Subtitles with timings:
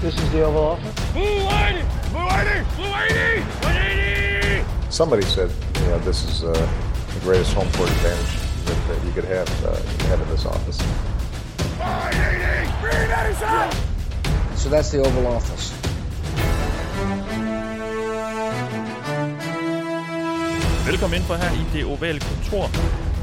[0.00, 0.94] This is the Oval Office.
[1.12, 1.82] Blue 180!
[2.10, 2.76] Blue 180!
[2.76, 3.42] Blue 180!
[3.66, 4.90] 180!
[4.90, 8.30] Somebody said, you know, this is uh, the greatest home court advantage
[8.66, 9.74] that, that you could have, uh,
[10.06, 10.78] have in this office.
[11.82, 12.70] 180!
[12.78, 13.74] Green Edison!
[14.54, 15.74] So that's the Oval Office.
[20.86, 22.70] Velkommen ind for her i det ovale kontor.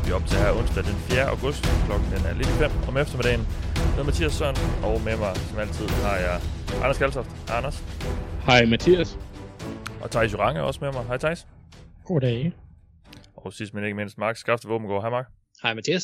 [0.05, 1.23] Vi er op til her onsdag den 4.
[1.23, 1.71] august.
[1.85, 3.47] Klokken den er lidt 5 om eftermiddagen.
[3.95, 6.41] Med Mathias Sørensen, og med mig som altid har jeg
[6.83, 7.29] Anders Kaltoft.
[7.47, 7.77] Hej Anders.
[8.45, 9.19] Hej Mathias.
[10.01, 11.05] Og Thijs Jorange er også med mig.
[11.05, 11.47] Hej Thijs.
[12.05, 12.53] Goddag.
[13.35, 15.01] Og sidst men ikke mindst Mark Skafte Våbengård.
[15.01, 15.25] Hej Mark.
[15.63, 16.03] Hej Mathias.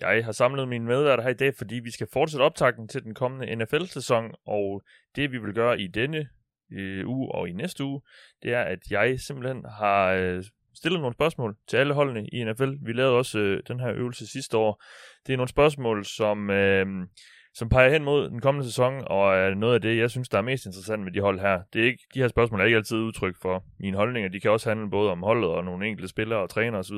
[0.00, 3.14] Jeg har samlet mine medværter her i dag, fordi vi skal fortsætte optakten til den
[3.14, 4.82] kommende NFL-sæson, og
[5.16, 6.28] det vi vil gøre i denne
[6.72, 8.00] øh, uge og i næste uge,
[8.42, 12.72] det er, at jeg simpelthen har øh, stillet nogle spørgsmål til alle holdene i NFL.
[12.86, 14.84] Vi lavede også øh, den her øvelse sidste år.
[15.26, 16.86] Det er nogle spørgsmål, som, øh,
[17.58, 20.38] som peger hen mod den kommende sæson, og er noget af det, jeg synes, der
[20.38, 21.62] er mest interessant med de hold her.
[21.72, 24.28] Det er ikke, de her spørgsmål er ikke altid udtryk for mine holdninger.
[24.30, 26.96] De kan også handle både om holdet og nogle enkelte spillere og trænere osv.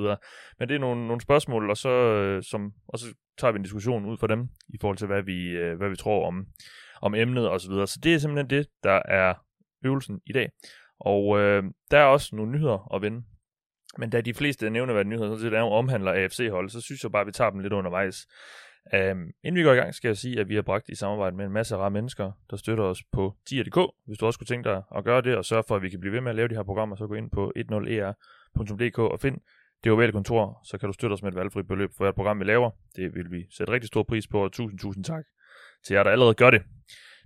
[0.58, 3.06] Men det er nogle, nogle spørgsmål, og så, øh, som, og så
[3.38, 5.97] tager vi en diskussion ud fra dem, i forhold til, hvad vi, øh, hvad vi
[5.97, 6.47] tror om,
[7.03, 7.58] om emnet osv.
[7.58, 7.86] Så, videre.
[7.86, 9.34] så det er simpelthen det, der er
[9.84, 10.48] øvelsen i dag.
[11.00, 13.22] Og øh, der er også nogle nyheder at vende.
[13.98, 17.20] Men da de fleste nævneværdige nyheder sådan set er omhandler AFC-hold, så synes jeg bare,
[17.20, 18.27] at vi tager dem lidt undervejs.
[18.95, 21.36] Um, inden vi går i gang, skal jeg sige, at vi har bragt i samarbejde
[21.36, 23.78] med en masse rare mennesker, der støtter os på tier.dk.
[24.06, 26.00] Hvis du også kunne tænke dig at gøre det, og sørge for, at vi kan
[26.00, 29.20] blive ved med at lave de her programmer, så gå ind på 10er.dk e og
[29.20, 29.39] find
[29.84, 32.41] det ovale kontor, så kan du støtte os med et valgfrit beløb for hvert program,
[32.41, 32.70] vi laver.
[32.97, 35.25] Det vil vi sætte rigtig stor pris på, og tusind, tusind tak
[35.87, 36.62] til jer, der allerede gør det.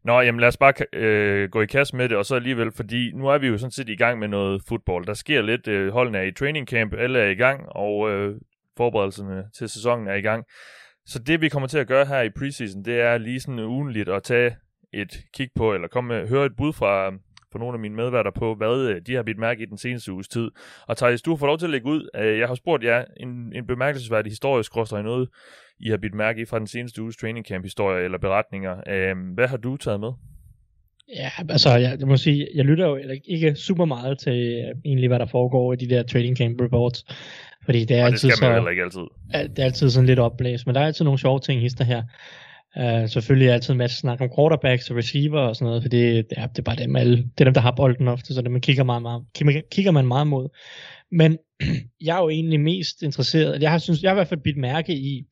[0.04, 3.12] Nå, jamen lad os bare øh, gå i kast med det, og så alligevel, fordi
[3.12, 5.06] nu er vi jo sådan set i gang med noget fodbold.
[5.06, 8.40] Der sker lidt, øh, holdene er i training camp, alle er i gang, og øh,
[8.76, 10.44] forberedelserne til sæsonen er i gang.
[11.06, 14.08] Så det vi kommer til at gøre her i preseason, det er lige sådan ugenligt
[14.08, 14.56] at tage
[14.92, 17.18] et kig på, eller komme med, høre et bud fra, øhm,
[17.52, 20.12] fra nogle af mine medværter på, hvad øh, de har bidt mærke i den seneste
[20.12, 20.50] uges tid.
[20.86, 22.08] Og Thijs, du får lov til at lægge ud.
[22.16, 25.28] Øh, jeg har spurgt jer en, en bemærkelsesværdig historisk i noget,
[25.80, 28.76] I har bidt mærke i fra den seneste uges training camp historie eller beretninger.
[28.88, 30.12] Øhm, hvad har du taget med?
[31.08, 35.08] Ja, altså jeg, jeg må sige, jeg lytter jo ikke super meget til øh, egentlig,
[35.08, 37.04] hvad der foregår i de der training camp reports.
[37.64, 39.00] Fordi det er, Og altid, det skal man så, ikke altid.
[39.48, 42.02] det er altid sådan lidt opblæst, men der er altid nogle sjove ting hister her.
[42.76, 45.88] Uh, selvfølgelig er altid en masse snak om quarterbacks og receiver og sådan noget, for
[45.88, 48.34] det, det, er, det er bare dem, alle, det er dem, der har bolden ofte,
[48.34, 49.24] så det man kigger, meget, meget,
[49.70, 50.48] kigger man meget mod.
[51.12, 51.38] Men
[52.06, 54.56] jeg er jo egentlig mest interesseret, jeg har, synes, jeg har i hvert fald bidt
[54.56, 55.24] mærke i,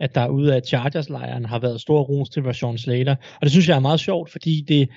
[0.00, 3.68] at der ude af Chargers-lejren har været stor ros til Rashawn Slater, og det synes
[3.68, 4.88] jeg er meget sjovt, fordi det,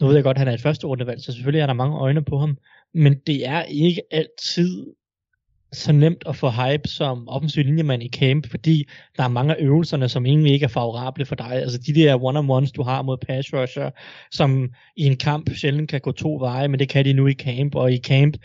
[0.00, 1.98] nu ved jeg godt, at han er et første rundevalg, så selvfølgelig er der mange
[1.98, 2.58] øjne på ham,
[2.94, 4.86] men det er ikke altid
[5.74, 9.56] så nemt at få hype som offensiv linjemand i camp, fordi der er mange af
[9.60, 11.52] øvelserne, som egentlig ikke er favorable for dig.
[11.52, 13.90] Altså de der one-on-ones, du har mod pass rusher,
[14.30, 17.32] som i en kamp sjældent kan gå to veje, men det kan de nu i
[17.32, 18.36] camp, og i camp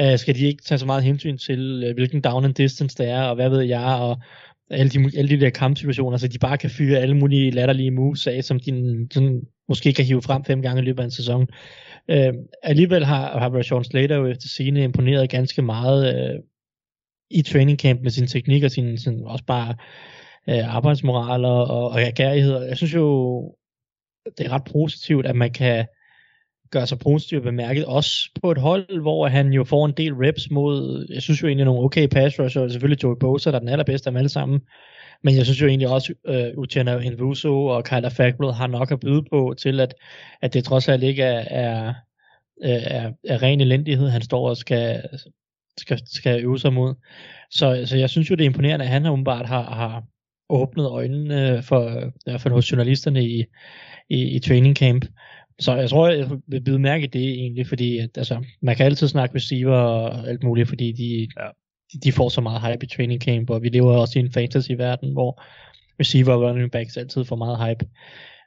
[0.00, 3.08] øh, skal de ikke tage så meget hensyn til, øh, hvilken down and distance det
[3.08, 4.18] er, og hvad ved jeg, og
[4.70, 8.26] alle de, alle de der kampsituationer, så de bare kan fyre alle mulige latterlige moves
[8.26, 11.46] af, som de sådan, måske kan hive frem fem gange i løbet af en sæson.
[12.10, 12.32] Øh,
[12.62, 16.40] alligevel har, har Rashawn Slater jo efter scene imponeret ganske meget øh,
[17.30, 19.74] i training camp med sin teknik og sin, sin også bare
[20.48, 22.62] øh, arbejdsmoral og, og, og agerighed.
[22.62, 23.40] Jeg synes jo,
[24.38, 25.86] det er ret positivt, at man kan
[26.70, 30.50] gøre sig positivt bemærket, også på et hold, hvor han jo får en del reps
[30.50, 33.60] mod, jeg synes jo egentlig nogle okay pass rusher, og selvfølgelig Joey Bosa, der er
[33.60, 34.60] den allerbedste af dem alle sammen,
[35.22, 39.00] men jeg synes jo egentlig også, øh, Uchenna Invuso og Kyler Fackrell har nok at
[39.00, 39.94] byde på til, at,
[40.42, 41.94] at det trods alt ikke er, er,
[42.64, 45.02] øh, er, er ren elendighed, han står og skal,
[45.78, 46.94] skal, skal øve sig mod.
[47.50, 50.04] Så, så jeg synes jo, det er imponerende, at han åbenbart har, har
[50.50, 53.44] åbnet øjnene for, fald hos journalisterne i,
[54.10, 55.04] i, i training camp.
[55.60, 58.86] Så jeg tror, jeg vil bide mærke i det egentlig, fordi at, altså, man kan
[58.86, 61.48] altid snakke receiver og alt muligt, fordi de, Ja.
[61.92, 64.32] de, de får så meget hype i training camp, og vi lever også i en
[64.32, 65.42] fantasy-verden, hvor
[66.00, 67.86] receiver og running backs altid får meget hype.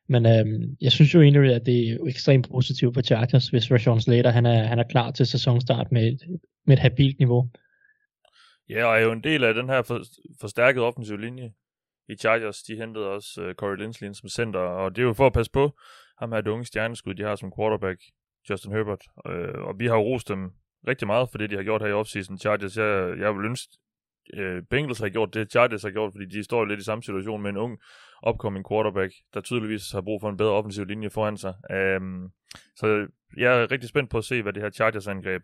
[0.10, 4.02] Men øhm, jeg synes jo egentlig, at det er ekstremt positivt for Chargers, hvis Rashawn
[4.02, 6.22] Slater han er, han er klar til sæsonstart med et,
[6.66, 7.50] med et habilt niveau.
[8.70, 10.02] Ja, og er jo en del af den her for,
[10.42, 11.52] forstærkede offensiv linje
[12.10, 12.64] i Chargers.
[12.64, 15.52] De hentede også uh, Corey Linsley som center, og det er jo for at passe
[15.52, 15.72] på
[16.22, 18.00] ham her det unge stjerneskud, de har som quarterback,
[18.50, 19.04] Justin Herbert.
[19.28, 20.52] Øh, og vi har jo rost dem
[20.88, 22.38] rigtig meget for det, de har gjort her i offseason.
[22.38, 23.74] Chargers, jeg, jeg vil ønske,
[24.34, 27.42] øh, Bengals har gjort det, Chargers har gjort, fordi de står lidt i samme situation
[27.42, 27.78] med en ung
[28.28, 31.54] upcoming quarterback, der tydeligvis har brug for en bedre offensiv linje foran sig.
[31.72, 32.28] Øhm,
[32.76, 33.08] så
[33.38, 35.44] jeg er rigtig spændt på at se, hvad det her Chargers-angreb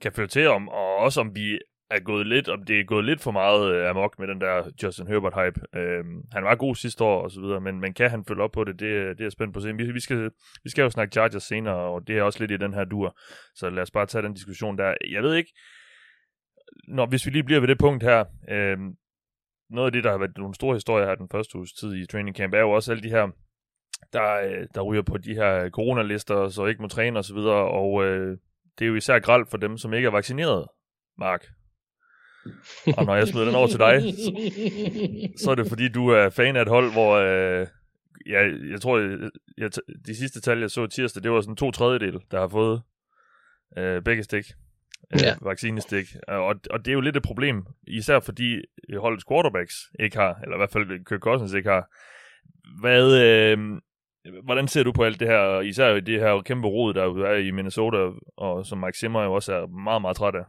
[0.00, 1.58] kan føre til om, og også om vi
[1.90, 4.70] er gået lidt, om det er gået lidt for meget øh, amok med den der
[4.82, 5.78] Justin Herbert-hype.
[5.80, 8.52] Øhm, han var god sidste år og så videre, men, men kan han følge op
[8.52, 9.76] på det, det, det er spændt på at se.
[9.76, 10.30] Vi, vi, skal,
[10.64, 13.18] vi skal jo snakke Chargers senere, og det er også lidt i den her dur,
[13.54, 14.94] så lad os bare tage den diskussion der.
[15.10, 15.52] Jeg ved ikke,
[16.88, 18.78] når, hvis vi lige bliver ved det punkt her, øh,
[19.70, 22.06] noget af det, der har været nogle store historier her den første uges tid i
[22.06, 23.28] training camp, er jo også alle de her,
[24.12, 28.04] der, øh, der ryger på de her coronalister, så ikke må træne osv., og, og
[28.04, 28.38] øh,
[28.78, 30.66] det er jo især gralt for dem, som ikke er vaccineret,
[31.18, 31.46] Mark.
[32.96, 34.02] Og når jeg smider den over til dig,
[35.38, 37.66] så er det fordi, du er fan af et hold, hvor øh,
[38.26, 39.70] jeg, jeg tror, jeg, jeg,
[40.06, 42.82] de sidste tal, jeg så tirsdag, det var sådan to tredjedel, der har fået
[43.78, 44.44] øh, begge stik,
[45.14, 45.34] øh, ja.
[45.42, 46.06] vaccinestik.
[46.28, 48.60] Og, og det er jo lidt et problem, især fordi
[48.98, 51.88] holdets quarterbacks ikke har, eller i hvert fald Kirk Cousins ikke har.
[52.80, 53.58] Hvad, øh,
[54.44, 57.50] hvordan ser du på alt det her, især det her kæmpe rod, der er i
[57.50, 57.96] Minnesota,
[58.36, 60.44] og som Mike Zimmer jo også er meget, meget træt af?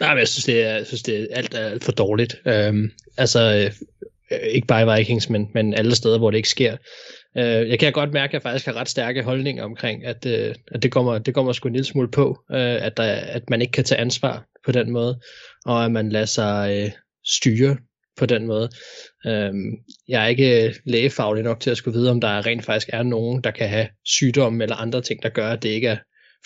[0.00, 2.40] Nej, men jeg synes, det er, jeg synes, det er alt er alt for dårligt.
[2.46, 3.70] Øhm, altså,
[4.30, 6.76] øh, ikke bare i Vikings, men, men alle steder, hvor det ikke sker.
[7.38, 10.54] Øh, jeg kan godt mærke, at jeg faktisk har ret stærke holdninger omkring, at, øh,
[10.72, 13.60] at det kommer, det kommer sgu en lille smule på, øh, at, der, at man
[13.60, 15.20] ikke kan tage ansvar på den måde,
[15.66, 16.90] og at man lader sig øh,
[17.24, 17.76] styre
[18.18, 18.68] på den måde.
[19.26, 19.76] Øhm,
[20.08, 23.02] jeg er ikke øh, lægefaglig nok til at skulle vide, om der rent faktisk er
[23.02, 25.96] nogen, der kan have sygdomme eller andre ting, der gør, at det ikke er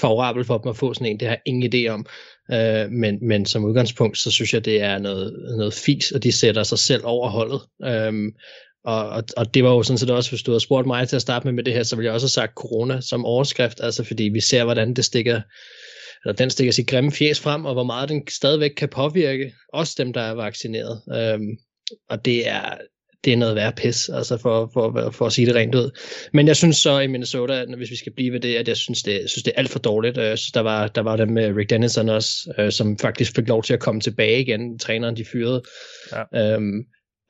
[0.00, 1.20] favorabelt for dem at få sådan en.
[1.20, 2.06] Det har jeg ingen idé om.
[2.52, 6.32] Øh, men, men som udgangspunkt, så synes jeg, det er noget, noget fis, og de
[6.32, 7.60] sætter sig selv over holdet.
[7.84, 8.32] Øh,
[8.84, 11.16] og, og, og det var jo sådan set også, hvis du havde spurgt mig til
[11.16, 13.80] at starte med med det her, så ville jeg også have sagt corona som overskrift,
[13.82, 15.40] altså fordi vi ser, hvordan det stikker,
[16.24, 19.94] eller den stikker sit grimme fjes frem, og hvor meget den stadigvæk kan påvirke også
[19.98, 21.00] dem, der er vaccineret.
[21.16, 21.56] Øhm,
[22.08, 22.78] og det er,
[23.24, 25.90] det er noget værd pis, altså for, for, for at sige det rent ud.
[26.32, 29.02] Men jeg synes så i Minnesota, hvis vi skal blive ved det, at jeg synes,
[29.02, 30.16] det, jeg synes, det er alt for dårligt.
[30.16, 33.48] Jeg synes, der var, der var dem med Rick Dennison også, øh, som faktisk fik
[33.48, 34.78] lov til at komme tilbage igen.
[34.78, 35.62] Træneren, de fyrede.
[36.12, 36.54] Ja.
[36.54, 36.84] Øhm,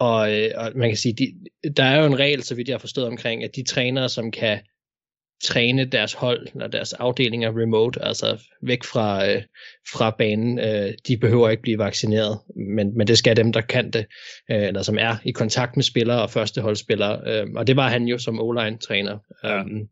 [0.04, 1.34] og, øh, og man kan sige, de,
[1.76, 4.30] der er jo en regel, så vidt jeg har forstået omkring, at de trænere, som
[4.30, 4.60] kan
[5.44, 9.42] træne deres hold eller deres afdelinger remote, altså væk fra, øh,
[9.92, 10.58] fra banen.
[10.58, 12.38] Øh, de behøver ikke blive vaccineret,
[12.76, 14.06] men, men det skal dem, der kan det,
[14.50, 17.20] øh, eller som er i kontakt med spillere og førsteholdsspillere.
[17.26, 19.18] Øh, og det var han jo som O-line-træner.
[19.44, 19.60] Ja.
[19.60, 19.88] Um,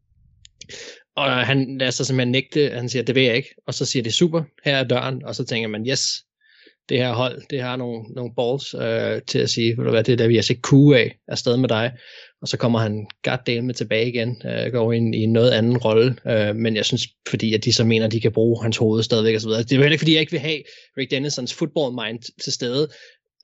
[1.17, 3.55] og han lader sig simpelthen nægte, han siger, det vil jeg ikke.
[3.67, 5.25] Og så siger det super, her er døren.
[5.25, 6.25] Og så tænker man, yes,
[6.89, 10.03] det her hold, det har nogle, nogle balls øh, til at sige, vil du være
[10.03, 11.93] det der, vi har set kue af afsted med dig
[12.43, 16.17] og så kommer han goddamn tilbage igen, øh, går ind i en noget anden rolle,
[16.27, 19.03] øh, men jeg synes, fordi at de så mener, at de kan bruge hans hoved
[19.03, 19.51] stadigvæk osv.
[19.51, 20.63] Det er jo heller ikke, fordi jeg ikke vil have
[20.99, 22.89] Rick Dennisons football mind til stede,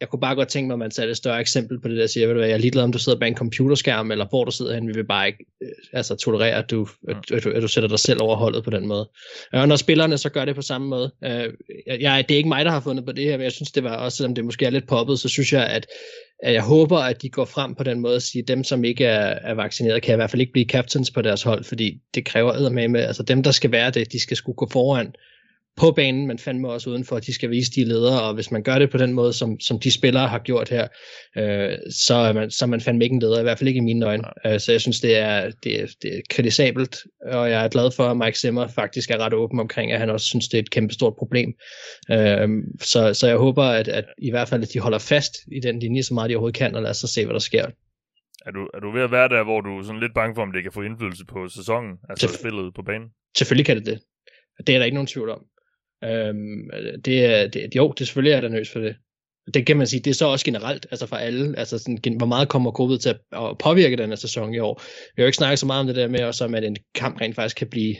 [0.01, 2.07] jeg kunne bare godt tænke mig, at man satte et større eksempel på det der,
[2.07, 4.45] siger, ved du hvad, jeg er ligeglad, om du sidder bag en computerskærm, eller hvor
[4.45, 7.51] du sidder hen, vi vil bare ikke øh, altså, tolerere, at du, at, at, du,
[7.51, 9.09] at du sætter dig selv over holdet på den måde.
[9.53, 11.53] Og når spillerne så gør det på samme måde, øh,
[12.01, 13.85] jeg, det er ikke mig, der har fundet på det her, men jeg synes, det
[13.85, 15.87] var også, selvom det måske er lidt poppet, så synes jeg, at,
[16.43, 18.85] at jeg håber, at de går frem på den måde og siger, at dem, som
[18.85, 21.99] ikke er, er vaccineret, kan i hvert fald ikke blive captains på deres hold, fordi
[22.15, 25.15] det kræver med, altså dem, der skal være det, de skal skulle gå foran,
[25.79, 28.63] på banen, men fandme også udenfor, at de skal vise de ledere, og hvis man
[28.63, 30.89] gør det på den måde, som, som de spillere har gjort her,
[31.37, 33.79] øh, så, er man, så er man fandme ikke en leder, i hvert fald ikke
[33.79, 34.25] i mine øjne.
[34.47, 36.97] Øh, så jeg synes, det er, det, er, det er kritisabelt,
[37.27, 40.11] og jeg er glad for, at Mike Zimmer faktisk er ret åben omkring, at han
[40.11, 41.55] også synes, det er et kæmpe stort problem.
[42.11, 42.49] Øh,
[42.81, 45.79] så, så jeg håber, at, at i hvert fald, at de holder fast i den
[45.79, 47.67] linje, så meget de overhovedet kan, og lad os så se, hvad der sker.
[48.47, 50.43] Er du, er du ved at være der, hvor du er sådan lidt bange for,
[50.43, 53.09] om det kan få indflydelse på sæsonen, altså Selvf- spillet på banen?
[53.39, 54.01] Selvfølgelig kan det det.
[54.67, 55.43] Det er der ikke nogen tvivl om.
[56.05, 56.71] Øhm,
[57.05, 58.97] det, er, det, jo, det selvfølgelig er der nervøs for det.
[59.55, 62.27] Det kan man sige, det er så også generelt, altså for alle, altså sådan, hvor
[62.27, 64.83] meget kommer covid til at påvirke den her sæson i år.
[65.17, 66.77] Vi har jo ikke snakket så meget om det der med, også om, at en
[66.95, 67.97] kamp rent faktisk kan blive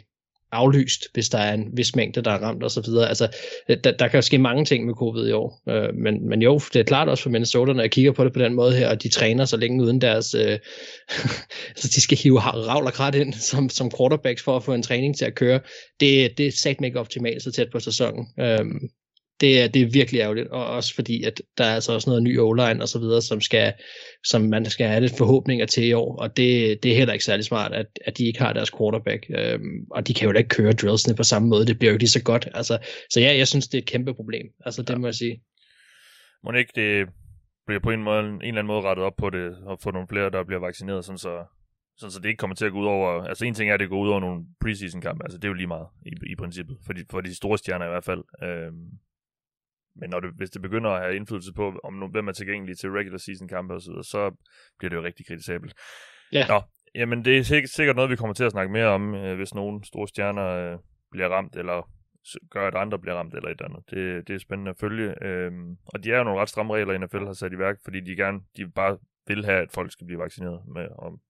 [0.53, 3.09] aflyst, hvis der er en vis mængde, der er ramt og så videre.
[3.09, 3.29] Altså,
[3.69, 5.63] øh, der, der kan jo ske mange ting med covid i år.
[5.69, 8.33] Øh, men, men jo, det er klart også for Minnesota, når jeg kigger på det
[8.33, 10.35] på den måde her, og de træner så længe uden deres...
[10.35, 10.43] Øh,
[11.69, 14.83] altså, de skal hive ravl og krat ind som, som quarterbacks for at få en
[14.83, 15.61] træning til at køre.
[16.01, 18.27] Det, det er sat ikke optimalt så tæt på sæsonen.
[18.41, 18.65] Øh,
[19.41, 22.23] det er, det er virkelig ærgerligt, og også fordi, at der er altså også noget
[22.23, 23.73] ny o-line og så videre, som, skal,
[24.25, 27.25] som man skal have lidt forhåbninger til i år, og det, det er heller ikke
[27.25, 30.39] særlig smart, at, at de ikke har deres quarterback, øhm, og de kan jo da
[30.39, 32.79] ikke køre drillsene på samme måde, det bliver jo ikke så godt, altså,
[33.11, 34.99] så ja, jeg synes, det er et kæmpe problem, altså det ja.
[34.99, 35.43] må jeg sige.
[36.45, 37.09] Må ikke det
[37.67, 40.09] bliver på en, måde, en eller anden måde rettet op på det, og få nogle
[40.09, 41.45] flere, der bliver vaccineret, sådan så,
[41.97, 43.81] sådan så det ikke kommer til at gå ud over, altså en ting er, at
[43.81, 46.35] det går ud over nogle preseason kampe, altså det er jo lige meget i, i
[46.37, 48.89] princippet, for de, for de store stjerner i hvert fald, øhm,
[49.99, 52.79] men når det, hvis det begynder at have indflydelse på, om nogen, hvem er tilgængelig
[52.79, 54.37] til regular season kampe og så, så
[54.79, 55.75] bliver det jo rigtig kritisabelt.
[56.33, 56.47] Ja.
[56.49, 56.61] Nå,
[56.95, 59.55] jamen det er sikkert, sikkert noget, vi kommer til at snakke mere om, øh, hvis
[59.55, 60.79] nogle store stjerner øh,
[61.11, 61.91] bliver ramt, eller
[62.51, 63.91] gør, at andre bliver ramt eller et eller andet.
[63.91, 65.25] Det, det er spændende at følge.
[65.25, 68.01] Øhm, og de er jo nogle ret stramme regler, NFL har sat i værk, fordi
[68.01, 71.21] de gerne de bare vil have, at folk skal blive vaccineret med, og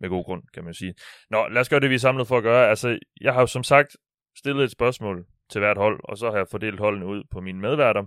[0.00, 0.94] med god grund, kan man sige.
[1.30, 2.68] Nå, lad os gøre det, vi er samlet for at gøre.
[2.68, 3.96] Altså, jeg har jo som sagt
[4.38, 7.60] stillet et spørgsmål til hvert hold, og så har jeg fordelt holdene ud på mine
[7.60, 8.04] medværter.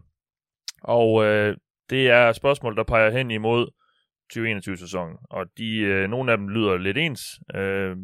[0.81, 1.57] Og øh,
[1.89, 3.67] det er spørgsmål, der peger hen imod
[4.33, 7.21] 2021-sæsonen, og de, øh, nogle af dem lyder lidt ens
[7.55, 7.97] øh,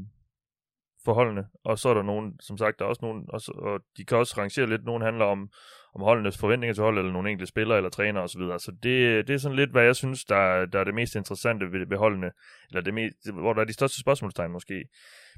[1.05, 4.05] forholdene, og så er der nogen, som sagt, der er også nogen, og, og de
[4.05, 5.49] kan også rangere lidt, nogle handler om,
[5.95, 8.41] om holdenes forventninger til hold, eller nogle enkelte spillere eller trænere osv.
[8.41, 11.71] Så det, det er sådan lidt, hvad jeg synes, der, der er det mest interessante
[11.71, 12.31] ved, ved holdene,
[12.69, 14.83] eller det mest, hvor der er de største spørgsmålstegn måske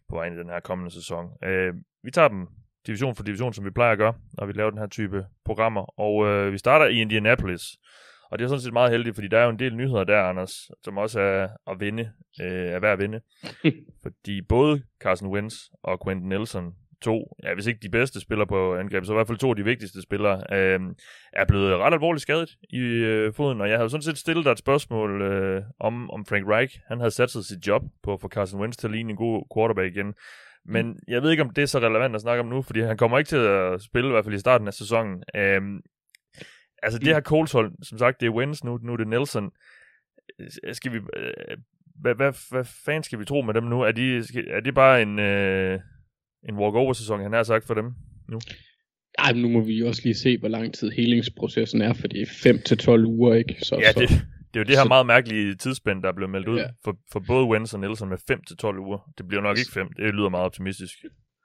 [0.09, 1.25] på vejen i den her kommende sæson.
[1.43, 2.47] Øh, vi tager dem
[2.87, 5.99] division for division, som vi plejer at gøre, når vi laver den her type programmer,
[5.99, 7.61] og øh, vi starter i Indianapolis.
[8.31, 10.21] Og det er sådan set meget heldigt, fordi der er jo en del nyheder der,
[10.21, 12.11] Anders, som også er at vinde,
[12.41, 13.21] øh, er værd at vinde.
[14.03, 16.73] fordi både Carson Wentz og Quentin Nelson,
[17.03, 19.55] to, ja, hvis ikke de bedste spillere på angrebet, så i hvert fald to af
[19.55, 20.79] de vigtigste spillere, øh,
[21.33, 23.61] er blevet ret alvorligt skadet i øh, foden.
[23.61, 26.79] Og jeg havde sådan set stillet dig et spørgsmål øh, om, om Frank Reich.
[26.87, 29.17] Han havde sat sig sit job på at få Carson Wentz til at ligne en
[29.17, 30.13] god quarterback igen.
[30.65, 32.97] Men jeg ved ikke, om det er så relevant at snakke om nu, fordi han
[32.97, 35.23] kommer ikke til at spille, i hvert fald i starten af sæsonen.
[35.35, 35.81] Øhm,
[36.83, 39.51] altså det her Coles hold, som sagt, det er Wins nu, nu er det Nelson.
[40.39, 41.57] Øh, skal vi, øh,
[42.01, 43.81] hvad, hvad, hvad fanden skal vi tro med dem nu?
[43.81, 44.17] Er de,
[44.47, 45.79] er de bare en, øh,
[46.49, 47.85] en walk-over-sæson, han har sagt for dem
[48.29, 48.39] nu?
[49.17, 52.25] Ej, nu må vi også lige se, hvor lang tid helingsprocessen er, for det er
[52.25, 53.57] 5-12 uger, ikke?
[53.61, 54.13] Så, ja, så,
[54.53, 54.87] det, er jo det her så...
[54.87, 56.65] meget mærkelige tidsspænd, der er blevet meldt ud Ja.
[56.83, 59.11] for, for både Wentz og Nelson med 5-12 uger.
[59.17, 60.93] Det bliver nok ikke 5, det lyder meget optimistisk.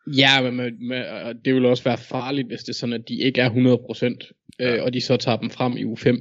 [0.06, 0.56] Ja, men
[0.88, 3.50] med, og det vil også være farligt, hvis det er sådan, at de ikke er
[3.50, 4.76] 100%, Ja.
[4.76, 6.18] øh, og de så tager dem frem i uge 5.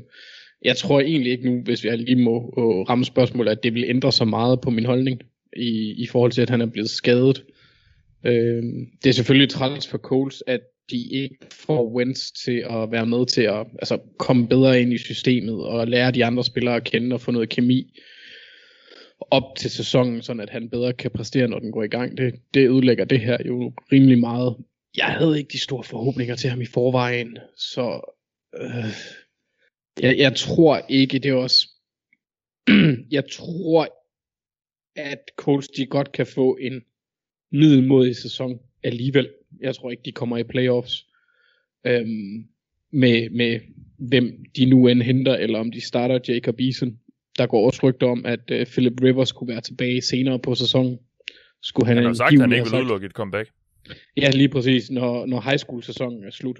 [0.65, 3.86] Jeg tror egentlig ikke nu, hvis vi lige må øh, ramme spørgsmålet, at det vil
[3.88, 5.22] ændre så meget på min holdning,
[5.58, 7.44] i, i forhold til, at han er blevet skadet.
[8.25, 8.63] Øh,
[9.03, 10.60] det er selvfølgelig træls for Coles, at
[10.91, 14.98] de ikke får Wentz til at være med til at altså, komme bedre ind i
[14.98, 18.00] systemet, og lære de andre spillere at kende, og få noget kemi
[19.20, 22.17] op til sæsonen, sådan at han bedre kan præstere, når den går i gang.
[22.17, 24.56] Det, det ødelægger det her jo rimelig meget.
[24.98, 28.13] Jeg havde ikke de store forhåbninger til ham i forvejen, så
[28.58, 28.86] øh,
[30.00, 31.70] jeg, jeg tror ikke, det er også...
[33.17, 33.88] jeg tror,
[34.96, 36.82] at Colts de godt kan få en
[37.51, 39.29] middelmodig sæson alligevel.
[39.62, 41.08] Jeg tror ikke, de kommer i playoffs
[41.88, 42.48] øhm,
[42.92, 43.60] med, med
[43.98, 47.00] hvem de nu end henter, eller om de starter Jacob Eason.
[47.38, 51.00] Der går også rygter om, at øh, Philip Rivers kunne være tilbage senere på sæsonen.
[51.62, 53.50] Skulle han, Han har sagt, at han ikke vil udelukke et comeback.
[54.18, 56.60] Ja, lige præcis, når, når high school sæsonen er slut.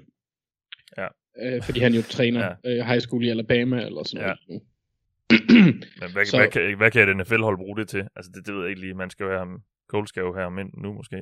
[0.98, 1.06] Ja.
[1.42, 2.70] Øh, fordi han jo træner Ja.
[2.78, 4.34] øh, high school i Alabama eller sådan Ja.
[4.48, 4.62] noget.
[6.00, 6.36] Men hvad, Så- så...
[6.36, 8.04] hvad, kan, hvad kan et NFL-hold bruge det til?
[8.16, 8.94] Altså, det, det ved jeg ikke lige.
[8.94, 9.58] Man skal jo have ham...
[9.88, 11.16] Cole skal jo have ham ind nu, måske.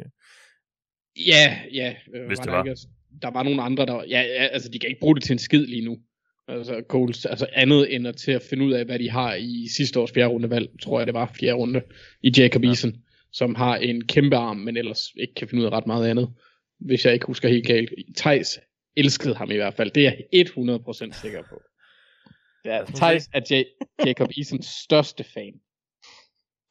[1.26, 1.94] Ja, ja.
[2.14, 2.64] Øh, Hvis var det der var.
[2.64, 2.80] Ikke,
[3.22, 3.94] der var nogle andre, der...
[4.08, 5.98] Ja, ja, altså de kan ikke bruge det til en skid lige nu.
[6.48, 9.68] Altså Coles, altså andet end at til at finde ud af, hvad de har i
[9.76, 11.82] sidste års fjerde rundevalg, tror jeg det var fjerde runde,
[12.22, 12.66] i Jacob Ja.
[12.66, 12.70] ja.
[12.70, 12.92] Eason,
[13.32, 16.28] som har en kæmpe arm, men ellers ikke kan finde ud af ret meget andet,
[16.80, 17.90] hvis jeg ikke husker helt galt.
[18.16, 18.58] Thijs
[18.96, 21.60] elskede ham i hvert fald, det er jeg 100% sikker på.
[22.64, 25.52] Ja, os nu Thijs er J- Jacob Easons største fan.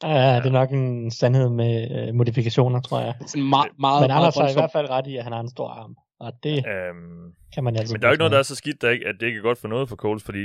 [0.02, 3.14] Ja, det er nok en sandhed med øh, modifikationer, tror jeg.
[3.26, 5.48] Sådan meget, meget, Men Anders har i hvert fald ret i, at han har en
[5.50, 5.96] stor arm.
[6.20, 8.54] Og det Øhm, kan man altid men der er jo ikke noget, der er så
[8.54, 10.42] skidt, der ikke, at det ikke er godt for noget for Coles, fordi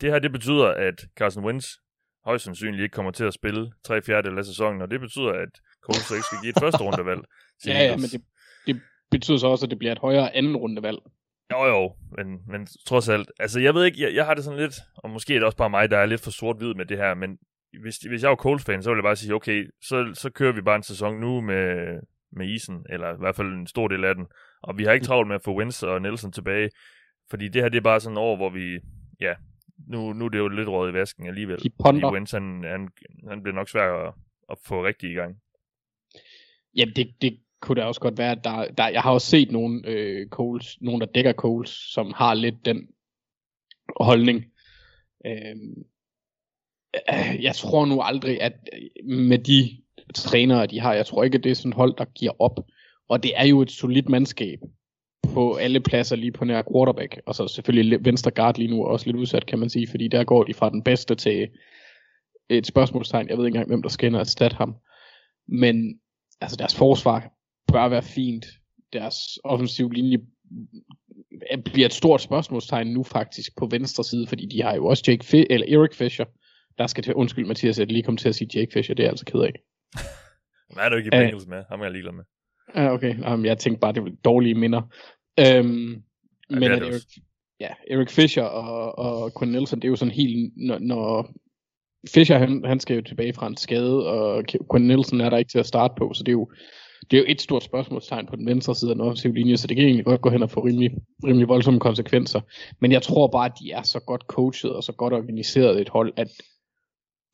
[0.00, 1.66] det her, det betyder, at Carson Wentz
[2.24, 5.48] højst sandsynligt ikke kommer til at spille tre fjerdedel af sæsonen, og det betyder, at
[5.84, 7.20] Coles så ikke skal give et første rundevalg.
[7.66, 8.22] Ja, ja, men det,
[8.66, 10.98] det betyder så også, at det bliver et højere anden rundevalg.
[11.52, 13.30] Jo, jo, men, men trods alt.
[13.40, 15.56] Altså, jeg ved ikke, jeg, jeg har det sådan lidt, og måske er det også
[15.56, 17.38] bare mig, der er lidt for sort-hvid med det her, men
[17.82, 20.60] hvis, hvis jeg var Coles-fan, så ville jeg bare sige, okay, så, så kører vi
[20.60, 22.00] bare en sæson nu med,
[22.32, 24.26] med isen, eller i hvert fald en stor del af den,
[24.62, 26.70] og vi har ikke travlt med at få Wentz og Nelson tilbage,
[27.30, 28.78] fordi det her, det er bare sådan et år, hvor vi,
[29.20, 29.34] ja,
[29.86, 31.56] nu, nu er det jo lidt råd i vasken alligevel.
[31.56, 32.12] De Fordi ponder.
[32.12, 32.88] Wentz, han, han,
[33.28, 34.14] han bliver nok svær at,
[34.50, 35.36] at få rigtig i gang.
[36.76, 39.50] Jamen, det, det kunne da også godt være, at der, der jeg har også set
[39.50, 42.88] nogle øh, Coles, nogen der dækker Coles, som har lidt den
[44.00, 44.44] holdning.
[45.26, 45.56] Øh,
[47.12, 49.68] Øh, jeg tror nu aldrig, at øh, med de
[50.14, 52.60] trænere, de har, jeg tror ikke, at det er sådan et hold, der giver op.
[53.08, 54.58] Og det er jo et solidt mandskab
[55.34, 57.20] på alle pladser lige på nær quarterback.
[57.26, 60.08] Og så selvfølgelig venstre guard lige nu er også lidt udsat, kan man sige, fordi
[60.08, 61.48] der går de fra den bedste til
[62.48, 63.28] et spørgsmålstegn.
[63.28, 64.74] Jeg ved ikke engang, hvem der skal ind og erstatte ham.
[65.48, 66.00] Men
[66.40, 67.30] altså deres forsvar
[67.72, 68.46] bør være fint.
[68.92, 70.18] Deres offensiv linje
[71.64, 75.24] bliver et stort spørgsmålstegn nu faktisk på venstre side, fordi de har jo også Jake
[75.24, 76.24] F- eller Eric Fisher,
[76.78, 79.06] der skal til, undskyld Mathias, jeg lige kom til at sige Jake Fisher, det er
[79.06, 79.52] jeg altså ked af.
[80.70, 81.10] Men er du ikke i.
[81.10, 81.62] Bengals med?
[81.70, 82.24] Ham er jeg ligeglad med.
[82.74, 83.32] Ja, okay.
[83.32, 84.82] Um, jeg tænkte bare, det var dårlige minder.
[85.40, 86.02] Øhm,
[86.50, 87.02] men det det Eric,
[87.60, 91.30] ja, Eric Fisher og, og Quinn Nelson, det er jo sådan helt, når, når
[92.08, 95.50] Fisher han, han skal jo tilbage fra en skade, og Quinn Nelson er der ikke
[95.50, 96.50] til at starte på, så det er jo,
[97.10, 99.66] det er jo et stort spørgsmålstegn på den venstre side af den offensive linje, så
[99.66, 100.90] det kan egentlig godt gå hen og få rimelig,
[101.24, 102.40] rimelig voldsomme konsekvenser.
[102.80, 105.88] Men jeg tror bare, at de er så godt coachet og så godt organiseret et
[105.88, 106.28] hold, at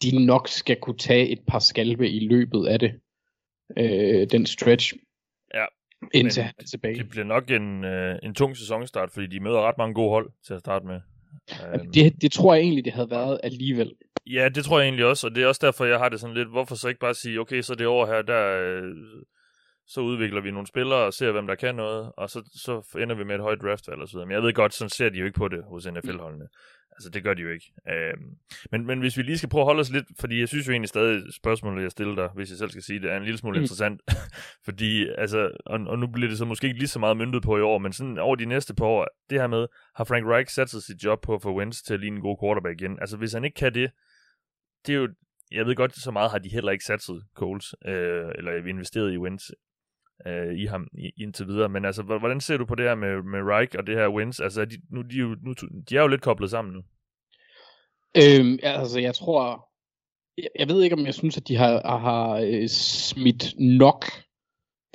[0.02, 3.00] de nok skal kunne tage et par skalpe i løbet af det.
[3.78, 4.92] Øh, den stretch.
[5.54, 5.64] Ja,
[6.14, 6.94] Indtil han er tilbage.
[6.94, 10.30] Det bliver nok en, øh, en tung sæsonstart, fordi de møder ret mange gode hold
[10.46, 11.00] til at starte med.
[11.74, 13.92] Øhm, Det, det tror jeg egentlig, det havde været alligevel.
[14.26, 16.36] Ja, det tror jeg egentlig også, og det er også derfor, jeg har det sådan
[16.36, 18.94] lidt, hvorfor så ikke bare sige, okay, så det år her, der, øh,
[19.86, 23.14] så udvikler vi nogle spillere og ser, hvem der kan noget, og så, så ender
[23.16, 24.26] vi med et højt draftvalg og så videre.
[24.26, 26.48] Men jeg ved godt, sådan ser de jo ikke på det hos NFL-holdene.
[26.96, 27.72] Altså, det gør de jo ikke.
[27.90, 28.36] Øhm,
[28.72, 30.72] men, men hvis vi lige skal prøve at holde os lidt, fordi jeg synes jo
[30.72, 33.38] egentlig stadig, spørgsmålet, jeg stiller dig, hvis jeg selv skal sige det, er en lille
[33.38, 33.62] smule Mm.
[33.62, 34.00] interessant.
[34.66, 37.56] fordi, altså, og, og nu bliver det så måske ikke lige så meget myndet på
[37.58, 40.54] i år, men sådan over de næste par år, det her med, har Frank Reich
[40.54, 42.98] sat sig sit job på at få Wentz til at ligne en god quarterback igen?
[43.00, 43.90] Altså, hvis han ikke kan det,
[44.86, 45.08] det er jo,
[45.50, 49.18] jeg ved godt, så meget har de heller ikke satset Coles, øh, eller investeret i
[49.18, 49.50] Wentz
[50.26, 51.68] øh, i ham i, indtil videre.
[51.68, 54.40] Men altså, hvordan ser du på det her med, med Reich og det her Wins?
[54.40, 55.54] Altså, er de, nu, de, er jo, nu,
[55.88, 56.82] de er jo lidt koblet sammen nu.
[58.16, 59.68] Øhm, altså, jeg tror...
[60.38, 64.04] Jeg, jeg ved ikke, om jeg synes, at de har, har øh, smidt nok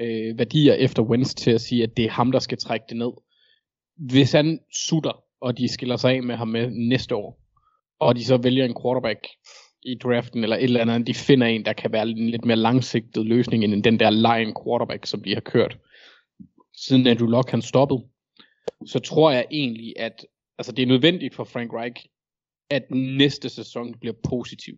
[0.01, 2.97] øh, værdier efter Wins til at sige, at det er ham, der skal trække det
[2.97, 3.11] ned.
[3.97, 7.41] Hvis han sutter, og de skiller sig af med ham med næste år,
[7.99, 9.27] og de så vælger en quarterback
[9.83, 12.57] i draften, eller et eller andet, de finder en, der kan være en lidt mere
[12.57, 15.77] langsigtet løsning, end den der line quarterback, som de har kørt,
[16.75, 18.03] siden Andrew Luck han stoppede,
[18.85, 20.25] så tror jeg egentlig, at
[20.57, 22.05] altså, det er nødvendigt for Frank Reich,
[22.69, 24.77] at næste sæson bliver positiv.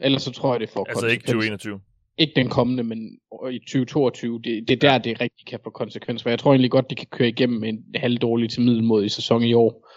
[0.00, 1.70] Ellers så tror jeg, det får Altså ikke konsekvenser.
[1.70, 1.80] 2021.
[2.18, 3.18] Ikke den kommende, men
[3.50, 4.40] i 2022.
[4.44, 6.22] Det, det er der, det rigtig kan få konsekvenser.
[6.22, 9.52] For jeg tror egentlig godt, de kan køre igennem en halvdårlig til middelmodig sæson i
[9.52, 9.88] år.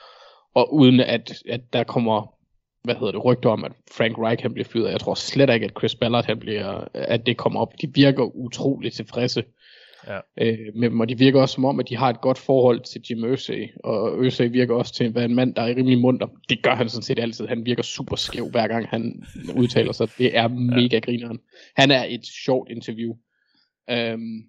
[0.54, 2.41] Og uden at, at der kommer
[2.84, 4.92] hvad hedder det, rygter om, at Frank Reich han bliver fyret.
[4.92, 7.74] Jeg tror slet ikke, at Chris Ballard han bliver, at det kommer op.
[7.82, 9.44] De virker utroligt tilfredse
[10.08, 10.20] Ja.
[10.42, 12.80] øh, med dem, og de virker også som om, at de har et godt forhold
[12.80, 15.98] til Jim Irsay, og Irsay virker også til at være en mand, der er rimelig
[16.00, 16.28] munter.
[16.50, 17.48] Det gør han sådan set altid.
[17.48, 19.24] Han virker super skæv, hver gang han
[19.56, 20.08] udtaler sig.
[20.18, 21.40] Det er mega grineren.
[21.76, 23.14] Han er et sjovt interview.
[23.90, 24.42] Øhm,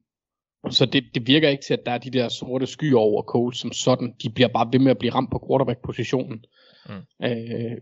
[0.71, 3.55] så det, det virker ikke til, at der er de der sorte skyer over Cole
[3.55, 4.15] som sådan.
[4.23, 6.45] De bliver bare ved med at blive ramt på quarterback-positionen.
[6.89, 7.25] Mm.
[7.27, 7.77] Øh,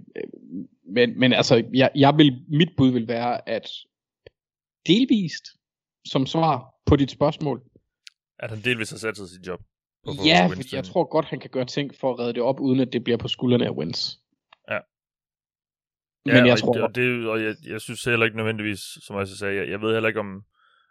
[0.94, 3.68] men, men altså, jeg, jeg vil, mit bud vil være, at
[4.86, 5.44] delvist
[6.04, 7.62] som svar på dit spørgsmål,
[8.38, 9.60] At han delvis har sat sig sit job.
[10.04, 12.60] på ja, til- jeg tror godt, han kan gøre ting for at redde det op,
[12.60, 14.12] uden at det bliver på skuldrene af Wentz.
[14.70, 14.78] Ja.
[16.24, 19.16] Men ja, jeg og, tror, og, det, og jeg, jeg synes heller ikke nødvendigvis, som
[19.16, 20.44] jeg sagde, jeg, jeg ved heller ikke om,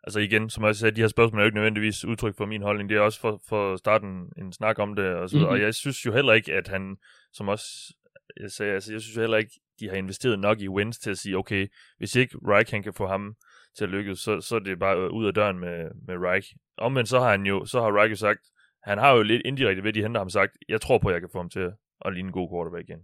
[0.04, 2.62] altså igen, som jeg sagde, de her spørgsmål er jo ikke nødvendigvis udtryk for min
[2.62, 4.06] holdning, det er også for, for at starte
[4.38, 5.46] en, snak om det, og, så, mm-hmm.
[5.46, 5.54] Mhm.
[5.54, 6.98] og jeg synes jo heller ikke, at han,
[7.34, 7.94] som også
[8.40, 11.18] jeg sagde, altså jeg synes heller ikke, de har investeret nok i Wentz til at
[11.18, 13.36] sige, okay, hvis ikke Reich han kan få ham
[13.78, 16.54] til at lykkes, så, så er det bare ud af døren med, med Reich.
[16.78, 18.40] Omvendt så har han jo, så har Reich jo sagt,
[18.84, 21.22] han har jo lidt indirekte ved, de henter ham sagt, jeg tror på, at jeg
[21.22, 21.72] kan få ham til
[22.06, 23.00] at, ligne en god quarterback igen.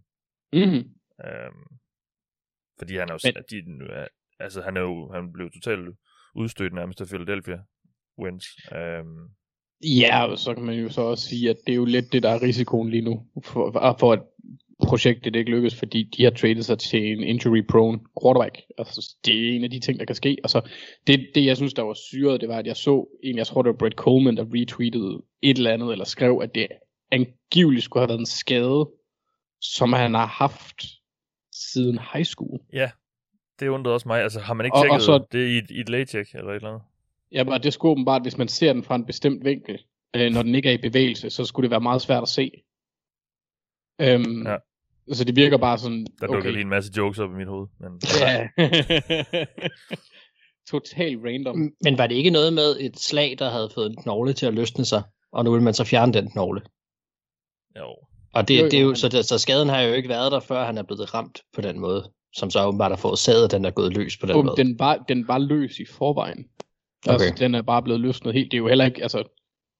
[0.53, 0.89] mm-hmm.
[1.25, 1.65] Øhm,
[2.77, 4.07] fordi han er jo, Men- de, er,
[4.39, 5.95] altså han er jo, han blev totalt
[6.35, 7.59] udstødt nærmest af Philadelphia
[8.19, 8.45] Wentz.
[8.75, 9.29] Øhm,
[9.83, 12.23] Ja, og så kan man jo så også sige, at det er jo lidt det,
[12.23, 14.23] der er risikoen lige nu, for, for at
[14.83, 18.61] projektet det ikke lykkes, fordi de har tradet sig til en injury-prone quarterback.
[18.77, 20.37] Altså, det er en af de ting, der kan ske.
[20.43, 20.61] Altså,
[21.07, 23.61] det, det jeg synes, der var syret, det var, at jeg så en, jeg tror,
[23.61, 26.67] det var Brett Coleman, der retweetede et eller andet, eller skrev, at det
[27.11, 28.89] angiveligt skulle have været en skade,
[29.61, 30.81] som han har haft
[31.53, 32.59] siden high school.
[33.59, 34.21] det undrede også mig.
[34.23, 36.49] Altså har man ikke Og- og tjekket så- det i, et- i et lægecheck eller
[36.51, 36.81] et eller andet?
[37.31, 39.79] Ja, men det skulle åbenbart, hvis man ser den fra en bestemt vinkel,
[40.15, 42.51] øh, når den ikke er i bevægelse, så skulle det være meget svært at se.
[44.01, 44.55] Øhm, Ja.
[45.13, 46.51] Så det virker bare sådan, Der dukker okay.
[46.51, 47.67] lige en masse jokes op i mit hoved.
[47.79, 48.47] Men, Ja.
[50.71, 51.71] Total random.
[51.83, 54.53] Men var det ikke noget med et slag, der havde fået en knogle til at
[54.53, 56.61] løsne sig, og nu vil man så fjerne den knogle?
[57.77, 57.95] jo.
[58.33, 60.31] Og det, Jo, jo, det er jo, så, det, så skaden har jo ikke været
[60.31, 63.51] der, før han er blevet ramt på den måde, som så åbenbart har forårsaget, at
[63.51, 64.57] den er gået løs på den Um, måde.
[64.57, 66.39] den, var, den var løs i forvejen.
[67.07, 67.13] Okay.
[67.13, 67.43] Altså, Okay.
[67.43, 68.51] den er bare blevet løsnet helt.
[68.51, 69.17] Det er jo heller ikke, altså,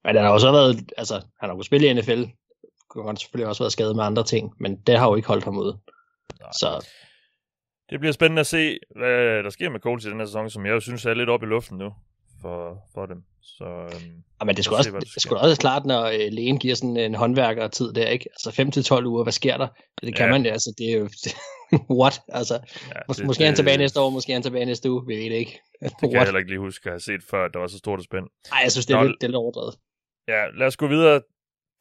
[0.05, 2.23] Men han har jo så været, altså, han har jo spillet i NFL,
[2.95, 5.43] kunne han selvfølgelig også været skadet med andre ting, men det har jo ikke holdt
[5.43, 5.77] ham ude.
[6.39, 6.49] Nej.
[6.59, 6.87] Så
[7.89, 10.65] Det bliver spændende at se, hvad der sker med Colts i den her sæson, som
[10.65, 11.89] jeg jo synes er lidt op i luften nu
[12.41, 13.17] for, for dem.
[13.41, 16.31] Så øhm, Ja, men det skulle se, også, der det skulle også klart, når øh,
[16.31, 18.25] lægen giver sådan en håndværker tid der, ikke?
[18.33, 19.67] Altså 5-12 uger, hvad sker der?
[20.01, 20.31] Det kan Ja.
[20.31, 21.09] man det, altså det er jo,
[22.01, 22.21] what?
[22.27, 22.53] Altså,
[22.95, 25.23] ja, mås- måske er han tilbage næste år, måske han tilbage næste uge, vi ved
[25.29, 25.59] det ikke.
[25.81, 27.77] Det kan jeg heller ikke lige huske at have set før, at der var så
[27.77, 28.25] stort et spænd.
[28.51, 29.75] Ej, jeg synes, det er, Nå, lidt, det er lidt overdrevet.
[30.27, 31.21] Ja, lad os gå videre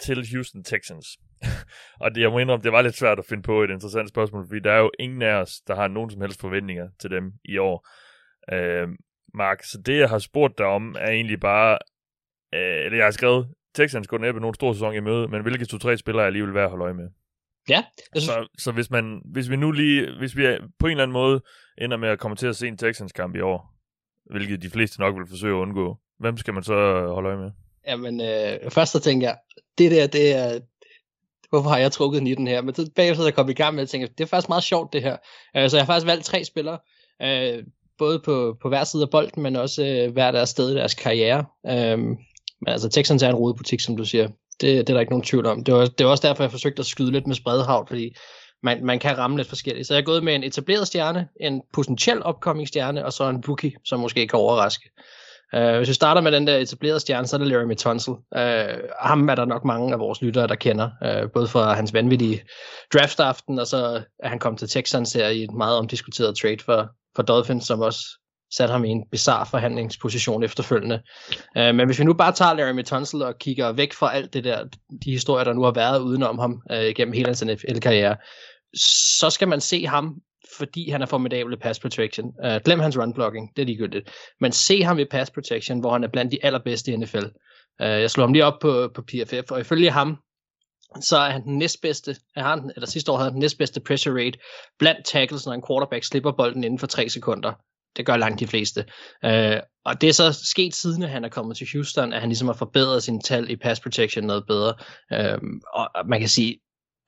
[0.00, 1.06] til Houston Texans.
[2.02, 4.46] og det, jeg må indrømme, det var lidt svært at finde på et interessant spørgsmål,
[4.48, 7.32] fordi der er jo ingen af os, der har nogen som helst forventninger til dem
[7.44, 7.88] i år.
[8.52, 8.88] Øh,
[9.34, 11.78] Mark, så det jeg har spurgt dig om, er egentlig bare,
[12.54, 15.64] øh, eller jeg har skrevet, Texans går næppe nogen stor sæson i møde, men hvilke
[15.64, 17.08] to-tre spillere er alligevel værd at holde øje med?
[17.68, 20.90] Ja, jeg synes, Så, så hvis, man, hvis vi nu lige, hvis vi på en
[20.90, 21.42] eller anden måde
[21.78, 23.74] ender med at komme til at se en Texans kamp i år,
[24.30, 26.74] hvilket de fleste nok vil forsøge at undgå, hvem skal man så
[27.06, 27.50] holde øje med?
[27.88, 29.36] Jamen, øh, først så tænker jeg,
[29.78, 30.58] det der, det er,
[31.48, 32.62] hvorfor har jeg trukket i den her?
[32.62, 34.64] Men så bagefter så jeg kom i gang med at tænke, det er faktisk meget
[34.64, 35.16] sjovt det her.
[35.56, 36.78] Øh, så jeg har faktisk valgt tre spillere,
[37.22, 37.64] øh,
[37.98, 40.94] både på, på hver side af bolden, men også øh, hver deres sted i deres
[40.94, 41.44] karriere.
[41.66, 44.28] Øh, men altså, Texans er en rodebutik, som du siger.
[44.28, 45.64] Det, det er der ikke nogen tvivl om.
[45.64, 48.14] Det var, det var også derfor, jeg forsøgte at skyde lidt med spredhavn, fordi
[48.62, 49.86] man, man kan ramme lidt forskelligt.
[49.86, 53.44] Så jeg er gået med en etableret stjerne, en potentiel upcoming stjerne, og så en
[53.48, 54.90] rookie, som måske kan overraske.
[55.54, 58.12] Øh, hvis vi starter med den der etablerede stjerne, så er det Laramie Tunsil.
[58.12, 61.74] Uh, øh, ham er der nok mange af vores lyttere, der kender, uh, både fra
[61.74, 62.42] hans vanvittige
[62.92, 66.90] draftaften, og så er han kommet til Texans her i et meget omdiskuteret trade for,
[67.16, 68.00] for Dolphins, som også
[68.56, 71.02] satte ham i en bizarre forhandlingsposition efterfølgende.
[71.56, 74.44] Uh, men hvis vi nu bare tager Laramie Tunsil og kigger væk fra alt det
[74.44, 74.64] der,
[75.04, 78.16] de historier, der nu har været udenom ham uh, gennem hele hans NFL-karriere,
[79.18, 80.14] så skal man se ham
[80.58, 82.26] fordi han er formidabel i pass protection.
[82.44, 84.10] Uh, glem hans run blocking, det er ligegyldigt.
[84.40, 87.16] Men se ham i pass protection, hvor han er blandt de allerbedste i NFL.
[87.16, 87.22] Uh,
[87.80, 90.16] øh, jeg slår ham lige op på, på PFF, og ifølge ham,
[91.00, 94.38] så er han den næstbedste, han, eller sidste år havde han den næstbedste pressure rate
[94.78, 97.52] blandt tackles, når en quarterback slipper bolden inden for 3 sekunder.
[97.96, 98.84] Det gør langt de fleste.
[99.26, 102.28] Uh, og det er så sket siden, at han er kommet til Houston, at han
[102.28, 104.74] ligesom har forbedret sine tal i pass protection noget bedre.
[105.14, 106.60] Uh, og man kan sige,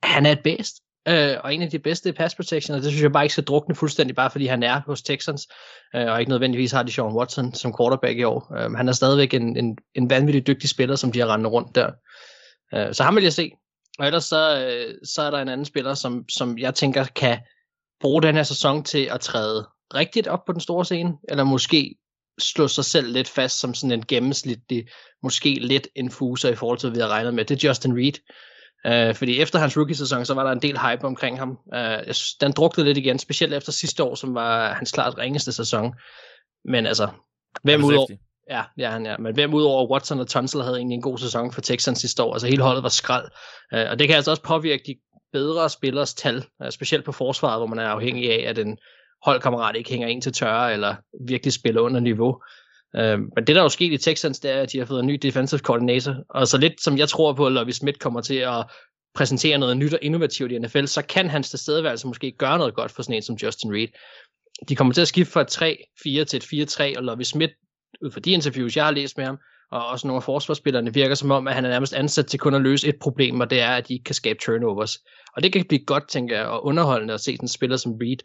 [0.03, 0.75] han er et bedst
[1.07, 3.43] øh, og en af de bedste pass protection, og det synes jeg bare ikke skal
[3.43, 5.47] drukne fuldstændig, bare fordi han er hos Texans,
[5.95, 8.53] øh, og ikke nødvendigvis har de Sean Watson som quarterback i år.
[8.57, 11.75] Øh, han er stadigvæk en, en, en vanvittig dygtig spiller, som de har rendet rundt
[11.75, 11.91] der.
[12.73, 13.51] Øh, så ham vil jeg se.
[13.99, 17.37] Og ellers så, øh, så er der en anden spiller, som, som jeg tænker kan
[18.01, 21.95] bruge den her sæson til at træde rigtigt op på den store scene, eller måske
[22.39, 24.87] slå sig selv lidt fast som sådan en gennemsnitlig,
[25.23, 27.45] måske lidt infuser i forhold til, hvad vi har regnet med.
[27.45, 28.13] Det er Justin Reed.
[28.85, 31.57] Uh, fordi efter hans rookie-sæson, så var der en del hype omkring ham.
[31.75, 35.93] Uh, den druknede lidt igen, specielt efter sidste år, som var hans klart ringeste sæson.
[36.65, 37.07] Men altså,
[37.63, 38.07] hvem udover...
[38.49, 39.17] Ja, ja, han, ja.
[39.17, 42.33] Men hvem udover Watson og Tunsil havde egentlig en god sæson for Texans sidste år.
[42.33, 43.25] Altså hele holdet var skrald.
[43.73, 44.95] Uh, og det kan altså også påvirke de
[45.33, 48.77] bedre spillers tal, uh, specielt på forsvaret, hvor man er afhængig af, at en
[49.25, 50.95] holdkammerat ikke hænger en til tørre, eller
[51.27, 52.41] virkelig spiller under niveau.
[52.95, 54.99] Øh, men det, der er jo sket i Texans, det er, at de har fået
[54.99, 56.15] en ny defensive coordinator.
[56.29, 58.65] Og så lidt som jeg tror på, at Lovie Smith kommer til at
[59.15, 62.91] præsentere noget nyt og innovativt i NFL, så kan hans tilstedeværelse måske gøre noget godt
[62.91, 63.87] for sådan en som Justin Reed.
[64.69, 65.77] De kommer til at skifte fra et
[66.21, 67.53] 3-4 til et 4-3, og Lovie Smith,
[68.01, 69.37] ud fra de interviews, jeg har læst med ham,
[69.71, 72.53] og også nogle af forsvarsspillerne, virker som om, at han er nærmest ansat til kun
[72.53, 74.97] at løse et problem, og det er, at de ikke kan skabe turnovers.
[75.35, 77.93] Og det kan blive godt, tænker jeg, og underholdende at se sådan en spiller som
[78.01, 78.17] Reed,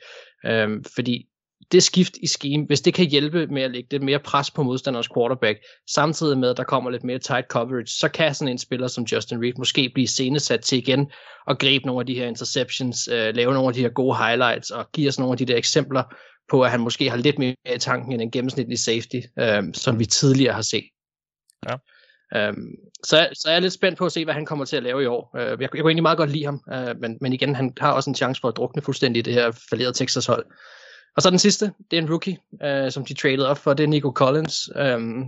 [0.47, 1.27] øhm, fordi
[1.73, 4.63] det skift i scheme, hvis det kan hjælpe med at lægge lidt mere pres på
[4.63, 5.59] modstanders quarterback,
[5.91, 9.05] samtidig med, at der kommer lidt mere tight coverage, så kan sådan en spiller som
[9.05, 11.11] Justin Reed måske blive senesat til igen
[11.47, 14.71] og gribe nogle af de her interceptions, øh, lave nogle af de her gode highlights
[14.71, 16.03] og give os nogle af de der eksempler
[16.51, 19.99] på, at han måske har lidt mere i tanken end en gennemsnitlig safety, øh, som
[19.99, 20.85] vi tidligere har set.
[21.69, 21.77] Ja.
[22.37, 24.83] Øhm, så, så jeg er lidt spændt på at se, hvad han kommer til at
[24.83, 25.37] lave i år.
[25.37, 27.93] Øh, jeg, jeg kunne egentlig meget godt lide ham, øh, men, men igen, han har
[27.93, 30.47] også en chance for at drukne fuldstændig i det her falderede Texas hold.
[31.17, 33.85] Og så den sidste, det er en rookie, øh, som de traded op for, det
[33.85, 34.71] er Nico Collins.
[34.77, 35.25] Øhm,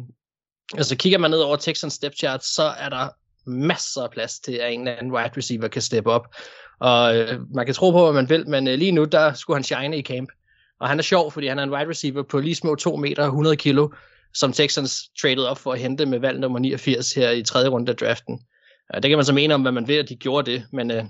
[0.75, 3.09] altså kigger man ned over Texans step chart, så er der
[3.47, 6.35] masser af plads til, at en eller anden wide receiver kan steppe op.
[6.81, 9.57] Og øh, man kan tro på, hvad man vil, men øh, lige nu, der skulle
[9.57, 10.29] han shine i camp.
[10.81, 13.25] Og han er sjov, fordi han er en wide receiver på lige små 2 meter
[13.25, 13.89] 100 kilo,
[14.35, 17.91] som Texans traded op for at hente med valg nummer 89 her i tredje runde
[17.91, 18.41] af draften.
[18.95, 20.91] Øh, det kan man så mene om, hvad man ved, at de gjorde det, men
[20.91, 21.05] øh,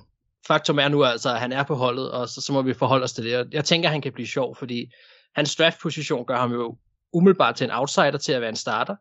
[0.46, 3.04] faktum er nu altså, at han er på holdet, og så, så må vi forholde
[3.04, 3.48] os til det.
[3.52, 4.92] Jeg tænker, at han kan blive sjov, fordi
[5.34, 6.76] hans draftposition gør ham jo
[7.12, 8.96] umiddelbart til en outsider til at være en starter,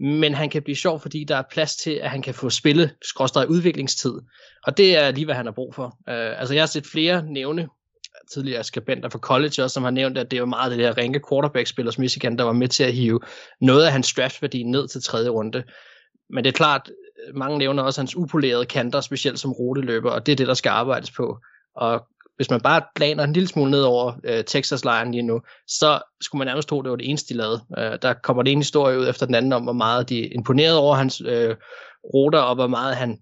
[0.00, 2.90] men han kan blive sjov, fordi der er plads til, at han kan få spille
[3.02, 4.14] skråstrej udviklingstid,
[4.66, 5.84] og det er lige, hvad han har brug for.
[5.84, 7.68] Uh, altså, jeg har set flere nævne,
[8.32, 11.20] tidligere skribenter for college også, som har nævnt, at det var meget det der ringe
[11.28, 13.20] quarterback-spil hos Michigan, der var med til at hive
[13.60, 15.62] noget af hans draftværdi ned til tredje runde.
[16.30, 16.90] Men det er klart,
[17.34, 20.70] mange nævner også hans upolerede kanter, specielt som ruteløber, og det er det, der skal
[20.70, 21.38] arbejdes på.
[21.76, 22.06] Og
[22.36, 26.38] hvis man bare planer en lille smule ned over øh, Texas-lejren lige nu, så skulle
[26.38, 27.60] man nærmest tro, det var det eneste, de lavede.
[27.78, 30.28] Øh, der kommer det en historie ud efter den anden om, hvor meget de er
[30.34, 31.56] imponeret over hans øh,
[32.14, 33.18] ruter, og hvor meget han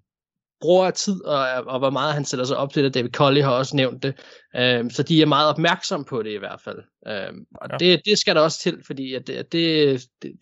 [0.61, 2.95] bruger tid, og, og hvor meget han sætter sig op til det.
[2.95, 4.15] David Colley har også nævnt det.
[4.57, 6.79] Øh, så de er meget opmærksom på det i hvert fald.
[7.07, 7.77] Øh, og ja.
[7.77, 10.33] det, det skal der også til, fordi at det, det, det,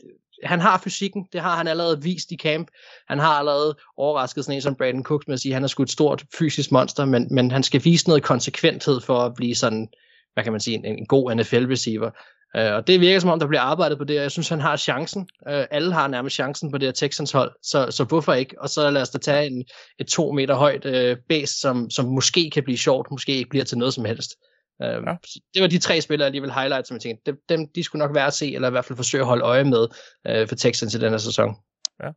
[0.44, 2.68] han har fysikken, det har han allerede vist i camp.
[3.08, 5.68] Han har allerede overrasket sådan en som Brandon Cooks med at sige, at han er
[5.68, 9.54] sgu et stort fysisk monster, men, men han skal vise noget konsekventhed for at blive
[9.54, 9.88] sådan,
[10.34, 12.10] hvad kan man sige, en, en god NFL-receiver.
[12.54, 14.48] Uh, øh, og det virker som om, der bliver arbejdet på det, og jeg synes,
[14.48, 15.20] han har chancen.
[15.20, 18.54] Uh, alle har nærmest chancen på det her Texans hold, så, så hvorfor ikke?
[18.60, 19.64] Og så lad os da tage en,
[19.98, 23.50] et to meter højt øh, uh, base, som, som måske kan blive sjovt, måske ikke
[23.50, 24.30] bliver til noget som helst.
[24.80, 25.16] Uh, ja.
[25.54, 27.82] Det var de tre spillere, jeg lige vil highlight, som jeg tænkte, dem, dem de
[27.82, 29.82] skulle nok være at se, eller i hvert fald forsøge at holde øje med
[30.28, 31.56] uh, for Texans i denne sæson.
[32.02, 32.10] Ja.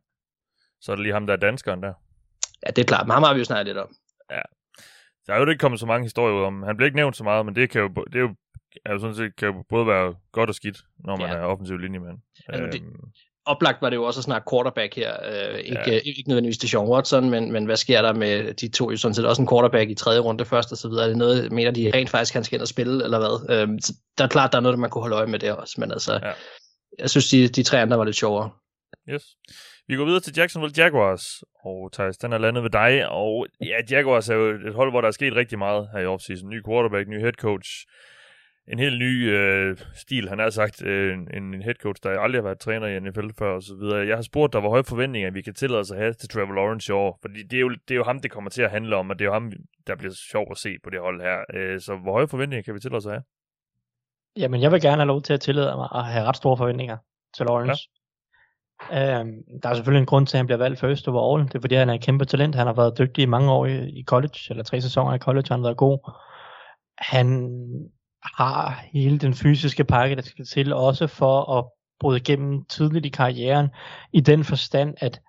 [0.80, 1.92] Så er det lige ham, der er danskeren der.
[2.66, 3.96] Ja, det er klart, men ham har vi jo snakket lidt om.
[4.30, 4.42] Ja.
[5.26, 6.62] Der er jo ikke kommet så mange historier ud om.
[6.62, 8.34] Han bliver ikke nævnt så meget, men det, kan jo, det er jo
[8.84, 11.36] er jo sådan set kan jo både være godt og skidt, når man ja.
[11.36, 12.18] er offensiv linjemand.
[12.48, 13.12] Altså, det, øhm.
[13.46, 15.12] Oplagt var det jo også at snakke quarterback her.
[15.24, 16.00] Øh, ikke, ja.
[16.04, 18.90] ikke nødvendigvis til Sean Watson, men, men hvad sker der med de to?
[18.90, 21.04] Jo sådan set også en quarterback i tredje runde først og så videre.
[21.04, 23.56] Er det noget, mener de rent faktisk, han skal ind og spille, eller hvad?
[23.56, 23.68] Øh,
[24.18, 26.12] der er klart, der er noget, man kunne holde øje med det også, men altså,
[26.12, 26.32] ja.
[26.98, 28.50] jeg synes, de, de tre andre var lidt sjovere.
[29.10, 29.24] Yes.
[29.88, 31.24] Vi går videre til Jacksonville Jaguars,
[31.64, 35.00] og Thijs, den er landet ved dig, og ja, Jaguars er jo et hold, hvor
[35.00, 36.48] der er sket rigtig meget her i offseason.
[36.48, 37.68] Ny quarterback, ny head coach,
[38.68, 42.38] en helt ny øh, stil, han har sagt, øh, en, en head coach, der aldrig
[42.38, 44.06] har været træner i NFL før og så videre.
[44.06, 46.54] Jeg har spurgt dig, hvor høje forventninger vi kan tillade os at have til Trevor
[46.54, 48.70] Lawrence i år, fordi det er, jo, det er jo ham, det kommer til at
[48.70, 49.52] handle om, og det er jo ham,
[49.86, 51.38] der bliver sjov at se på det hold her.
[51.54, 53.22] Øh, så hvor høje forventninger kan vi tillade os at have?
[54.36, 56.96] Jamen, jeg vil gerne have lov til at tillade mig at have ret store forventninger
[57.36, 57.82] til Lawrence.
[57.82, 59.20] Ja.
[59.20, 61.42] Øhm, der er selvfølgelig en grund til, at han bliver valgt first overall.
[61.44, 62.54] Det er fordi, han er en kæmpe talent.
[62.54, 65.46] Han har været dygtig i mange år i, i college, eller tre sæsoner i college.
[65.48, 65.98] Han har været god.
[66.98, 67.26] Han
[68.24, 71.64] har hele den fysiske pakke, der skal til, også for at
[72.00, 73.68] bryde igennem tidligt i karrieren,
[74.12, 75.20] i den forstand, at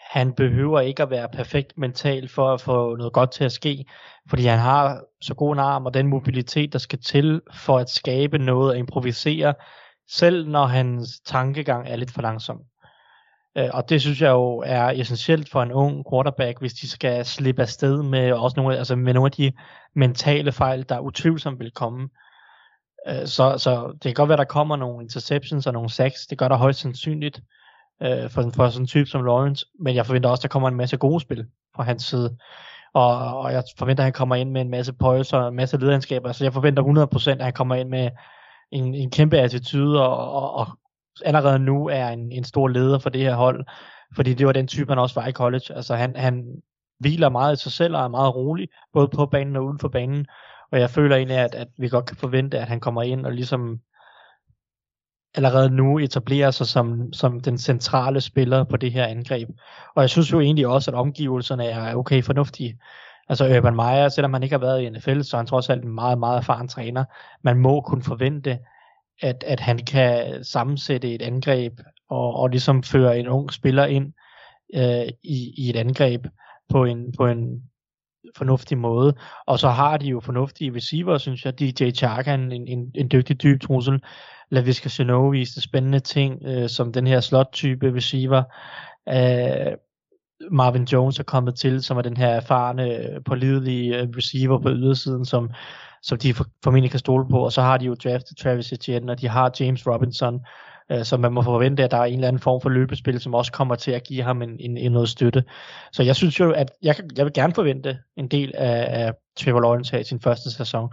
[0.00, 3.84] han behøver ikke at være perfekt mentalt for at få noget godt til at ske,
[4.28, 7.90] fordi han har så god en arm og den mobilitet, der skal til for at
[7.90, 9.54] skabe noget og improvisere,
[10.10, 12.60] selv når hans tankegang er lidt for langsom.
[13.56, 17.24] Øh, og det synes jeg jo er essentielt for en ung quarterback, hvis de skal
[17.24, 19.52] slippe afsted med også nogle, altså med nogle af de
[19.94, 22.08] mentale fejl, der utvivlsomt vil komme.
[23.08, 26.26] Øh, så, så det kan godt være, at der kommer nogle interceptions og nogle sacks.
[26.26, 27.40] Det gør der højst sandsynligt
[28.02, 29.66] øh, for, for sådan en type som Lawrence.
[29.80, 32.36] Men jeg forventer også, at der kommer en masse gode spil fra hans side.
[32.94, 35.76] Og, og jeg forventer, at han kommer ind med en masse poise og en masse
[35.76, 36.32] lederskaber.
[36.32, 38.10] Så jeg forventer 100%, at han kommer ind med
[38.72, 40.66] en, en kæmpe attitude og, og, og
[41.24, 43.64] allerede nu er en, en stor leder for det her hold.
[44.14, 45.74] Fordi det var den type, han også var i college.
[45.74, 46.62] Altså han, han
[46.98, 49.88] hviler meget i sig selv og er meget rolig, både på banen og uden for
[49.88, 50.26] banen.
[50.72, 53.32] Og jeg føler egentlig, at, at vi godt kan forvente, at han kommer ind og
[53.32, 53.80] ligesom
[55.34, 59.48] allerede nu etablerer sig som, som den centrale spiller på det her angreb.
[59.94, 62.78] Og jeg synes jo egentlig også, at omgivelserne er okay fornuftige.
[63.28, 65.84] Altså Urban Meyer, selvom han ikke har været i NFL, så er han trods alt
[65.84, 67.04] en meget, meget erfaren træner.
[67.42, 68.58] Man må kunne forvente,
[69.22, 74.12] at, at han kan sammensætte et angreb og, og ligesom føre en ung spiller ind
[74.74, 76.26] øh, i, i et angreb
[76.68, 77.62] på en, på en
[78.36, 79.14] fornuftig måde.
[79.46, 81.60] Og så har de jo fornuftige receiver, synes jeg.
[81.60, 84.02] DJ Chark er en, en, en dygtig dyb trussel.
[84.50, 88.42] LaVisca Chenot viste spændende ting, øh, som den her slot-type receiver.
[89.08, 89.76] Øh,
[90.50, 95.24] Marvin Jones er kommet til, som er den her erfarne, pålidelige øh, receiver på ydersiden,
[95.24, 95.50] som,
[96.02, 97.44] som de formentlig kan stole på.
[97.44, 100.40] Og så har de jo draftet Travis Etienne, og de har James Robinson,
[100.90, 103.34] øh, så man må forvente, at der er en eller anden form for løbespil, som
[103.34, 105.44] også kommer til at give ham en, en, en noget støtte.
[105.92, 109.60] Så jeg synes jo, at jeg, jeg vil gerne forvente en del af, af Trevor
[109.60, 110.92] Lawrence her i sin første sæson.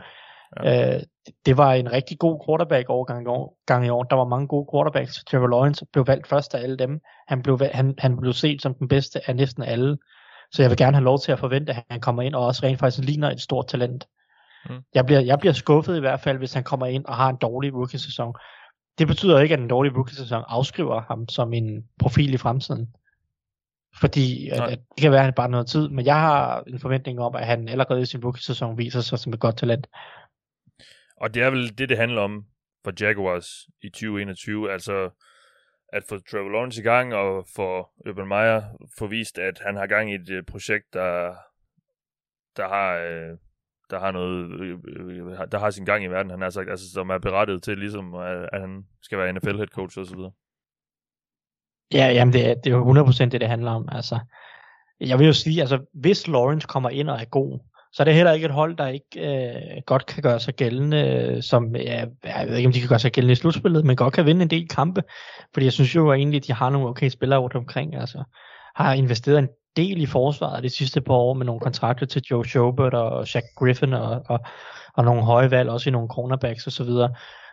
[0.63, 0.95] Ja.
[0.95, 1.01] Øh,
[1.45, 4.03] det var en rigtig god quarterback overgang i år, gang i år.
[4.03, 5.23] Der var mange gode quarterbacks.
[5.23, 6.99] Trevor Lawrence blev valgt først af alle dem.
[7.27, 9.97] Han blev, han, han blev set som den bedste af næsten alle.
[10.51, 12.65] Så jeg vil gerne have lov til at forvente, at han kommer ind og også
[12.65, 14.07] rent faktisk ligner et stort talent.
[14.69, 14.81] Mm.
[14.93, 17.37] Jeg, bliver, jeg bliver skuffet i hvert fald, hvis han kommer ind og har en
[17.41, 18.35] dårlig rookie-sæson
[18.97, 22.95] det betyder ikke, at en dårlig rookie-sæson afskriver ham som en profil i fremtiden.
[23.99, 26.79] Fordi at, at det kan være, at han bare noget tid, men jeg har en
[26.79, 29.87] forventning om, at han allerede i sin rookie-sæson viser sig som et godt talent.
[31.17, 32.45] Og det er vel det, det handler om
[32.83, 35.09] for Jaguars i 2021, altså
[35.93, 38.61] at få Trevor Lawrence i gang, og for Urban Meyer
[38.97, 41.35] få vist, at han har gang i et uh, projekt, der,
[42.57, 43.37] der har uh,
[43.93, 44.77] der har noget, øh,
[45.51, 47.77] der har sin gang i verden, han har sagt, altså, altså, som er berettet til,
[47.77, 50.31] ligesom, at, at han skal være NFL head coach og så videre.
[51.93, 53.89] Ja, jamen det, er, det er jo 100% det, det handler om.
[53.91, 54.19] Altså,
[54.99, 57.59] jeg vil jo sige, altså, hvis Lawrence kommer ind og er god,
[57.93, 61.41] så er det heller ikke et hold, der ikke øh, godt kan gøre sig gældende,
[61.41, 64.13] som, ja, jeg ved ikke, om de kan gøre sig gældende i slutspillet, men godt
[64.13, 65.03] kan vinde en del kampe,
[65.53, 68.23] fordi jeg synes jo egentlig, at de har nogle okay spillere rundt omkring, altså
[68.75, 72.45] har investeret en del i forsvaret de sidste par år med nogle kontrakter til Joe
[72.45, 74.39] Schobert og Jack Griffin og, og,
[74.93, 76.85] og nogle høje valg, også i nogle cornerbacks osv.
[76.85, 77.09] Så.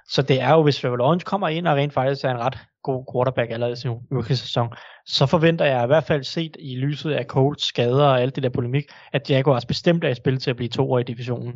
[0.09, 2.59] Så det er jo, hvis Trevor Lawrence kommer ind og rent faktisk er en ret
[2.83, 4.69] god quarterback allerede i sin rookie-sæson,
[5.07, 8.43] så forventer jeg i hvert fald set i lyset af Colts skader og alt det
[8.43, 11.55] der polemik, at Jaguars bestemt er i spil til at blive to år i divisionen.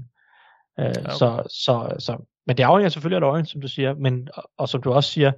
[0.80, 1.10] Øh, okay.
[1.10, 4.68] så, så, så, men det afhænger selvfølgelig af Lawrence, som du siger, men, og, og
[4.68, 5.32] som du også siger,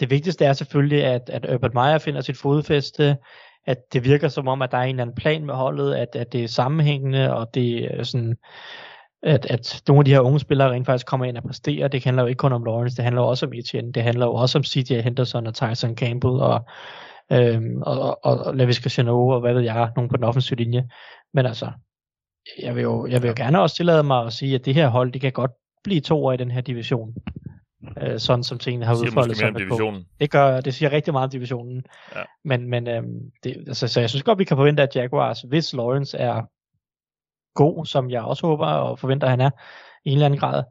[0.00, 3.16] det vigtigste er selvfølgelig, at, at Urban Meyer finder sit fodfæste,
[3.66, 6.16] at det virker som om, at der er en eller anden plan med holdet, at,
[6.16, 8.36] at det er sammenhængende, og det er sådan,
[9.22, 11.88] at, at nogle af de her unge spillere rent faktisk kommer ind og præsterer.
[11.88, 14.26] Det handler jo ikke kun om Lawrence, det handler jo også om Etienne, det handler
[14.26, 16.64] jo også om CJ Henderson og Tyson Campbell og,
[17.32, 20.88] øhm, og, og, og Laviska Cristiano og hvad ved jeg, nogen på den offensive linje.
[21.34, 21.70] Men altså,
[22.62, 24.88] jeg vil jo, jeg vil jo gerne også tillade mig at sige, at det her
[24.88, 25.50] hold, det kan godt
[25.84, 27.14] blive to år i den her division.
[28.02, 29.54] Øh, sådan som tingene har udfoldet sig.
[30.20, 31.84] Det gør, det siger rigtig meget om divisionen.
[32.14, 32.22] Ja.
[32.44, 35.72] Men, men øhm, det, altså, så jeg synes godt, vi kan forvente, at Jaguars, hvis
[35.72, 36.42] Lawrence er
[37.54, 39.50] god, som jeg også håber og forventer, at han er
[40.04, 40.64] i en eller anden grad,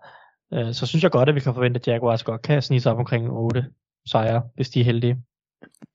[0.53, 2.91] øh, så synes jeg godt, at vi kan forvente, at Jaguars godt kan snige sig
[2.91, 3.65] op omkring 8
[4.05, 5.17] sejre, hvis de er heldige.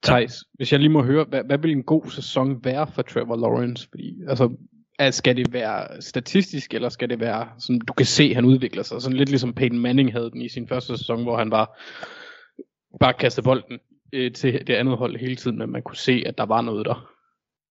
[0.02, 3.36] Thijs, hvis jeg lige må høre, hvad, hvad vil en god sæson være for Trevor
[3.36, 3.88] Lawrence?
[3.90, 4.56] Fordi, altså,
[5.00, 8.44] at skal det være statistisk, eller skal det være sådan, du kan se, at han
[8.44, 9.02] udvikler sig?
[9.02, 11.80] Sådan lidt ligesom Peyton Manning havde den i sin første sæson, hvor han var
[13.00, 13.78] bare kastet bolden
[14.12, 16.86] øh, til det andet hold hele tiden, men man kunne se, at der var noget
[16.86, 17.10] der.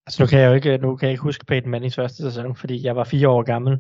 [0.06, 2.56] Altså nu kan jeg jo ikke, nu kan jeg ikke huske Peyton Mannings første sæson,
[2.56, 3.74] fordi jeg var fire år gammel.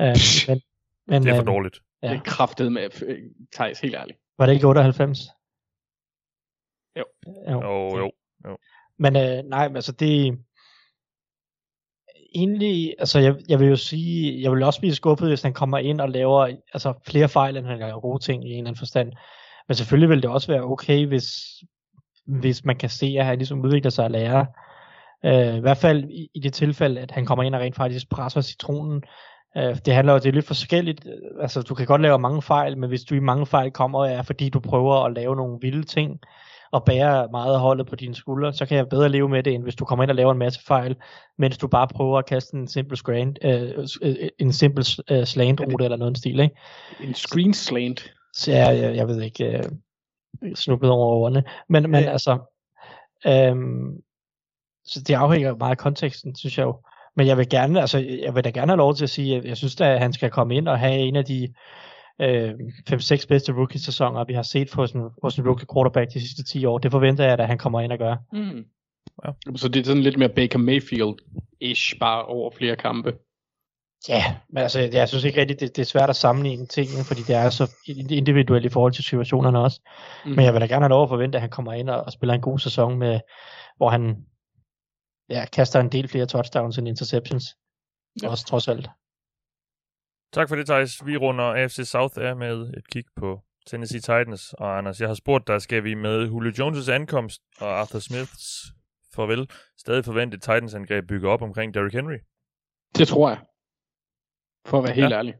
[0.00, 0.16] Øh,
[0.48, 0.60] men,
[1.08, 1.80] men, Det er for øh, dårligt.
[2.02, 2.08] Ja.
[2.08, 3.18] Det er kraftet med øh,
[3.54, 4.18] Thijs, helt ærligt.
[4.38, 5.18] Var det ikke 98?
[6.98, 7.04] Jo.
[7.50, 7.62] jo.
[7.62, 8.12] Jo,
[8.46, 8.56] jo.
[8.98, 10.38] Men øh, nej, men altså det...
[12.34, 15.78] Egentlig, altså jeg, jeg vil jo sige, jeg vil også blive skuffet, hvis han kommer
[15.78, 18.78] ind og laver altså, flere fejl, end han laver gode ting i en eller anden
[18.78, 19.12] forstand.
[19.68, 21.26] Men selvfølgelig vil det også være okay, hvis,
[22.26, 24.44] hvis man kan se, at han ligesom udvikler sig og lærer.
[25.24, 28.10] Øh, I hvert fald i, i det tilfælde, at han kommer ind og rent faktisk
[28.10, 29.02] presser citronen.
[29.56, 31.06] Øh, det handler jo, det er lidt forskelligt.
[31.40, 34.22] Altså, du kan godt lave mange fejl, men hvis du i mange fejl kommer, er
[34.22, 36.20] fordi du prøver at lave nogle vilde ting,
[36.74, 39.54] og bærer meget af holdet på dine skuldre, så kan jeg bedre leve med det,
[39.54, 40.96] end hvis du kommer ind og laver en masse fejl,
[41.38, 45.60] mens du bare prøver at kaste en simpel screen, øh, øh, en simpel øh, slant
[45.60, 46.54] rute eller noget stil, ikke?
[47.00, 48.12] En screen slant.
[48.32, 49.64] Så jeg, jeg, jeg ved ikke, øh,
[50.54, 51.44] snuppet over ordene.
[51.68, 52.10] Men, men Ja.
[52.10, 52.38] altså,
[53.26, 53.96] øhm,
[54.84, 56.76] så det afhænger meget af konteksten, synes jeg jo.
[57.16, 59.44] Men jeg vil gerne, altså, jeg vil da gerne have lov til at sige, at
[59.44, 61.54] jeg synes da, at han skal komme ind og have en af de
[62.20, 62.50] øh,
[62.90, 66.64] 5-6 bedste rookie-sæsoner, vi har set hos en, hos en rookie quarterback de sidste 10
[66.64, 66.78] år.
[66.78, 68.16] Det forventer jeg, at han kommer ind og gør.
[68.32, 68.64] Mm.
[69.24, 69.56] Ja.
[69.56, 73.12] Så det er sådan lidt mere Baker Mayfield-ish, bare over flere kampe.
[74.08, 77.20] Ja, men altså, jeg synes ikke rigtigt, det, det er svært at sammenligne tingene, fordi
[77.22, 77.70] det er så
[78.10, 79.80] individuelt i forhold til situationerne også.
[80.24, 80.30] Mm.
[80.30, 82.12] Men jeg vil da gerne have lov at forvente, at han kommer ind og, og
[82.12, 83.20] spiller en god sæson, med,
[83.76, 84.16] hvor han
[85.30, 87.44] ja, kaster en del flere touchdowns end interceptions.
[88.22, 88.28] Ja.
[88.28, 88.90] Også trods alt.
[90.34, 91.06] Tak for det, Thijs.
[91.06, 94.52] Vi runder AFC South af med et kig på Tennessee Titans.
[94.52, 98.64] Og Anders, jeg har spurgt dig, skal vi med Julio Jones' ankomst og Arthur Smiths
[99.14, 102.18] farvel stadig forvente et Titans-angreb bygge op omkring Derrick Henry?
[102.98, 103.38] Det tror jeg.
[104.66, 105.18] For at være helt Ja.
[105.18, 105.34] ærlig.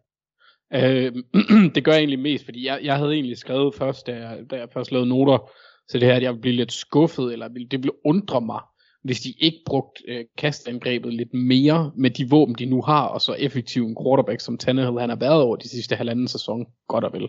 [0.75, 1.13] Øh,
[1.75, 4.57] det gør jeg egentlig mest, fordi jeg, jeg havde egentlig skrevet først, da jeg, da
[4.57, 5.51] jeg først lavede noter
[5.91, 8.61] til det her, at jeg ville blive lidt skuffet, eller det ville undre mig,
[9.05, 13.21] hvis de ikke brugte øh, kastangrebet lidt mere med de våben, de nu har, og
[13.21, 17.05] så effektiv en quarterback, som Tannehill han har været over de sidste halvanden sæson, godt
[17.05, 17.29] og vel.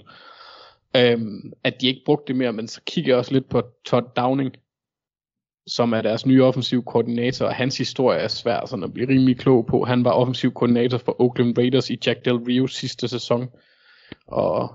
[0.97, 4.05] Øhm, at de ikke brugte det mere, men så kigger jeg også lidt på Todd
[4.15, 4.51] Downing,
[5.67, 9.37] som er deres nye offensiv koordinator, og hans historie er svær sådan at blive rimelig
[9.37, 9.83] klog på.
[9.85, 13.47] Han var offensiv koordinator for Oakland Raiders i Jack Del Rio sidste sæson,
[14.27, 14.73] og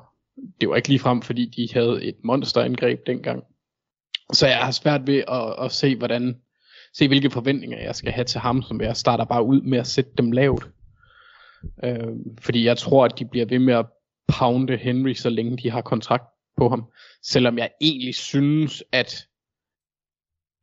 [0.61, 3.43] det var ikke lige frem, fordi de havde et monsterangreb dengang.
[4.33, 6.41] Så jeg har svært ved at, at se, hvordan,
[6.95, 9.87] se hvilke forventninger jeg skal have til ham, som jeg starter bare ud med at
[9.87, 10.71] sætte dem lavt.
[11.85, 13.87] Øh, fordi jeg tror, at de bliver ved med at
[14.29, 16.25] pounde Henry, så længe de har kontrakt
[16.57, 16.85] på ham.
[17.23, 19.27] Selvom jeg egentlig synes, at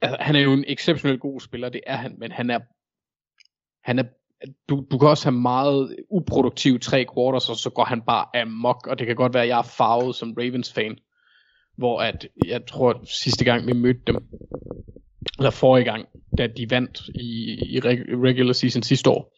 [0.01, 2.59] altså, han er jo en exceptionelt god spiller, det er han, men han er,
[3.83, 4.03] han er
[4.69, 8.87] du, du kan også have meget uproduktiv tre quarters, og så går han bare amok,
[8.87, 10.97] og det kan godt være, at jeg er farvet som Ravens-fan,
[11.77, 14.15] hvor at, jeg tror, at sidste gang vi mødte dem,
[15.37, 16.05] eller forrige gang,
[16.37, 19.33] da de vandt i, i regular season sidste år,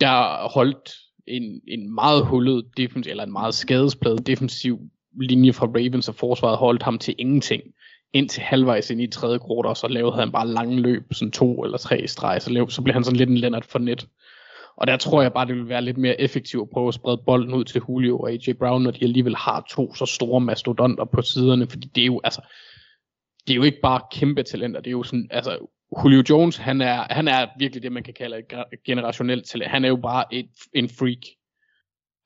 [0.00, 0.94] der holdt
[1.26, 4.78] en, en meget hullet defensiv, eller en meget skadespladet defensiv
[5.20, 7.62] linje fra Ravens, og forsvaret holdt ham til ingenting
[8.12, 11.64] indtil halvvejs ind i tredje quarter, og så lavede han bare lange løb, sådan to
[11.64, 14.06] eller tre i streg, så, lav, så blev han sådan lidt en Leonard for net.
[14.76, 17.22] Og der tror jeg bare, det vil være lidt mere effektivt at prøve at sprede
[17.26, 21.04] bolden ud til Julio og AJ Brown, når de alligevel har to så store mastodonter
[21.04, 22.40] på siderne, fordi det er jo, altså,
[23.46, 25.58] det er jo ikke bare kæmpe talenter, det er jo sådan, altså,
[26.04, 28.38] Julio Jones, han er, han er virkelig det, man kan kalde
[28.72, 29.70] et generationelt talent.
[29.70, 31.26] Han er jo bare et, en freak.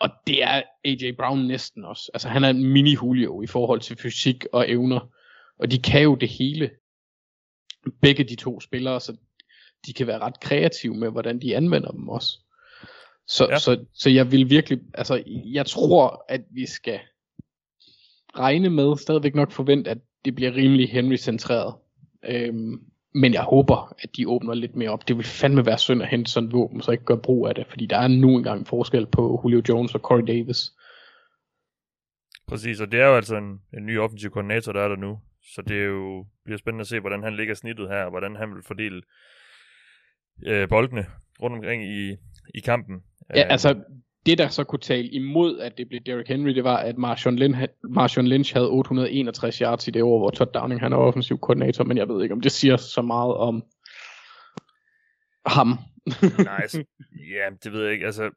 [0.00, 2.10] og det er AJ Brown næsten også.
[2.14, 5.12] Altså han er en mini Julio i forhold til fysik og evner.
[5.58, 6.70] Og de kan jo det hele.
[8.02, 9.16] Begge de to spillere, så
[9.86, 12.38] de kan være ret kreative med, hvordan de anvender dem også.
[13.26, 13.58] Så, ja.
[13.58, 17.00] så, så jeg vil virkelig, altså jeg tror, at vi skal
[18.36, 21.74] regne med, stadigvæk nok forvente, at det bliver rimelig Henry-centreret.
[22.24, 22.80] Øhm,
[23.14, 25.08] men jeg håber, at de åbner lidt mere op.
[25.08, 27.54] Det vil fandme være synd at hente sådan et våben, så ikke gøre brug af
[27.54, 30.72] det, fordi der er nu engang forskel på Julio Jones og Corey Davis.
[32.48, 35.18] Præcis, og det er jo altså en, en ny offensiv koordinator, der er der nu.
[35.54, 38.36] Så det er jo, bliver spændende at se, hvordan han ligger snittet her, og hvordan
[38.36, 39.02] han vil fordele
[40.46, 41.06] øh, boldene
[41.42, 42.16] rundt omkring i,
[42.54, 43.02] i kampen.
[43.34, 43.82] Ja, Øh, altså,
[44.26, 47.36] det der så kunne tale imod, at det blev Derrick Henry, det var, at Marshawn
[47.36, 47.60] Lynch,
[47.90, 51.84] Marshawn Lynch havde 861 yards i det år, hvor Todd Downing han er offensiv koordinator,
[51.84, 53.62] men jeg ved ikke, om det siger så meget om
[55.46, 55.78] ham.
[56.60, 56.84] nice.
[57.36, 58.06] Ja, det ved jeg ikke.
[58.06, 58.30] Altså,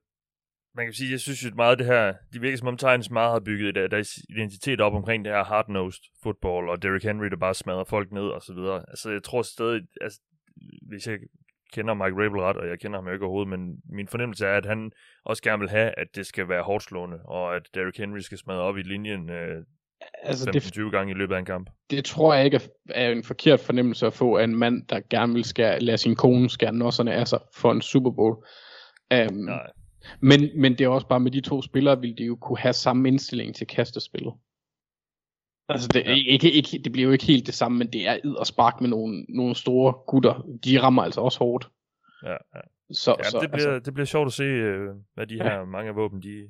[0.76, 3.10] man kan sige, jeg synes jo meget af det her, det virker som om Titans
[3.10, 7.26] meget har bygget der, deres identitet op omkring det her hard-nosed football, og Derrick Henry,
[7.26, 8.86] der bare smadrer folk ned og så videre.
[8.88, 10.20] Altså, jeg tror stadig, altså,
[10.90, 11.18] hvis jeg
[11.74, 14.58] kender Mike Rabel ret, og jeg kender ham jo ikke overhovedet, men min fornemmelse er,
[14.58, 14.92] at han
[15.26, 18.38] også gerne vil have, at det skal være hårdt slående, og at Derrick Henry skal
[18.38, 19.64] smadre op i linjen øh,
[20.24, 21.70] altså, det, 15-20 gange i løbet af en kamp.
[21.90, 25.00] det tror jeg ikke er, er en forkert fornemmelse at få af en mand, der
[25.10, 28.36] gerne vil skære, lade sin kone skære nosserne af sig for en Super Bowl.
[29.14, 29.68] Um, Nej.
[30.20, 32.74] men, men det er også bare med de to spillere, vil de jo kunne have
[32.74, 34.34] samme indstilling til kastespillet.
[35.70, 36.10] Altså det, Ja.
[36.10, 36.16] ja.
[36.16, 38.82] ikke, ikke, det bliver jo ikke helt det samme, men det er id og spark
[38.82, 40.46] med nogle, nogle store gutter.
[40.66, 41.70] De rammer altså også hårdt.
[42.24, 42.62] Ja, ja.
[42.92, 45.44] Så, ja så, det, bliver, altså, det bliver sjovt at se, øh, hvad de Ja.
[45.44, 46.50] her mange våben, de,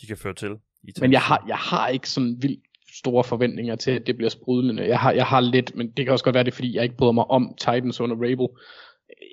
[0.00, 0.50] de kan føre til.
[0.88, 2.60] I men jeg har, jeg har ikke sådan vildt
[2.98, 4.88] store forventninger til, at det bliver sprudlende.
[4.88, 6.96] Jeg har, jeg har lidt, men det kan også godt være, det fordi jeg ikke
[6.96, 8.48] bryder mig om Titans under Rabel.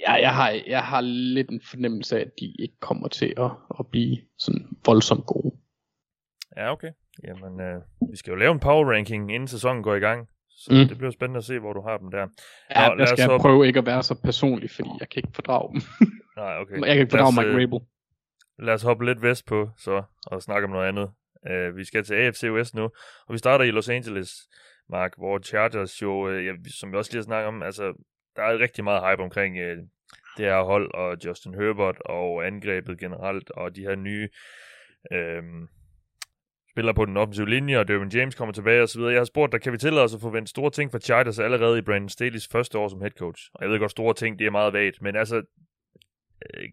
[0.08, 3.52] Jeg, jeg, har, jeg har lidt en fornemmelse af, at de ikke kommer til at,
[3.80, 5.56] at blive sådan voldsomt gode.
[6.58, 6.92] Ja, okay.
[7.24, 10.28] Jamen, øh, vi skal jo lave en power ranking, inden sæsonen går i gang.
[10.50, 10.88] Så Mm.
[10.88, 12.28] det bliver spændende at se, hvor du har dem der.
[12.76, 15.20] Ja, Nå, lad jeg skal hoppe- prøve ikke at være så personlig, fordi jeg kan
[15.20, 15.82] ikke fordrage dem.
[16.38, 16.74] Nej, okay.
[16.88, 17.80] Jeg kan ikke Lad fordrage os, Mike øh, Rabel.
[18.60, 21.10] Lad os hoppe lidt vest på, så, og snakke om noget andet.
[21.50, 22.84] Uh, vi skal til AFC West nu,
[23.28, 24.32] og vi starter i Los Angeles,
[24.90, 27.94] Mark, hvor Chargers jo, uh, ja, som vi også lige har snakket om, altså,
[28.36, 29.78] der er rigtig meget hype omkring uh,
[30.38, 34.30] det her hold, og Justin Herbert, og angrebet generelt, og de her nye
[35.12, 35.44] uh,
[36.78, 39.14] spillere på den offensive linje, og Derwin James kommer tilbage og så videre.
[39.14, 41.78] Jeg har spurgt dig, kan vi tillade os at forvente store ting fra Chargers allerede
[41.78, 43.42] i Brandon Staley's første år som head coach?
[43.54, 45.36] Og jeg ved godt, store ting, det er meget vagt, men altså,
[46.46, 46.70] øh,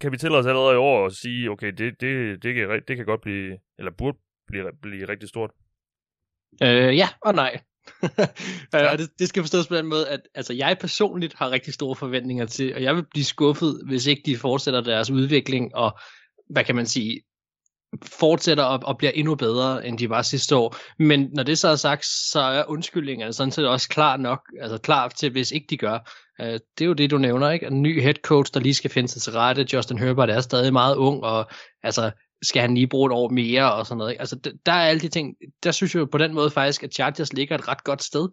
[0.00, 2.96] kan vi tillade os allerede i år at sige, okay, det, det, det, kan, det
[2.96, 5.50] kan godt blive, eller burde blive, blive rigtig stort.
[6.62, 7.60] Øh, ja og nej.
[8.72, 8.92] ja.
[8.92, 11.96] Og det, det skal forstås på den måde, at altså, jeg personligt har rigtig store
[11.96, 15.98] forventninger til, og jeg vil blive skuffet, hvis ikke de fortsætter deres udvikling, og
[16.50, 17.22] hvad kan man sige,
[18.02, 20.76] fortsætter og, og bliver endnu bedre, end de var sidste år.
[20.98, 24.78] Men når det så er sagt, så er undskyldningerne sådan set også klar nok, altså
[24.78, 25.98] klar til, hvis ikke de gør.
[26.38, 27.66] Uh, det er jo det, du nævner, ikke?
[27.66, 29.66] En ny head coach, der lige skal finde sig til rette.
[29.72, 31.50] Justin Herbert er stadig meget ung, og
[31.82, 32.10] altså,
[32.42, 34.10] skal han lige bruge et år mere og sådan noget.
[34.10, 34.20] Ikke?
[34.20, 35.34] Altså, d- der er alle de ting,
[35.64, 38.28] der synes jeg på den måde faktisk, at Chargers ligger et ret godt sted,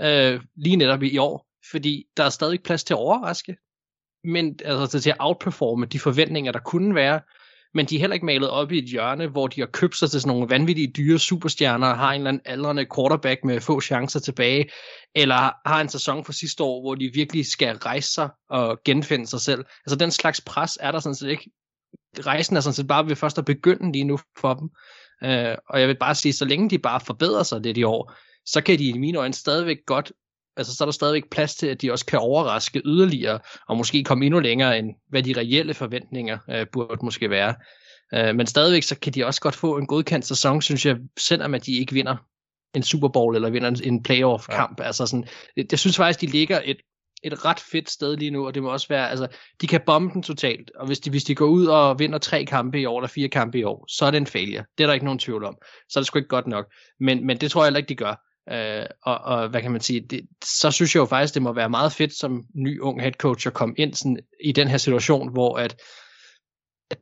[0.00, 3.56] øh, lige netop i år, fordi der er stadig plads til at overraske,
[4.24, 7.20] men altså til at outperforme de forventninger, der kunne være,
[7.76, 10.10] men de er heller ikke malet op i et hjørne, hvor de har købt sig
[10.10, 14.20] til sådan nogle vanvittige dyre superstjerner, har en eller anden aldrende quarterback med få chancer
[14.20, 14.70] tilbage,
[15.14, 19.26] eller har en sæson fra sidste år, hvor de virkelig skal rejse sig og genfinde
[19.26, 19.64] sig selv.
[19.86, 21.50] Altså den slags pres er der sådan set ikke
[22.26, 24.70] rejsen er sådan set bare ved først at begynde lige nu for dem.
[25.24, 28.12] Øh, og jeg vil bare sige, så længe de bare forbedrer sig lidt i år,
[28.46, 30.12] så kan de i mine øjne stadigvæk godt,
[30.56, 33.38] altså så er der stadigvæk plads til, at de også kan overraske yderligere,
[33.68, 37.54] og måske komme endnu længere end hvad de reelle forventninger øh, burde måske være.
[38.14, 41.54] Øh, men stadigvæk så kan de også godt få en godkendt sæson, synes jeg, selvom
[41.54, 42.16] at de ikke vinder
[42.74, 44.80] en Super Bowl eller vinder en, en playoff-kamp.
[44.80, 44.84] Ja.
[44.84, 46.76] Altså sådan, jeg, jeg synes faktisk, de ligger et,
[47.22, 49.26] et ret fedt sted lige nu, og det må også være, altså,
[49.60, 52.44] de kan bombe den totalt, og hvis de, hvis de går ud og vinder tre
[52.44, 54.64] kampe i år, eller fire kampe i år, så er det en failure.
[54.78, 55.56] Det er der ikke nogen tvivl om.
[55.88, 56.66] Så er det sgu ikke godt nok.
[57.00, 58.25] Men, men det tror jeg heller ikke, de gør.
[58.52, 61.52] Øh, og, og hvad kan man sige, det, så synes jeg jo faktisk, det må
[61.52, 64.76] være meget fedt som ny ung head coach at komme ind sådan, i den her
[64.76, 65.76] situation, hvor at,
[66.90, 66.98] at,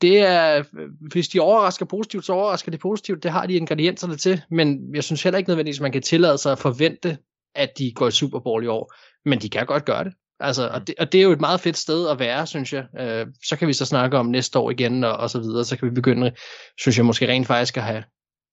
[0.00, 0.64] det er,
[1.12, 5.04] hvis de overrasker positivt, så overrasker de positivt, det har de ingredienserne til, men jeg
[5.04, 7.18] synes heller ikke nødvendigvis, at man kan tillade sig at forvente,
[7.54, 10.12] at de går i Super Bowl i år, men de kan godt gøre det.
[10.40, 12.84] Altså, og, det, og det er jo et meget fedt sted at være, synes jeg.
[13.00, 15.64] Øh, så kan vi så snakke om næste år igen, og, og så videre.
[15.64, 16.32] Så kan vi begynde,
[16.78, 18.04] synes jeg, måske rent faktisk at have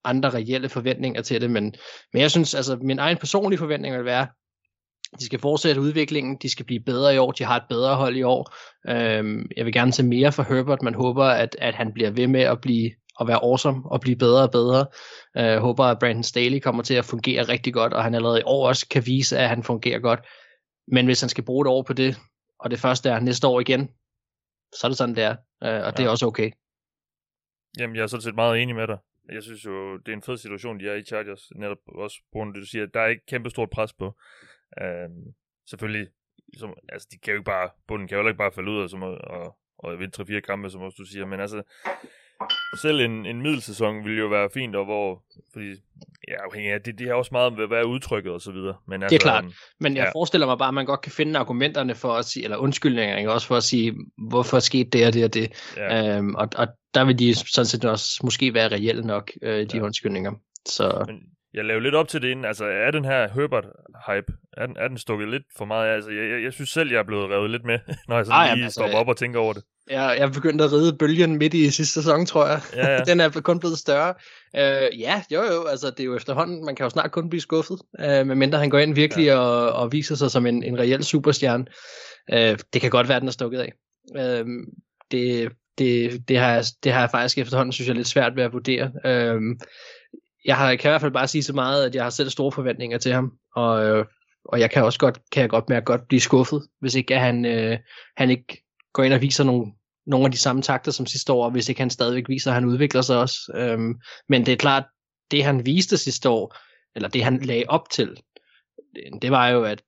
[0.08, 1.50] andre reelle forventninger til det.
[1.50, 1.74] Men,
[2.12, 4.26] men jeg synes, altså, min egen personlige forventning vil være,
[5.20, 8.16] De skal fortsætte udviklingen, de skal blive bedre i år, de har et bedre hold
[8.16, 8.54] i år.
[8.88, 12.26] Øhm, jeg vil gerne se mere fra Herbert, man håber, at, at han bliver ved
[12.26, 12.90] med at blive
[13.20, 14.86] at være awesome og blive bedre og bedre.
[15.34, 18.40] Jeg øh, håber, at Brandon Staley kommer til at fungere rigtig godt, og han allerede
[18.40, 20.20] i år også kan vise, at han fungerer godt.
[20.92, 22.16] Men hvis han skal bruge et år på det,
[22.60, 23.88] og det første er næste år igen,
[24.74, 25.36] så er det sådan, det er.
[25.64, 25.90] Øh, og ja.
[25.90, 26.50] det er også okay.
[27.78, 28.98] Jamen, jeg er sådan set meget enig med dig.
[29.32, 32.38] Jeg synes jo, det er en fed situation, de er i Chargers, netop også på
[32.38, 32.86] grund af det, du siger.
[32.86, 34.16] Der er ikke kæmpe stort pres på.
[34.82, 35.34] Øhm,
[35.70, 36.08] selvfølgelig,
[36.58, 38.90] som, altså, de kan jo ikke bare, bunden kan jo ikke bare falde ud og,
[38.90, 41.62] som, og, og vinde 3-4 kampe, som også du siger, men altså,
[42.80, 45.22] selv en, en middelsæson ville jo være fint, og hvor,
[45.52, 45.66] fordi,
[46.28, 48.76] ja, afhængig af, det, det har også meget med, hvad er udtrykket og så videre.
[48.88, 49.44] Men altså, det er klart,
[49.80, 50.18] men jeg ja.
[50.18, 53.32] forestiller mig bare, at man godt kan finde argumenterne for at sige, eller undskyldninger, ikke?
[53.32, 53.94] også for at sige,
[54.28, 55.74] hvorfor skete det og det og det.
[55.76, 56.16] Ja.
[56.16, 56.68] Øhm, og, og
[56.98, 59.82] der vil de sådan set også måske være reelle nok, øh, de ja.
[59.82, 60.32] undskyldninger.
[60.66, 61.04] Så...
[61.06, 61.16] Men
[61.54, 62.44] jeg lavede lidt op til det inden.
[62.44, 65.94] Altså, er den her Herbert-hype, er den, er den stukket lidt for meget?
[65.94, 67.78] Altså, jeg, jeg, jeg synes selv, jeg er blevet revet lidt med,
[68.08, 69.62] når jeg sådan Ej, lige altså, stopper op og tænker over det.
[69.90, 72.60] Jeg er begyndt at ride bølgen midt i sidste sæson, tror jeg.
[72.76, 72.98] Ja, ja.
[73.08, 74.14] den er kun blevet større.
[74.54, 77.40] Uh, ja, jo jo, altså det er jo efterhånden, man kan jo snart kun blive
[77.40, 79.36] skuffet, uh, medmindre han går ind virkelig ja.
[79.36, 81.66] og, og viser sig som en, en reel superstjerne.
[82.32, 83.72] Uh, det kan godt være, den er stukket af.
[84.18, 84.46] Uh,
[85.10, 88.42] det, det, det, har jeg, det har jeg faktisk efterhånden, synes jeg, lidt svært ved
[88.42, 88.92] at vurdere.
[89.04, 89.60] Øhm,
[90.44, 92.52] jeg har, kan i hvert fald bare sige så meget, at jeg har selv store
[92.52, 94.04] forventninger til ham, og, øh,
[94.44, 97.14] og jeg kan også godt, kan jeg godt med at godt blive skuffet, hvis ikke
[97.14, 97.78] at han, øh,
[98.16, 99.72] han ikke går ind og viser nogle,
[100.06, 102.64] nogle af de samme takter som sidste år, hvis ikke han stadigvæk viser, at han
[102.64, 103.52] udvikler sig også.
[103.54, 103.94] Øhm,
[104.28, 104.84] men det er klart,
[105.30, 106.56] det han viste sidste år,
[106.94, 108.08] eller det han lagde op til,
[108.94, 109.82] det, det var jo, at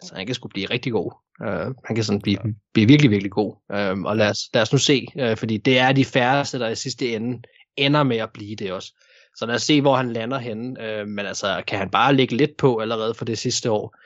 [0.00, 1.23] altså, han kan skulle blive rigtig god.
[1.40, 2.38] Uh, han kan sådan blive,
[2.72, 3.56] blive virkelig, virkelig god.
[3.68, 6.68] Uh, og lad os, lad os nu se, uh, fordi det er de færreste, der
[6.68, 7.42] i sidste ende
[7.76, 8.92] ender med at blive det også.
[9.36, 10.82] Så lad os se, hvor han lander henne.
[10.84, 13.96] Øh, men altså, kan han bare lægge lidt på allerede for det sidste år,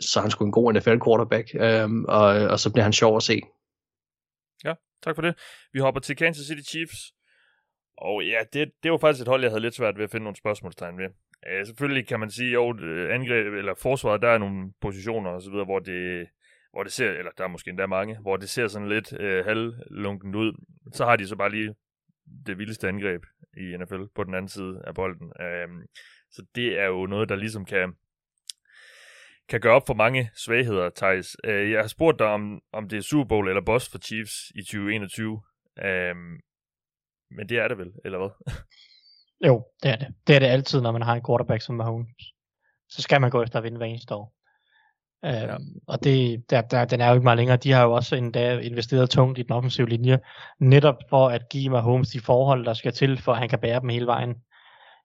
[0.00, 3.16] så er han sgu en god NFL quarterback, øh, og, og så bliver han sjov
[3.16, 3.40] at se.
[4.64, 5.34] Ja, tak for det.
[5.72, 7.12] Vi hopper til Kansas City Chiefs.
[7.98, 10.24] Og ja, det, det var faktisk et hold, jeg havde lidt svært ved at finde
[10.24, 11.08] nogle spørgsmålstegn ved.
[11.46, 12.70] Uh, selvfølgelig kan man sige, jo,
[13.10, 16.26] angreb, eller forsvaret, der er nogle positioner og så videre, hvor det,
[16.74, 19.44] hvor det ser, eller der er måske endda mange, hvor det ser sådan lidt øh,
[19.44, 20.52] halvlunken ud.
[20.92, 21.74] Så har de så bare lige
[22.46, 23.22] det vildeste angreb
[23.56, 25.32] i NFL på den anden side af bolden.
[25.40, 25.68] Øh,
[26.30, 27.92] så det er jo noget, der ligesom kan,
[29.48, 31.36] kan gøre op for mange svagheder, Thijs.
[31.44, 34.50] Øh, jeg har spurgt dig, om, om det er Super Bowl eller boss for Chiefs
[34.54, 35.42] i 2021.
[35.78, 36.14] Øh,
[37.30, 38.54] men det er det vel, eller hvad?
[39.48, 40.14] jo, det er det.
[40.26, 42.32] Det er det altid, når man har en quarterback som Mahomes.
[42.88, 44.34] Så skal man gå efter at vinde hver eneste år.
[45.24, 45.54] Ja.
[45.54, 47.56] Øhm, og det, der, der, den er jo ikke meget længere.
[47.56, 50.18] De har jo også endda investeret tungt i den offensive linje,
[50.60, 53.80] netop for at give Mahomes de forhold, der skal til, for at han kan bære
[53.80, 54.34] dem hele vejen.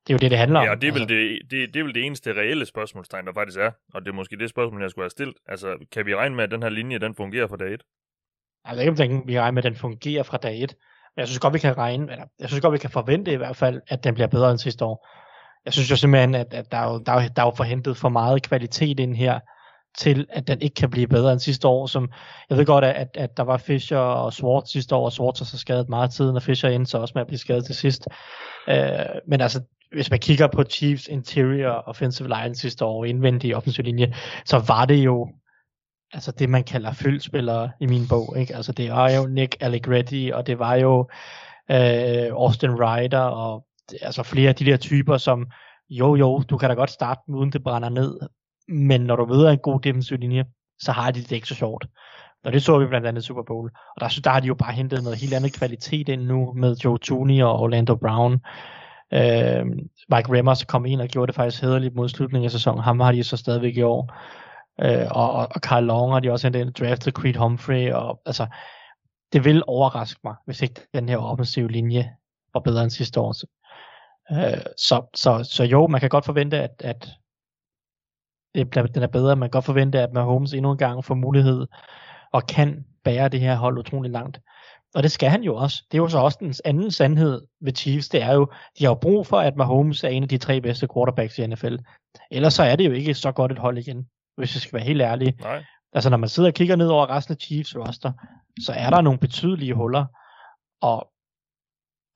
[0.08, 0.66] Det er jo det, det handler om.
[0.66, 1.16] Ja, og det er, vel altså.
[1.16, 3.72] det, det, det er vel det eneste reelle spørgsmålstegn, der faktisk er.
[3.94, 5.36] Og det er måske det spørgsmål, jeg skulle have stillet.
[5.48, 7.82] Altså, kan vi regne med, at den her linje, den fungerer fra dag 1?
[8.68, 10.76] Jeg ved ikke, om vi regne med, at den fungerer fra dag 1.
[11.16, 13.36] Men jeg synes godt, vi kan regne, eller jeg synes godt, vi kan forvente i
[13.36, 15.08] hvert fald, at den bliver bedre end sidste år.
[15.66, 17.98] Jeg synes jo simpelthen, at, at der, er jo, der, er der er jo forhentet
[17.98, 19.40] for meget kvalitet ind her,
[19.98, 21.88] til, at den ikke kan blive bedre end sidste år.
[21.88, 22.10] Som,
[22.50, 25.46] jeg ved godt, at, at der var Fischer og Swartz sidste år, og Swartz har
[25.46, 28.08] så skadet meget tid, og Fischer endte så også med at blive skadet til sidst.
[28.68, 29.62] Øh, men altså,
[29.92, 34.14] hvis man kigger på Chiefs interior offensive line sidste år, indvendige offensive linje,
[34.46, 35.30] så var det jo
[36.14, 38.38] altså det, man kalder fyldspillere i min bog.
[38.38, 38.56] Ikke?
[38.56, 41.10] Altså det var jo Nick Allegretti, og det var jo
[41.72, 43.66] øh, Austin Ryder, og
[44.02, 45.48] altså flere af de der typer, som
[45.90, 48.20] jo jo, du kan da godt starte uden det brænder ned,
[48.70, 50.46] men når du ved en god defensiv linje,
[50.80, 51.86] så har de det ikke så sjovt.
[52.44, 53.72] Og det så vi blandt andet i Super Bowl.
[53.96, 56.76] Og der, der har de jo bare hentet noget helt andet kvalitet ind nu med
[56.76, 58.34] Joe Tooney og Orlando Brown.
[59.14, 59.66] Øh,
[60.10, 62.84] Mike Remmers kom ind og gjorde det faktisk hederligt mod slutningen af sæsonen.
[62.84, 64.14] Ham har de så stadigvæk i år.
[64.82, 67.92] Øh, og, og, og Carl Long har de også hentet ind draftet Creed Humphrey.
[67.92, 68.48] Og, altså,
[69.34, 72.12] det vil overraske mig, hvis ikke den her offensive linje
[72.54, 73.36] var bedre end sidste år.
[74.32, 77.10] Øh, så, så, så jo, man kan godt forvente, at, at
[78.56, 79.36] den er bedre.
[79.36, 81.68] Man kan godt forvente, at Mahomes endnu en gang får mulighed
[82.32, 84.40] og kan bære det her hold utrolig langt.
[84.96, 85.84] Og det skal han jo også.
[85.92, 88.48] Det er jo så også den anden sandhed ved Chiefs, det er jo,
[88.80, 91.48] de har jo brug for, at Mahomes er en af de tre bedste quarterbacks i
[91.48, 91.76] NFL.
[92.32, 94.88] Ellers så er det jo ikke så godt et hold igen, hvis jeg skal være
[94.88, 95.36] helt ærlig.
[95.42, 95.64] Nej.
[95.94, 98.12] Altså når man sidder og kigger ned over resten af Chiefs roster,
[98.62, 100.06] så er der nogle betydelige huller.
[100.82, 101.12] Og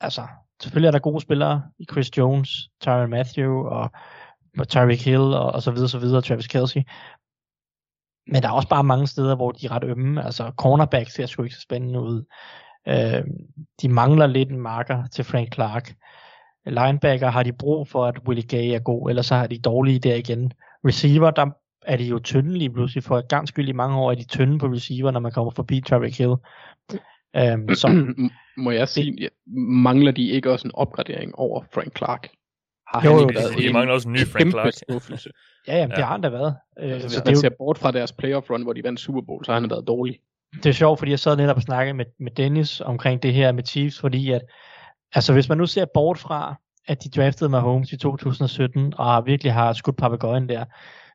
[0.01, 0.27] altså,
[0.61, 3.91] selvfølgelig er der gode spillere i Chris Jones, Tyron Matthew og
[4.59, 6.81] Tyreek Hill og, og så videre, så videre, Travis Kelsey.
[8.27, 10.25] Men der er også bare mange steder, hvor de er ret ømme.
[10.25, 12.23] Altså cornerback ser sgu ikke så spændende ud.
[12.87, 13.23] Øh,
[13.81, 15.93] de mangler lidt en marker til Frank Clark.
[16.65, 19.99] Linebacker har de brug for, at Willie Gay er god, ellers så har de dårlige
[19.99, 20.53] der igen.
[20.87, 21.45] Receiver, der
[21.85, 23.03] er de jo tynde lige pludselig.
[23.03, 25.51] For et gang skyld i mange år er de tynde på receiver, når man kommer
[25.51, 26.35] forbi Tyreek Hill.
[27.35, 27.87] Øhm, så
[28.57, 29.27] Må jeg sige, ja,
[29.57, 32.29] mangler de ikke også en opgradering over Frank Clark?
[32.93, 34.73] Har Jo, han jo, været de en mangler også en ny Frank Clark.
[34.73, 35.29] skuffelse?
[35.67, 36.03] ja, jamen, det Ja.
[36.05, 36.55] har han da været.
[36.79, 38.73] Øh, Altså, hvis så det, man er jo, ser bort fra deres playoff run, hvor
[38.73, 40.19] de vandt Super Bowl, så har han været dårlig.
[40.53, 43.51] det er sjovt, fordi jeg sad netop og snakkede med, med Dennis omkring det her
[43.51, 44.41] med Chiefs, fordi at,
[45.13, 46.55] altså hvis man nu ser bort fra,
[46.87, 50.65] at de draftede Mahomes i 2017, og virkelig har skudt papegøjen der,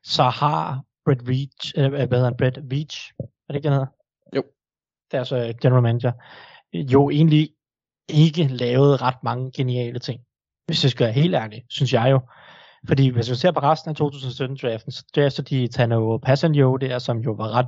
[0.03, 3.87] så har Brett Veach, øh, hvad hedder han, Brett Veach, er det ikke, den hedder?
[4.35, 4.43] Jo.
[5.11, 6.11] Deres øh, general manager,
[6.73, 7.49] jo egentlig
[8.09, 10.21] ikke lavet ret mange geniale ting.
[10.69, 12.19] Hvis jeg skal være helt ærlig, synes jeg jo.
[12.87, 17.17] Fordi hvis vi ser på resten af 2017-draften, så drafter de Tano Passanjo der, som
[17.17, 17.67] jo var ret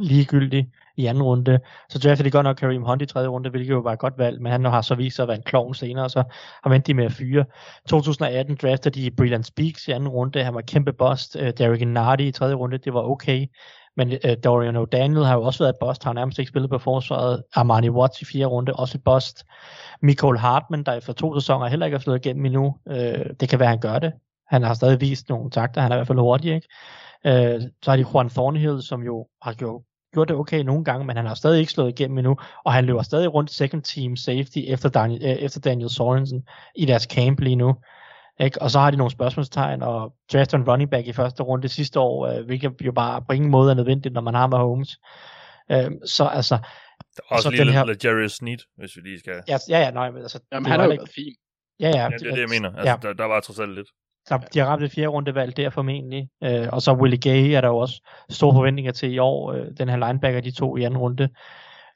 [0.00, 1.60] ligegyldig i anden runde.
[1.88, 4.18] Så drafter de godt nok Kareem Hunt i tredje runde, hvilket jo var et godt
[4.18, 6.22] valg, men han har så vist sig at være en klovn senere, så
[6.62, 7.44] har vendt de med at fyre.
[7.88, 11.36] 2018 drafter de Brilliant Speaks i anden runde, han var kæmpe bust.
[11.40, 13.46] Øh, Derek Nardi i tredje runde, det var okay.
[13.96, 16.78] Men øh, Dorian O'Daniel har jo også været et bust, har nærmest ikke spillet på
[16.78, 17.42] forsvaret.
[17.54, 19.44] Armani Watts i fjerde runde, også et bust.
[20.02, 22.76] Michael Hartman, der efter to sæsoner heller ikke har slået igennem endnu.
[22.88, 24.12] Øh, det kan være, han gør det.
[24.48, 26.68] Han har stadig vist nogle takter, han er i hvert fald hurtig, ikke?
[27.26, 29.82] Øh, så har de Juan Thornhill, som jo har gjort
[30.14, 32.84] gjort det okay nogle gange, men han har stadig ikke slået igennem endnu, og han
[32.84, 36.42] løber stadig rundt second team safety efter Daniel, øh, efter Daniel Sorensen
[36.76, 37.74] i deres camp lige nu.
[38.40, 38.62] Ikke?
[38.62, 42.00] Og så har de nogle spørgsmålstegn, og drafter en running back i første runde sidste
[42.00, 44.98] år, øh, hvilket jo bare på ingen måde er nødvendigt, når man har Mahomes.
[45.70, 46.54] Øh, så altså,
[47.16, 49.32] Der er også så lige den lidt, her- lidt Jerry Sneed, hvis vi lige skal...
[49.48, 51.34] ja, ja, ja nej, men altså, Jamen, det han har jo været fin.
[51.80, 52.02] Ja, ja.
[52.02, 52.68] Ja, det er det, jeg mener.
[52.76, 53.88] Altså, ja, der, der var trods alt lidt.
[54.28, 56.28] der, de har ramt et fjerde rundevalg der formentlig.
[56.44, 59.52] Øh, og så Willie Gay er der jo også store forventninger til i år.
[59.52, 61.28] Øh, den her linebacker, de to i anden runde.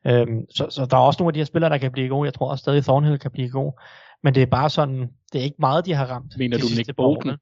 [0.07, 2.27] Øhm, så, så der er også nogle af de her spillere, der kan blive gode.
[2.27, 3.73] Jeg tror også stadig Thornhill kan blive god.
[4.25, 6.39] Men det er bare sådan, det er ikke meget, de har ramt.
[6.39, 7.37] Mener du Nick Bolton?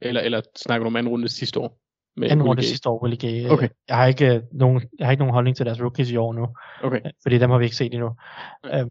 [0.00, 1.78] Eller, eller snakker du om anden runde sidste år?
[2.16, 3.48] Med Anden runde sidste år, Willie Gay.
[3.50, 3.68] Okay.
[3.88, 6.32] Jeg har ikke øh, nogen, jeg har ikke nogen holdning til deres rookies i år
[6.32, 6.48] nu.
[6.82, 7.00] Okay.
[7.22, 8.10] fordi dem har vi ikke set endnu.
[8.64, 8.80] Nej.
[8.80, 8.90] Øhm,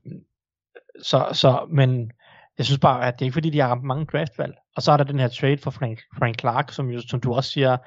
[1.02, 2.12] så, så, men
[2.58, 4.54] jeg synes bare, at det er ikke fordi, de har ramt mange draftvalg.
[4.76, 7.34] Og så er der den her trade for Frank, Frank Clark, som jo, som du
[7.34, 7.78] også siger,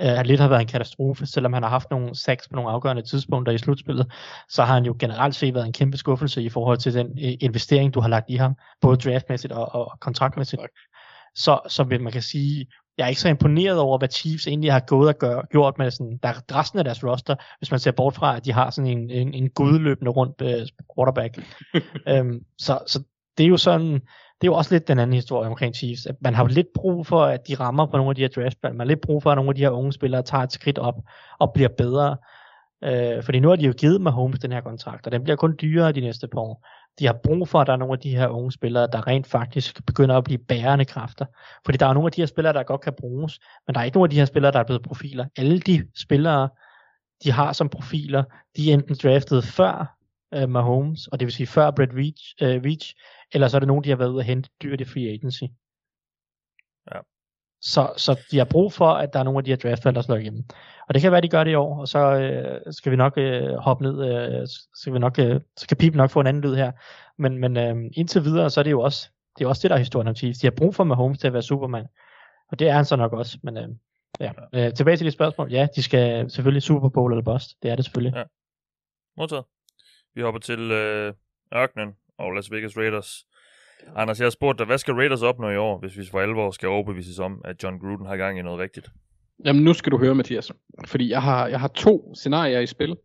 [0.00, 3.02] øh, lidt har været en katastrofe, selvom han har haft nogle sacks på nogle afgørende
[3.02, 4.12] tidspunkter i slutspillet,
[4.48, 7.32] så har han jo generelt set været en kæmpe skuffelse i forhold til den øh,
[7.40, 10.62] investering, du har lagt i ham, både draftmæssigt og, og kontraktmæssigt.
[11.34, 12.66] Så, så vil man kan sige,
[12.98, 15.90] jeg er ikke så imponeret over, hvad Chiefs egentlig har gået og gør, gjort med
[15.90, 18.90] sådan, der, resten af deres roster, hvis man ser bort fra, at de har sådan
[18.90, 21.38] en, en, en gudløbende rundt øh, quarterback.
[22.12, 23.02] øhm, så, så
[23.38, 24.00] det er jo sådan,
[24.40, 26.06] det er jo også lidt den anden historie omkring Chiefs.
[26.06, 28.28] At man har jo lidt brug for, at de rammer på nogle af de her
[28.28, 28.70] draftspil.
[28.70, 30.78] Man har lidt brug for, at nogle af de her unge spillere tager et skridt
[30.78, 30.94] op
[31.38, 32.16] og bliver bedre.
[32.84, 35.56] Øh, fordi nu har de jo givet Mahomes den her kontrakt, og den bliver kun
[35.62, 36.66] dyrere de næste par år.
[36.98, 39.26] De har brug for, at der er nogle af de her unge spillere, der rent
[39.26, 41.26] faktisk begynder at blive bærende kræfter.
[41.64, 43.84] Fordi der er nogle af de her spillere, der godt kan bruges, men der er
[43.84, 45.26] ikke nogen af de her spillere, der er blevet profiler.
[45.38, 46.48] Alle de spillere,
[47.24, 48.24] de har som profiler,
[48.56, 49.97] de er enten draftet før
[50.34, 52.94] øh, Mahomes, og det vil sige før Brett Veach, øh, Veach,
[53.32, 55.44] eller så er det nogen, de har været ude at hente dyrt i free agency.
[56.94, 57.00] Ja.
[57.60, 60.02] Så, så de har brug for, at der er nogle af de her draftvalg, der
[60.02, 60.44] slår igennem.
[60.88, 63.18] Og det kan være, de gør det i år, og så øh, skal vi nok
[63.18, 66.42] øh, hoppe ned, øh, skal vi nok, øh, så kan Pip nok få en anden
[66.42, 66.72] lyd her.
[67.18, 69.74] Men, men øh, indtil videre, så er det jo også det, er også det der
[69.76, 70.38] er historien om Chiefs.
[70.38, 71.86] De har brug for Mahomes til at være Superman.
[72.48, 73.38] Og det er han så nok også.
[73.42, 73.68] Men øh,
[74.20, 74.32] ja.
[74.52, 75.52] Øh, tilbage til dit spørgsmål.
[75.52, 77.62] Ja, de skal selvfølgelig Super Bowl eller bust.
[77.62, 78.16] Det er det selvfølgelig.
[78.16, 78.22] Ja.
[79.16, 79.44] Modtaget.
[80.18, 81.12] Vi hopper til øh,
[81.54, 83.26] ørkenen og Las Vegas Raiders.
[83.96, 86.50] Anders, jeg har spurgt dig, hvad skal Raiders opnå i år, hvis vi for alvor
[86.50, 88.88] skal overbevises om, at John Gruden har gang i noget rigtigt?
[89.44, 90.52] Jamen nu skal du høre, Mathias.
[90.86, 92.96] Fordi jeg har, jeg har to scenarier i spil.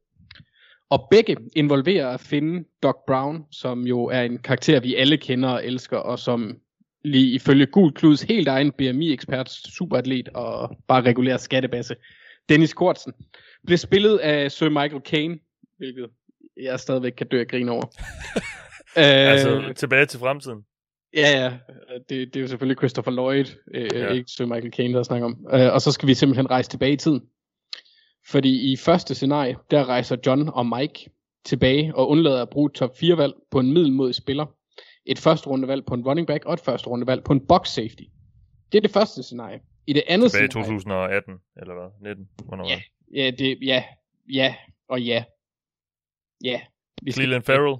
[0.90, 5.50] Og begge involverer at finde Doc Brown, som jo er en karakter, vi alle kender
[5.50, 6.58] og elsker, og som
[7.04, 11.96] lige ifølge Gul Kluds helt egen BMI-ekspert, superatlet og bare regulær skattebasse,
[12.50, 13.14] Dennis Kortsen,
[13.66, 15.40] blev spillet af Sir Michael Caine,
[15.78, 16.10] hvilket
[16.62, 17.86] jeg stadigvæk kan dø af grin over.
[18.98, 20.60] øh, Altså, tilbage til fremtiden.
[21.16, 21.54] Ja, ja.
[22.10, 24.12] Det, det er jo selvfølgelig Christopher Lloyd, øh, Ja.
[24.12, 25.46] ikke Sir Michael Caine, der snakker om.
[25.54, 27.22] Øh, og så skal vi simpelthen rejse tilbage i tiden.
[28.28, 31.10] Fordi i første scenarie, der rejser John og Mike
[31.46, 34.46] tilbage og undlader at bruge top 4 valg på en middelmodig spiller.
[35.06, 38.04] Et første rundevalg på en running back og et første rundevalg på en box safety.
[38.72, 39.60] Det er det første scenarie.
[39.88, 41.22] I det andet Tilbage i scenarie...
[41.22, 42.16] 2018, eller hvad?
[42.16, 42.28] 19?
[42.46, 42.82] Hvornår Ja,
[43.16, 43.84] ja, det, ja,
[44.34, 44.56] ja
[44.90, 45.24] og ja.
[46.44, 46.62] Ja.
[47.02, 47.78] Vi skal- Cleveland Farrell.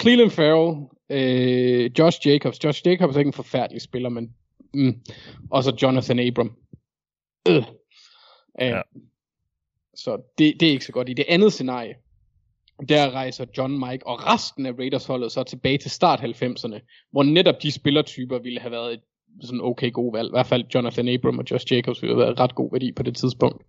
[0.00, 2.64] Cleveland Farrell, øh, Josh Jacobs.
[2.64, 4.34] Josh Jacobs er ikke en forfærdelig spiller, men...
[4.74, 5.00] Mm,
[5.50, 6.56] og så Jonathan Abram.
[7.48, 7.56] Øh.
[7.56, 7.62] Øh,
[8.60, 8.80] Ja.
[9.94, 11.08] Så det, det er ikke så godt.
[11.08, 11.94] I det andet scenarie,
[12.88, 17.22] der rejser John Mike og resten af Raiders holdet så tilbage til start 90'erne, hvor
[17.22, 19.00] netop de spillertyper ville have været et
[19.40, 20.28] sådan okay gode valg.
[20.28, 23.02] I hvert fald Jonathan Abram og Josh Jacobs ville have været ret god værdi på
[23.02, 23.64] det tidspunkt.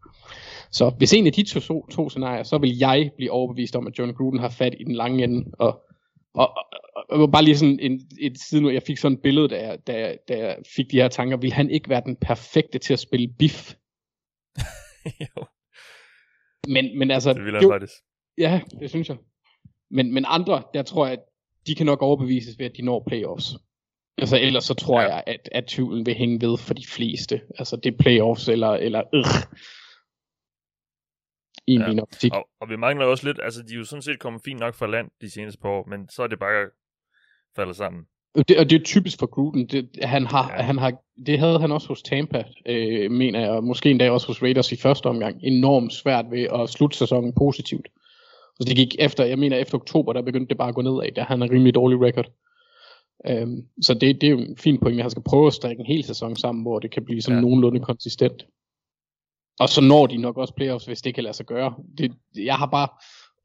[0.71, 3.99] Så hvis en af de to, to scenarier, så vil jeg blive overbevist om, at
[3.99, 5.51] John Gruden har fat i den lange ende.
[5.59, 5.81] Og,
[6.33, 6.57] og,
[6.95, 9.67] og, og bare lige sådan en, et side nu, jeg fik sådan et billede, da
[9.67, 12.79] jeg, da, jeg, da jeg fik de her tanker, vil han ikke være den perfekte
[12.79, 13.73] til at spille biff?
[15.21, 15.45] jo,
[16.67, 17.93] Men, men altså, det vil han jo, faktisk.
[18.37, 19.17] Ja, det synes jeg.
[19.91, 21.23] Men, men andre, der tror jeg, at
[21.67, 23.55] de kan nok overbevises ved, at de når playoffs.
[24.17, 25.07] Altså ellers så tror Ja.
[25.07, 25.13] ja.
[25.13, 27.41] jeg, at, at tvivlen vil hænge ved for de fleste.
[27.59, 29.23] Altså det er playoffs eller, eller øh.
[31.71, 31.87] I Ja.
[31.87, 32.33] min optik.
[32.33, 34.75] Og, og vi mangler også lidt, altså de er jo sådan set kommet fint nok
[34.75, 36.65] fra land de seneste par år, men så er det bare
[37.55, 38.03] faldet sammen.
[38.35, 39.67] Og det, og det er typisk for Gruden.
[39.67, 40.61] Det, han har, Ja.
[40.63, 40.93] han har,
[41.25, 44.71] det havde han også hos Tampa, øh, mener jeg, og måske endda også hos Raiders
[44.71, 45.39] i første omgang.
[45.43, 47.87] Enormt svært ved at slutte sæsonen positivt.
[48.59, 51.11] Så det gik efter, jeg mener efter oktober, der begyndte det bare at gå nedad,
[51.15, 52.31] der han har en rimelig dårlig record.
[53.27, 55.79] Øhm, så det, det er jo en fin point, at han skal prøve at strikke
[55.79, 57.41] en hel sæson sammen, hvor det kan blive sådan ja.
[57.41, 58.45] nogenlunde konsistent.
[59.61, 61.73] Og så når de nok også playoffs, hvis det kan lade sig gøre.
[61.97, 62.87] Det, jeg har bare,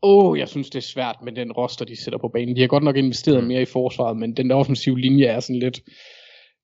[0.03, 2.57] åh, jeg synes det er svært med den roster, de sætter på banen.
[2.57, 3.49] De har godt nok investeret Mm.
[3.49, 5.81] mere i forsvaret, men den der offensive linje er sådan lidt,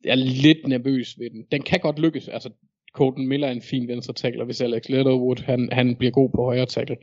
[0.04, 1.44] jeg er lidt nervøs ved den.
[1.52, 2.50] Den kan godt lykkes, altså
[2.94, 6.44] Colton Miller er en fin venstre tackle, hvis Alex Leatherwood, han, han bliver god på
[6.44, 6.96] højre tackle.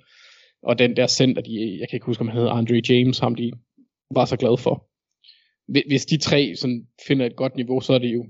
[0.64, 3.36] Og den der center, de, jeg kan ikke huske, om han hedder Andre James, ham
[3.36, 3.52] de
[4.14, 4.86] var så glad for.
[5.72, 8.26] Hvis- Hvis de tre sådan finder et godt niveau, så er det jo,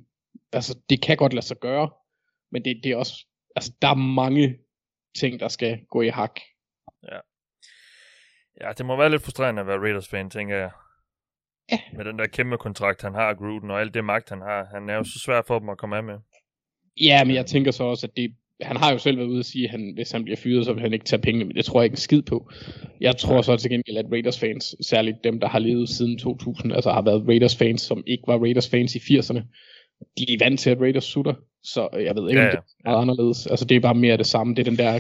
[0.53, 1.89] altså det kan godt lade sig gøre,
[2.51, 3.25] men det, det er også,
[3.55, 4.57] altså der er mange
[5.15, 6.39] ting, der skal gå i hak.
[8.61, 10.71] Ja, det må være lidt frustrerende at være Raiders-fan, tænker jeg.
[11.71, 11.79] Ja.
[11.93, 14.67] Med den der kæmpe kontrakt, han har, Gruden, og alt det magt, han har.
[14.73, 16.17] Han er jo så svær for dem at komme af med.
[17.01, 19.45] Ja, men jeg tænker så også, at det, han har jo selv været ude at
[19.45, 21.65] sige, at han, hvis han bliver fyret, så vil han ikke tage pengene, men det
[21.65, 22.51] tror jeg ikke en skid på.
[22.99, 26.73] Jeg tror så til gengæld, at Raiders fans, særligt dem, der har levet siden 2000,
[26.73, 29.41] altså har været Raiders fans, som ikke var Raiders fans i 80'erne,
[30.17, 31.33] de er vant til, at Raiders sutter,
[31.63, 33.47] så jeg ved ikke, Ja, om det er meget anderledes.
[33.47, 34.55] Altså det er bare mere det samme.
[34.55, 34.99] Det er den der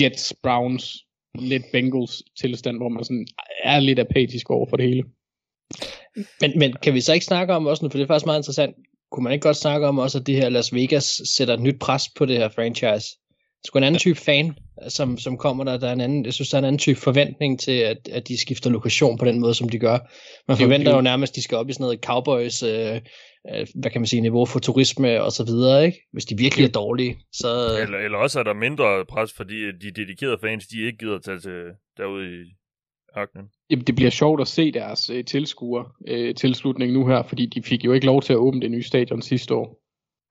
[0.00, 0.96] Jets, Browns,
[1.38, 3.26] lidt Bengals tilstand, hvor man sådan
[3.64, 5.02] er lidt apatisk over for det hele.
[6.40, 8.38] Men, men kan vi så ikke snakke om også, nu, for det er faktisk meget
[8.38, 8.74] interessant,
[9.12, 11.78] kunne man ikke godt snakke om også, at det her Las Vegas sætter et nyt
[11.80, 13.06] pres på det her franchise?
[13.66, 14.54] Sgu en anden type fan,
[14.88, 17.00] som, som kommer der, der er en anden, jeg synes, der er en anden type
[17.00, 19.90] forventning til, at, at de skifter lokation på den måde, som de gør.
[19.92, 20.08] Man Det
[20.48, 22.62] er jo- forventer er jo jo- nærmest, at de skal op i sådan noget cowboys,
[22.62, 23.00] øh, øh,
[23.74, 25.98] hvad kan man sige, niveau for turisme og så videre, ikke?
[26.12, 27.48] Hvis de virkelig er dårlige, så...
[27.82, 31.22] Eller, eller også er der mindre pres, fordi de dedikerede fans, de ikke gider at
[31.22, 31.62] tage til,
[31.96, 32.54] derud i
[33.18, 33.48] ørkenen.
[33.70, 37.62] Jamen, det bliver sjovt at se deres øh, tilskuer øh, tilslutning nu her, fordi de
[37.62, 39.80] fik jo ikke lov til at åbne det nye stadion sidste år.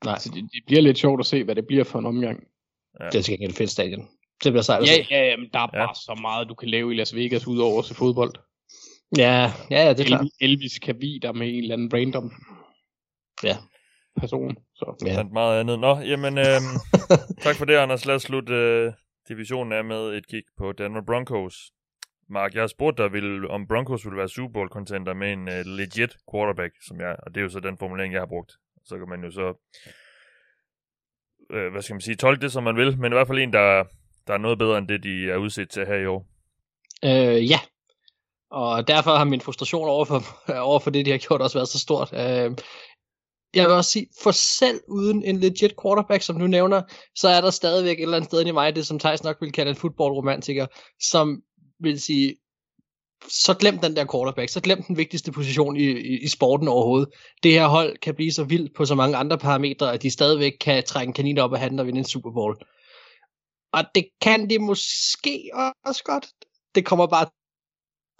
[0.05, 2.39] Nej, Så det, det bliver lidt sjovt at se, hvad det bliver for en omgang.
[3.11, 4.07] det er til gengæld et fedt stadion.
[4.43, 5.07] Det bliver sejt at Ja, se.
[5.11, 5.85] ja, ja, men der er Ja.
[5.85, 8.33] bare så meget, du kan lave i Las Vegas, udover at se fodbold.
[9.17, 10.27] Ja, ja, ja, det er klart.
[10.41, 12.31] Elvis, kan vide dig med en eller anden random
[13.43, 13.57] Ja.
[14.19, 14.57] person.
[14.75, 15.05] Så.
[15.05, 15.13] Ja.
[15.13, 15.23] Ja.
[15.23, 15.79] meget andet.
[15.79, 16.73] Nå, jamen, øhm,
[17.43, 18.05] tak for det, Anders.
[18.05, 18.93] Lad os slutte øh,
[19.29, 21.71] divisionen af med et kig på Denver Broncos.
[22.29, 25.47] Mark, jeg har spurgt dig, vil, om Broncos ville være Super Bowl contender med en
[25.47, 28.51] uh, legit quarterback, som jeg, og det er jo så den formulering, jeg har brugt.
[28.85, 29.53] Så kan man jo så,
[31.51, 33.53] øh, hvad skal man sige, tolke det, som man vil, men i hvert fald en,
[33.53, 33.83] der,
[34.27, 36.27] der er noget bedre end det, de er udset til her i år.
[37.05, 37.59] Øh, ja.
[38.51, 40.21] Og derfor har min frustration over for,
[40.69, 42.13] over for det, de har gjort, også været så stort.
[42.13, 42.51] Øh,
[43.55, 46.81] jeg vil også sige, for selv uden en legit quarterback, som du nævner,
[47.15, 49.51] så er der stadigvæk et eller andet sted i mig, det som Thijs nok vil
[49.51, 50.67] kalde en fodboldromantiker,
[51.01, 51.41] som
[51.79, 52.35] vil sige,
[53.29, 57.09] så glem den der quarterback, så glem den vigtigste position i, i, i sporten overhovedet.
[57.43, 60.53] Det her hold kan blive så vildt på så mange andre parametre, at de stadigvæk
[60.61, 62.55] kan trække en kanin op af handen og vinde en Super Bowl.
[63.73, 65.51] Og det kan de måske
[65.85, 66.27] også godt.
[66.75, 67.25] Det kommer bare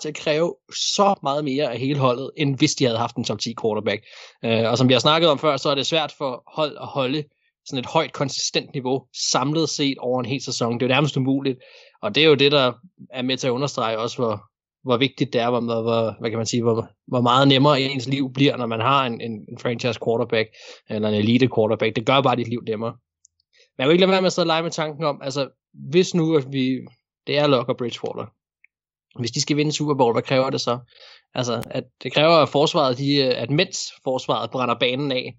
[0.01, 0.55] til at kræve
[0.95, 4.01] så meget mere af hele holdet, end hvis de havde haft en top 10 quarterback.
[4.45, 6.87] Øh, og som vi har snakket om før, så er det svært for hold at
[6.87, 7.23] holde
[7.65, 10.73] sådan et højt, konsistent niveau, samlet set over en hel sæson.
[10.73, 11.59] Det er jo nærmest umuligt.
[12.01, 12.73] Og det er jo det, der
[13.11, 14.43] er med til at understrege også, hvor,
[14.83, 18.07] hvor vigtigt det er, hvor, hvor, hvad kan man sige, hvor, hvor meget nemmere ens
[18.07, 20.49] liv bliver, når man har en, en, en franchise quarterback,
[20.89, 21.95] eller en elite quarterback.
[21.95, 22.93] Det gør bare dit liv nemmere.
[23.77, 25.49] Men jeg vil ikke lade være med at sidde og lege med tanken om, altså,
[25.73, 26.79] hvis nu at vi,
[27.27, 28.25] det er Locker og Bridgewater,
[29.19, 30.79] hvis de skal vinde Super Bowl, hvad kræver det så?
[31.33, 35.33] Altså, at det kræver, at forsvaret, de, at mens forsvaret brænder banen af,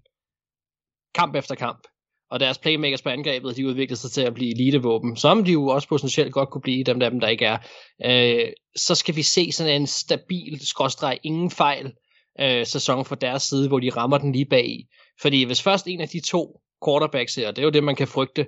[1.15, 1.87] kamp efter kamp,
[2.31, 5.67] og deres playmakers på angrebet, de udvikler sig til at blive elitevåben, som de jo
[5.67, 7.57] også potentielt godt kunne blive, dem der dem, der ikke er,
[8.05, 11.93] øh, så skal vi se sådan en stabil, skråstreg, ingen fejl,
[12.39, 14.87] øh, sæson fra deres side, hvor de rammer den lige bag i.
[15.21, 18.07] Fordi hvis først en af de to quarterbacks her, det er jo det, man kan
[18.07, 18.45] frygte,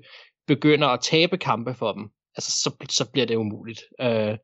[0.48, 3.82] begynder at tabe kampe for dem, altså så, så bliver det umuligt.
[4.02, 4.38] Øh,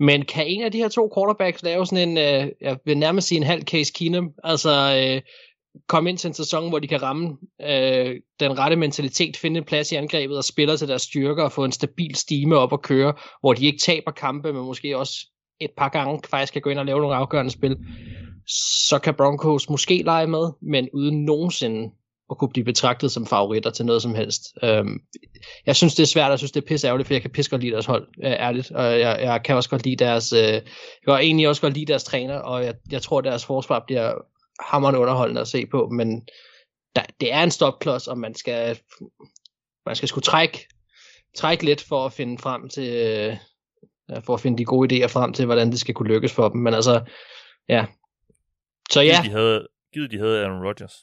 [0.00, 3.28] men kan en af de her to quarterbacks lave sådan en, øh, jeg vil nærmest
[3.28, 5.22] sige en halv Case Keenum, altså øh,
[5.88, 9.64] komme ind til en sæson, hvor de kan ramme øh, den rette mentalitet, finde en
[9.64, 12.82] plads i angrebet og spiller til deres styrker og få en stabil stime op at
[12.82, 15.26] køre, hvor de ikke taber kampe, men måske også
[15.60, 17.76] et par gange faktisk kan gå ind og lave nogle afgørende spil,
[18.88, 21.90] så kan Broncos måske lege med, men uden nogensinde
[22.30, 24.42] at kunne blive betragtet som favoritter til noget som helst.
[24.62, 25.00] Øhm,
[25.66, 27.50] jeg synes, det er svært, jeg synes, det er pisse ærgerligt, for jeg kan pisse
[27.50, 30.38] godt lide deres hold, øh, ærligt, og jeg, jeg kan også godt lide deres, øh,
[30.38, 30.62] jeg
[31.04, 34.14] kan egentlig også godt lide deres træner, og jeg, jeg tror, deres forsvar bliver
[34.60, 36.22] hammerende underholdende at se på, men
[36.96, 38.78] der, det er en stopklods, og man skal,
[39.86, 40.68] man skal skulle trække,
[41.36, 43.36] trække lidt for at finde frem til, øh,
[44.24, 46.60] for at finde de gode idéer frem til, hvordan det skal kunne lykkes for dem,
[46.60, 47.04] men altså,
[47.68, 47.86] ja.
[48.90, 49.22] Så ja.
[49.22, 50.94] Givet de havde, givet de havde Aaron Rodgers.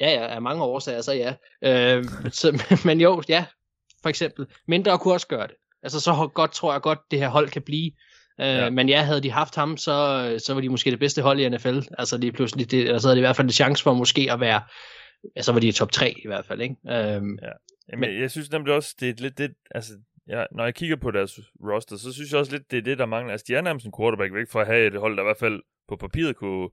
[0.00, 1.34] Ja, ja, af mange årsager, så ja.
[1.64, 3.44] Øh, så, men jo, ja,
[4.02, 4.46] for eksempel.
[4.68, 5.56] Mindre kunne også gøre det.
[5.82, 7.92] Altså, så godt tror jeg godt, det her hold kan blive.
[8.40, 8.70] Øh, ja.
[8.70, 11.48] Men ja, havde de haft ham, så, så var de måske det bedste hold i
[11.48, 11.78] NFL.
[11.98, 14.40] Altså lige pludselig, det, altså havde de i hvert fald en chance for måske at
[14.40, 14.62] være,
[15.36, 16.74] ja, så var de i top 3 i hvert fald, ikke?
[16.88, 17.52] Øhm, ja.
[17.92, 19.92] Jamen, men, jeg synes nemlig også, det er lidt det, altså,
[20.28, 22.98] ja, når jeg kigger på deres roster, så synes jeg også lidt, det er det,
[22.98, 23.32] der mangler.
[23.32, 25.38] Altså, de er nærmest en quarterback væk fra at have et hold, der i hvert
[25.40, 26.68] fald på papiret kunne,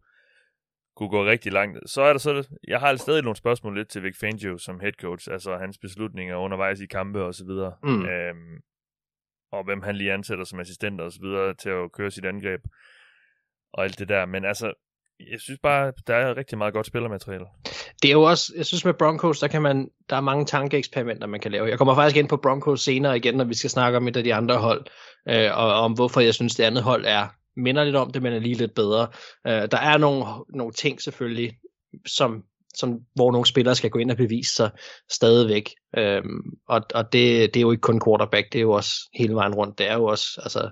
[0.98, 1.90] kunne gå rigtig langt.
[1.90, 4.92] Så er der så, jeg har stadig nogle spørgsmål lidt til Vic Fangio som head
[5.02, 7.74] coach, altså hans beslutninger undervejs i kampe og så videre.
[7.84, 8.06] Mm.
[8.06, 8.58] Øhm,
[9.52, 12.62] og hvem han lige ansætter som assistenter og så videre til at køre sit angreb
[13.74, 14.26] og alt det der.
[14.26, 14.74] Men altså,
[15.32, 17.46] jeg synes bare, der er rigtig meget godt spillermateriale.
[18.02, 21.28] Det er jo også, jeg synes med Broncos, der kan man, der er mange tankeeksperimenter,
[21.28, 21.70] man kan lave.
[21.70, 24.24] Jeg kommer faktisk ind på Broncos senere igen, når vi skal snakke om et af
[24.24, 24.86] de andre hold,
[25.30, 28.34] øh, og om hvorfor jeg synes, det andet hold er minder lidt om det, men
[28.34, 29.08] er lige lidt bedre.
[29.48, 31.58] Øh, der er nogle, nogle ting selvfølgelig,
[32.06, 32.44] som,
[32.76, 34.70] som, hvor nogle spillere skal gå ind og bevise sig
[35.12, 35.70] stadigvæk.
[35.98, 39.34] Øhm, og og det, det er jo ikke kun quarterback, det er jo også hele
[39.36, 39.78] vejen rundt.
[39.78, 40.70] Det er jo også, altså,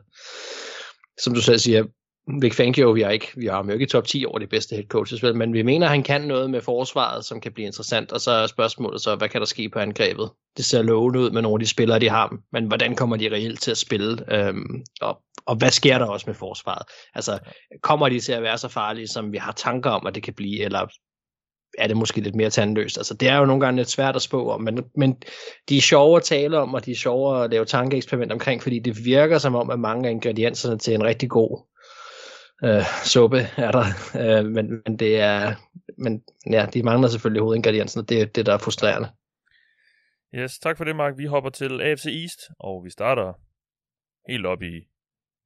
[1.24, 1.84] som du selv siger,
[2.28, 4.48] Vic Fangio, vi har ikke, vi har ham jo ikke i top 10 over de
[4.48, 7.52] bedste head coaches, vel, men vi mener, at han kan noget med forsvaret, som kan
[7.52, 10.30] blive interessant, og så er spørgsmålet så, hvad kan der ske på angrebet?
[10.58, 13.32] Det ser lovende ud med nogle af de spillere, de har, men hvordan kommer de
[13.32, 14.36] reelt til at spille?
[14.36, 16.88] Øhm, og, og hvad sker der også med forsvaret?
[17.16, 17.40] Altså,
[17.82, 20.34] kommer de til at være så farlige, som vi har tanker om, at det kan
[20.34, 20.88] blive, eller
[21.78, 22.98] er det måske lidt mere tandløst.
[22.98, 25.16] Altså, det er jo nogle gange lidt svært at spå om, men, men
[25.70, 28.80] de er sjove at tale om, og de er sjove at lave tankeeksperiment omkring, fordi
[28.80, 31.75] det virker som om, at mange af ingredienserne til en rigtig god
[32.64, 33.86] øh, suppe er der,
[34.22, 35.56] øh, men, men det er,
[35.98, 39.10] men ja, de mangler selvfølgelig hovedingredienserne, det er det, der er frustrerende.
[40.36, 41.18] Yes, tak for det, Mark.
[41.18, 43.34] Vi hopper til AFC East, og vi starter
[44.30, 44.88] helt op i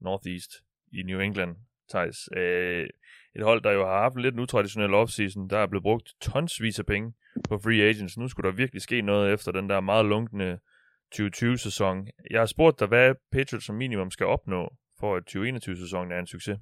[0.01, 0.51] Northeast
[0.93, 1.55] i New England,
[1.89, 2.29] Thijs.
[2.37, 2.87] Øh,
[3.35, 5.49] et hold, der jo har haft en lidt en utraditionel offseason.
[5.49, 7.13] Der er blevet brugt tonsvis af penge
[7.49, 8.17] på free agents.
[8.17, 10.59] Nu skulle der virkelig ske noget efter den der meget lunkende
[11.15, 12.07] 2020-sæson.
[12.31, 16.27] Jeg har spurgt dig, hvad Patriots som minimum skal opnå, for at 2021-sæsonen er en
[16.27, 16.59] succes.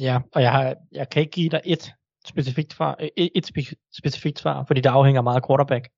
[0.00, 1.92] Ja, og jeg, har, jeg kan ikke give dig et
[2.26, 5.88] specifikt svar, øh, et, et specifikt svar, fordi det afhænger meget af quarterback,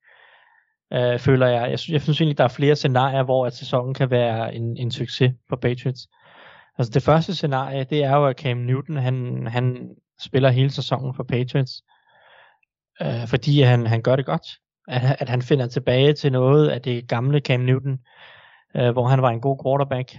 [0.93, 1.69] øh, føler jeg.
[1.69, 4.77] Jeg synes, jeg synes egentlig, der er flere scenarier, hvor at sæsonen kan være en,
[4.77, 6.07] en succes for Patriots.
[6.77, 9.89] Altså det første scenarie, det er jo, at Cam Newton, han, han
[10.19, 11.83] spiller hele sæsonen for Patriots,
[13.01, 14.47] øh, fordi han, han gør det godt.
[14.87, 17.99] At, at han finder tilbage til noget af det gamle Cam Newton,
[18.75, 20.17] øh, hvor han var en god quarterback.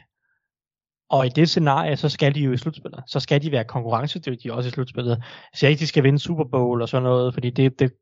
[1.11, 3.03] Og i det scenarie, så skal de jo i slutspillet.
[3.07, 5.11] Så skal de være konkurrencedygtige også i slutspillet.
[5.11, 7.93] Altså, jeg siger ikke, de skal vinde Super Bowl og sådan noget, fordi det, det,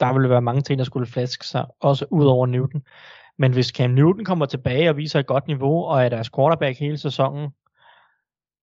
[0.00, 2.82] der ville være mange ting, der skulle flaske sig, også ud over Newton.
[3.38, 6.78] Men hvis Cam Newton kommer tilbage og viser et godt niveau, og er deres quarterback
[6.78, 7.50] hele sæsonen,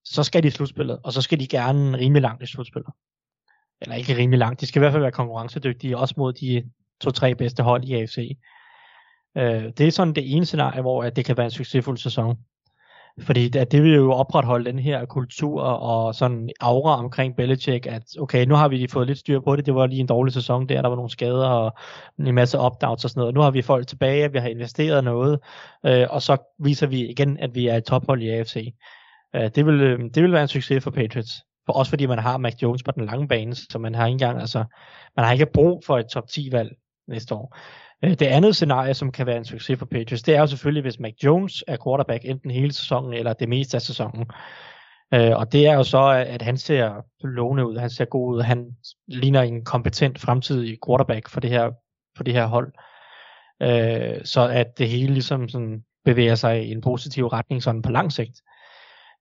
[0.04, 2.94] så skal de i slutspillet, og så skal de gerne rimelig langt i slutspillet.
[3.82, 6.70] Eller ikke rimelig langt, de skal i hvert fald være konkurrencedygtige, også mod de
[7.02, 8.38] to-tre bedste hold i AFC.
[9.38, 12.38] Øh, det er sådan det ene scenarie, hvor det kan være en succesfuld sæson.
[13.22, 18.04] Fordi at det vil jo opretholde den her kultur og sådan aura omkring Belichick, at
[18.20, 20.70] okay, nu har vi fået lidt styr på det, det var lige en dårlig sæson
[20.70, 21.78] der, der var nogle skader og
[22.20, 23.36] en masse opt-outs og sådan noget.
[23.36, 25.40] Nu har vi folk tilbage, vi har investeret noget,
[25.86, 28.74] øh, og så viser vi igen, at vi er et tophold i AFC.
[29.36, 31.44] Øh, det, vil, øh, det vil være en succes for Patriots.
[31.66, 34.14] For også fordi man har Mac Jones på den lange bane, så man har ikke
[34.14, 34.64] engang, altså,
[35.16, 36.72] man har ikke brug for et top 10 valg
[37.08, 37.58] næste år.
[38.04, 40.82] Øh, det andet scenarie, som kan være en succes for Patriots, det er jo selvfølgelig,
[40.82, 44.26] hvis Mac Jones er quarterback enten hele sæsonen eller det meste af sæsonen.
[45.14, 48.42] Øh, og det er jo så, at han ser lovende ud, han ser god ud,
[48.42, 48.76] han
[49.08, 51.72] ligner en kompetent fremtidig quarterback for det her,
[52.18, 52.74] for det her hold.
[53.62, 57.92] Øh, så at det hele ligesom sådan bevæger sig i en positiv retning sådan på
[57.92, 58.42] lang sigt.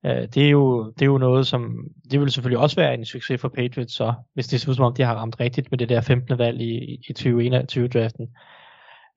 [0.04, 3.04] Øh, det, er jo, det er jo noget, som det vil selvfølgelig også være en
[3.04, 5.78] succes for Patriots, så hvis det ser ud som om, de har ramt rigtigt med
[5.78, 6.38] det der 15.
[6.38, 8.28] valg i, i 2021-draften.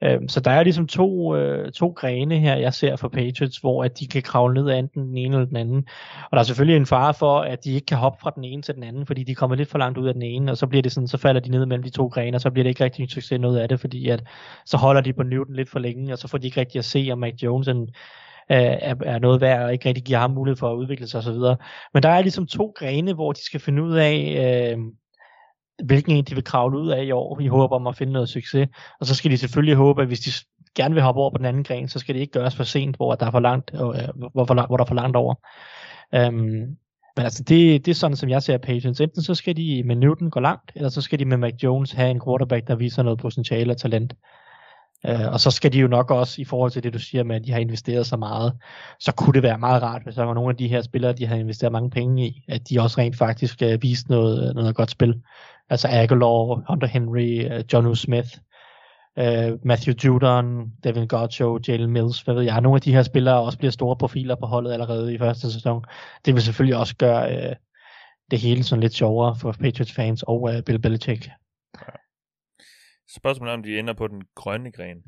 [0.03, 3.83] Øh, så der er ligesom to, øh, to grene her, jeg ser for Patriots, hvor
[3.83, 5.87] at de kan kravle ned af enten den ene eller den anden.
[6.23, 8.61] Og der er selvfølgelig en fare for, at de ikke kan hoppe fra den ene
[8.61, 10.67] til den anden, fordi de kommer lidt for langt ud af den ene, og så
[10.67, 12.69] bliver det sådan, så falder de ned mellem de to grene, og så bliver det
[12.69, 14.23] ikke rigtig en succes noget af det, fordi at
[14.65, 16.85] så holder de på Newton lidt for længe, og så får de ikke rigtig at
[16.85, 17.89] se, om Mac Jones en,
[18.51, 21.17] Øh, er, er noget værd, og ikke rigtig giver ham mulighed for at udvikle sig
[21.17, 21.57] osv.
[21.93, 24.35] Men der er ligesom to grene, hvor de skal finde ud af,
[24.75, 24.77] øh,
[25.85, 28.29] hvilken en de vil kravle ud af i år, i håb om at finde noget
[28.29, 28.67] succes.
[28.99, 30.31] Og så skal de selvfølgelig håbe, at hvis de
[30.75, 32.95] gerne vil hoppe over på den anden gren, så skal det ikke gøres for sent,
[32.95, 33.79] hvor der er for langt, øh,
[34.33, 35.35] hvor, for, hvor der er for langt over.
[36.15, 36.77] Øhm,
[37.15, 38.99] men altså, det, det er sådan, som jeg ser Patriots.
[38.99, 41.91] Enten så skal de med Newton gå langt, eller så skal de med Mac Jones
[41.91, 44.13] have en quarterback, der viser noget potentiale og talent.
[45.05, 47.35] Øh, og så skal de jo nok også, i forhold til det du siger med,
[47.35, 48.53] at de har investeret så meget,
[48.99, 51.25] så kunne det være meget rart, hvis der var nogle af de her spillere, de
[51.25, 54.55] har investeret mange penge i, at de også rent faktisk skal øh, vise noget, øh,
[54.55, 55.21] noget godt spil.
[55.69, 57.95] Altså Aguilar, Hunter Henry, øh, John U.
[57.95, 58.29] Smith,
[59.19, 62.61] øh, Matthew Judon, Devin Godcho, Jalen Mills, hvad ved jeg.
[62.61, 65.85] Nogle af de her spillere også bliver store profiler på holdet allerede i første sæson.
[66.25, 67.55] Det vil selvfølgelig også gøre øh,
[68.31, 71.27] det hele sådan lidt sjovere for Patriots fans og øh, Bill Belichick.
[71.87, 71.91] Ja.
[73.17, 74.97] Spørgsmålet er, om de ender på den grønne gren.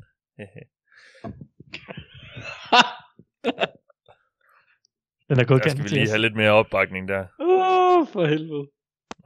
[5.28, 5.64] den er godkendt.
[5.64, 7.26] Der skal vi lige have lidt mere opbakning der.
[7.40, 8.70] Åh, oh, for helvede.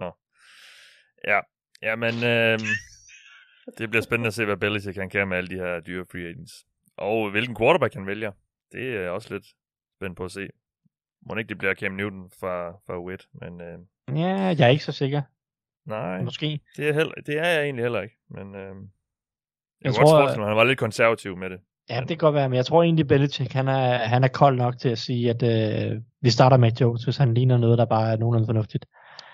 [0.00, 0.12] Nå.
[1.26, 1.40] Ja,
[1.82, 2.58] ja men øh,
[3.78, 6.28] det bliver spændende at se, hvad Belichick kan kan med alle de her dyre free
[6.28, 6.52] agents.
[6.96, 8.32] Og hvilken quarterback han vælger.
[8.72, 9.46] Det er også lidt
[9.96, 10.48] spændt på at se.
[11.26, 13.60] Må ikke det bliver Cam Newton fra, fra Witt, men...
[13.60, 13.78] Øh,
[14.20, 15.22] ja, jeg er ikke så sikker.
[15.86, 16.60] Nej, Måske.
[16.76, 18.54] Det er, heller, det er jeg egentlig heller ikke, men...
[18.54, 21.60] Øh, jeg, jeg tror, også at han var lidt konservativ med det.
[21.88, 24.56] Ja, det kan godt være, men jeg tror egentlig, Belichick, han er, han er kold
[24.56, 27.84] nok til at sige, at øh, vi starter med Jones, hvis han ligner noget, der
[27.84, 28.86] bare er nogenlunde fornuftigt.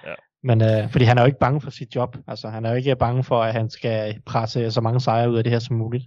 [0.06, 0.14] Ja.
[0.42, 2.16] Men øh, fordi han er jo ikke bange for sit job.
[2.28, 5.38] Altså han er jo ikke bange for, at han skal presse så mange sejre ud
[5.38, 6.04] af det her som muligt.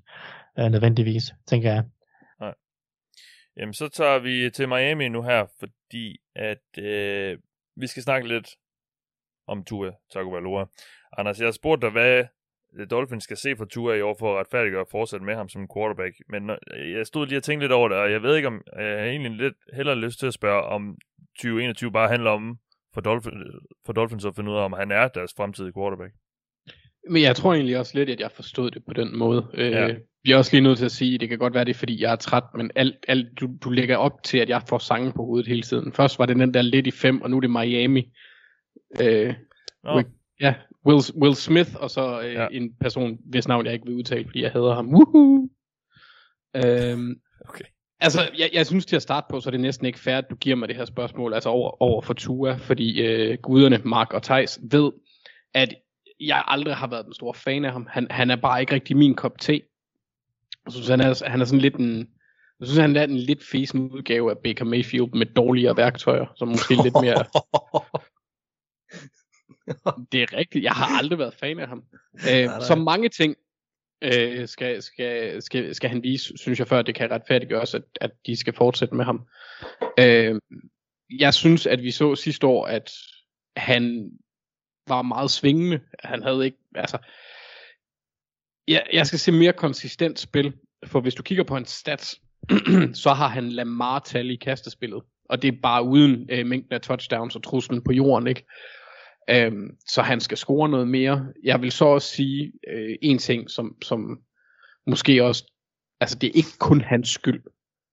[0.60, 1.84] Øh, nødvendigvis, tænker jeg.
[2.39, 2.54] Nej.
[3.58, 7.38] Jamen så tager vi til Miami nu her, fordi at øh,
[7.76, 8.48] vi skal snakke lidt
[9.48, 10.66] om Tua Tagovailoa.
[11.18, 12.24] Anders, jeg har spurgt dig, hvad
[12.91, 15.68] Dolphins skal se for Tua i år for at retfærdiggøre at fortsætte med ham som
[15.76, 16.16] quarterback.
[16.30, 16.50] Men
[16.96, 19.06] jeg stod lige og tænkte lidt over det, og jeg ved ikke, om jeg har
[19.06, 20.98] egentlig lidt heller lyst til at spørge, om
[21.38, 22.58] 2021 bare handler om
[22.93, 23.36] for, Dolphins,
[23.86, 26.14] for Dolphins at finde ud af, om han er deres fremtidige quarterback.
[27.10, 29.48] Men jeg tror egentlig også lidt, at jeg forstod det på den måde.
[29.54, 29.88] Øh, ja.
[29.88, 31.70] Øh, vi er også lige nødt til at sige, at det kan godt være, det
[31.70, 34.62] er, fordi jeg er træt, men alt, alt, du, du lægger op til, at jeg
[34.70, 35.93] får sange på hovedet hele tiden.
[35.93, 38.12] Først var det den der lidt i fem, og nu er det Miami.
[39.02, 39.34] Øh,
[39.84, 40.04] oh.
[40.41, 40.54] Ja,
[40.86, 42.48] Will, Will Smith, og så øh, ja.
[42.52, 44.93] en person, hvis navn jeg ikke vil udtale, fordi jeg hader ham.
[44.93, 45.50] Woohoo!
[46.56, 47.16] Øhm,
[47.50, 47.66] okay.
[48.00, 50.30] Altså, jeg, jeg synes til at starte på, så er det næsten ikke fair, at
[50.30, 54.14] du giver mig det her spørgsmål, altså over, over for Tua, fordi øh, guderne, Mark
[54.14, 54.91] og Thijs, ved,
[55.54, 55.74] at
[56.20, 57.88] jeg aldrig har været den store fan af ham.
[57.89, 59.62] Han, han er bare ikke rigtig min kop te.
[60.66, 61.98] Jeg synes, han er, han er sådan lidt en...
[62.60, 66.48] Jeg synes, han er en lidt fesen udgave af Baker Mayfield med dårligere værktøjer, som
[66.48, 67.26] måske lidt mere...
[70.11, 70.63] det er rigtigt.
[70.63, 71.84] Jeg har aldrig været fan af ham.
[72.32, 73.36] Øh, så mange ting
[74.01, 78.11] øh, skal, skal, skal, skal han vise, synes jeg, før det kan retfærdiggøres, at, at
[78.26, 79.28] de skal fortsætte med ham.
[79.99, 80.41] Øh,
[81.20, 82.91] jeg synes, at vi så sidste år, at
[83.57, 84.11] han
[84.88, 85.80] var meget svingende.
[85.99, 86.97] Han havde ikke, altså,
[88.68, 90.53] jeg, jeg skal se mere konsistent spil,
[90.86, 92.22] for hvis du kigger på hans stats,
[93.03, 97.36] så har han Lamar-tal i kastespillet, og det er bare uden øh, mængden af touchdowns
[97.36, 98.45] og truslen på jorden, ikke?
[99.30, 101.28] Øhm, så han skal score noget mere.
[101.43, 104.19] Jeg vil så også sige øh, en ting, som, som
[104.88, 105.51] måske også,
[105.99, 107.43] altså det er ikke kun hans skyld,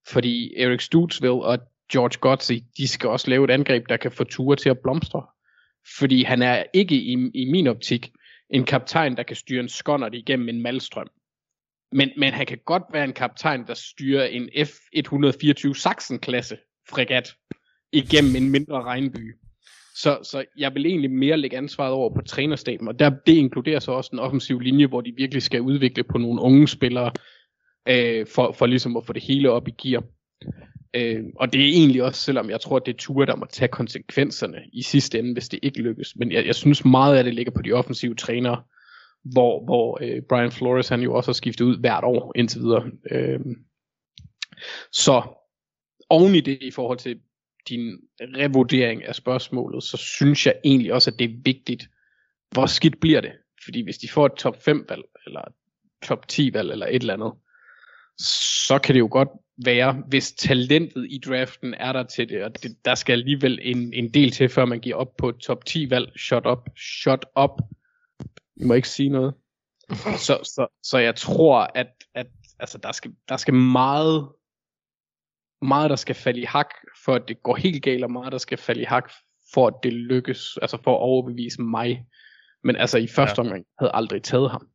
[0.09, 1.59] fordi Eric Stutzville og
[1.93, 5.27] George Godsey, de skal også lave et angreb, der kan få ture til at blomstre.
[5.99, 8.13] Fordi han er ikke i, i min optik
[8.51, 11.11] en kaptajn, der kan styre en skonnert igennem en malstrøm.
[11.93, 16.59] Men, men han kan godt være en kaptajn, der styrer en F-124 Sachsen-klasse
[16.89, 17.35] fregat
[17.93, 19.37] igennem en mindre regnby.
[19.95, 23.81] Så, så jeg vil egentlig mere lægge ansvaret over på trænerstaben, og der, det inkluderer
[23.81, 27.13] så også en offensiv linje, hvor de virkelig skal udvikle på nogle unge spillere,
[27.89, 30.03] øh, for, for ligesom at få det hele op i gear.
[30.95, 33.47] Øh, og det er egentlig også, selvom jeg tror, at det er Ture, der må
[33.51, 36.17] tage konsekvenserne i sidste ende, hvis det ikke lykkes.
[36.17, 38.63] Men jeg, jeg synes meget af det ligger på de offensive trænere,
[39.25, 42.91] hvor, hvor øh, Brian Flores han jo også har skiftet ud hvert år indtil videre.
[43.11, 43.41] Øh,
[44.93, 45.23] så
[46.11, 47.21] oven i det i forhold til
[47.69, 51.89] din revurdering af spørgsmålet, så synes jeg egentlig også, at det er vigtigt,
[52.51, 53.33] hvor skidt bliver det?
[53.65, 55.43] Fordi hvis de får et top 5 valg, eller
[56.03, 57.33] top 10 valg, eller et eller andet,
[58.67, 59.29] så kan det jo godt
[59.65, 63.93] være, hvis talentet i draften er der til det, og det, der skal alligevel en,
[63.93, 66.13] en del til, før man giver op på et top 10 valg.
[66.19, 67.63] Shut up, shut up.
[68.57, 69.35] I må ikke sige noget.
[70.27, 72.27] Så, så, så jeg tror, at, at
[72.59, 74.29] altså der skal, der skal meget,
[75.63, 76.75] meget der skal falde i hak,
[77.05, 79.11] for at det går helt galt, og meget der skal falde i hak,
[79.55, 82.07] for at det lykkes, altså for at overbevise mig.
[82.65, 83.47] Men altså i første ja.
[83.47, 84.69] omgang havde aldrig taget ham.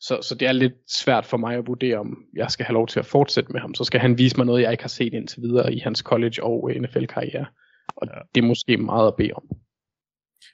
[0.00, 2.86] Så, så det er lidt svært for mig at vurdere, om jeg skal have lov
[2.86, 3.74] til at fortsætte med ham.
[3.74, 6.42] Så skal han vise mig noget, jeg ikke har set indtil videre i hans college
[6.42, 7.46] og NFL-karriere.
[7.96, 8.20] Og ja.
[8.34, 9.42] det er måske meget at bede om.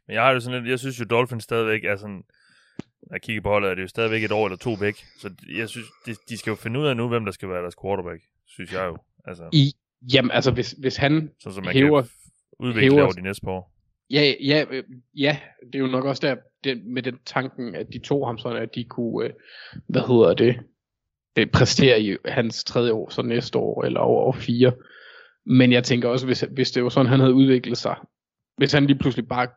[0.07, 2.22] Men jeg har jo sådan lidt, jeg synes jo, Dolphins stadigvæk er sådan,
[3.03, 4.97] når jeg kigger på holdet, er det jo stadigvæk et år eller to væk.
[5.18, 7.62] Så jeg synes, de, de skal jo finde ud af nu, hvem der skal være
[7.62, 8.99] deres quarterback, synes jeg jo.
[9.24, 9.72] Altså, I,
[10.14, 12.11] jamen altså, hvis, hvis han så, så man hæver, kan
[12.61, 13.74] udvikle hæver- over de næste par år.
[14.11, 14.84] Ja, ja, øh,
[15.16, 18.38] ja, det er jo nok også der det, med den tanken, at de tog ham
[18.38, 19.32] sådan, at de kunne, øh,
[19.88, 20.61] hvad hedder det,
[21.36, 24.72] det præstere i hans tredje år, så næste år, eller over år fire.
[25.46, 27.96] Men jeg tænker også, hvis, hvis det var sådan, han havde udviklet sig,
[28.57, 29.49] hvis han lige pludselig bare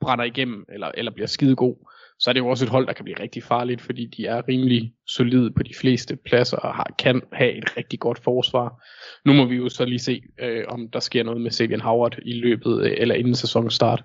[0.00, 1.76] brænder igennem, eller, eller bliver skide god,
[2.18, 4.48] så er det jo også et hold, der kan blive rigtig farligt, fordi de er
[4.48, 8.84] rimelig solide på de fleste pladser, og har, kan have et rigtig godt forsvar.
[9.24, 12.18] Nu må vi jo så lige se, øh, om der sker noget med Sabian Howard
[12.22, 14.04] i løbet, øh, eller inden sæsonens start.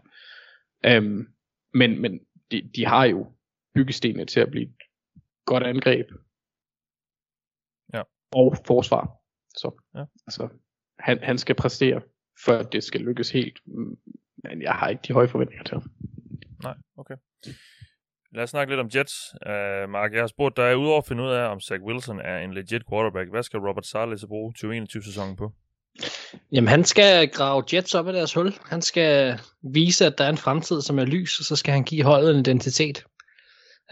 [0.86, 1.28] Øhm,
[1.74, 2.20] men men
[2.52, 3.32] de, de har jo
[3.76, 4.74] byggestenene til at blive et
[5.46, 6.08] godt angreb.
[7.94, 8.02] Ja.
[8.32, 9.12] Og forsvar.
[9.58, 10.06] Så Ja.
[10.28, 10.50] altså,
[11.00, 12.02] han, han skal præstere,
[12.46, 13.60] før det skal lykkes helt.
[13.66, 13.98] Mm,
[14.44, 15.92] Men jeg har ikke de høje forventninger til ham.
[16.64, 17.16] Nej, okay.
[18.36, 19.16] Lad os snakke lidt om Jets.
[19.46, 22.38] Uh, Mark, jeg har spurgt dig, udover at finde ud af, om Zach Wilson er
[22.38, 25.52] en legit quarterback, hvad skal Robert Saleh så bruge 2021-sæsonen på?
[26.52, 28.54] Jamen, han skal grave Jets op af deres hul.
[28.66, 29.40] Han skal
[29.74, 32.32] vise, at der er en fremtid, som er lys, og så skal han give holdet
[32.32, 33.04] en identitet.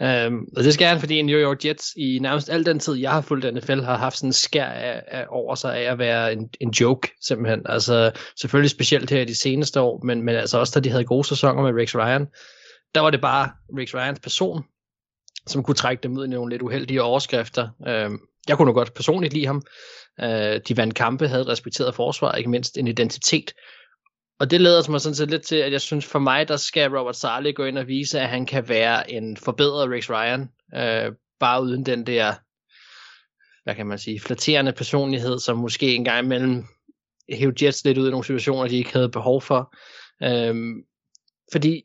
[0.00, 3.10] Um, og det skal han, fordi New York Jets i nærmest al den tid, jeg
[3.10, 6.32] har fulgt NFL, har haft sådan en skær af, af, over sig af at være
[6.32, 7.62] en, en joke, simpelthen.
[7.66, 11.04] Altså, selvfølgelig specielt her i de seneste år, men, men altså også da de havde
[11.04, 12.26] gode sæsoner med Rex Ryan,
[12.94, 14.64] der var det bare Rick Ryans person,
[15.46, 17.68] som kunne trække dem ud i nogle lidt uheldige overskrifter.
[17.86, 18.10] Øh,
[18.48, 19.62] jeg kunne nok godt personligt lide ham.
[20.20, 23.54] Øh, de vandt kampe, havde respekteret forsvar, ikke mindst en identitet.
[24.40, 26.90] Og det leder mig sådan set lidt til, at jeg synes for mig, der skal
[26.96, 31.12] Robert Saleh gå ind og vise, at han kan være en forbedret Rex Ryan, øh,
[31.40, 32.34] bare uden den der,
[33.64, 36.64] hvad kan man sige, flatterende personlighed, som måske en gang imellem
[37.32, 39.74] hævde Jets lidt ud i nogle situationer, de ikke havde behov for.
[40.22, 40.54] Øh,
[41.52, 41.82] fordi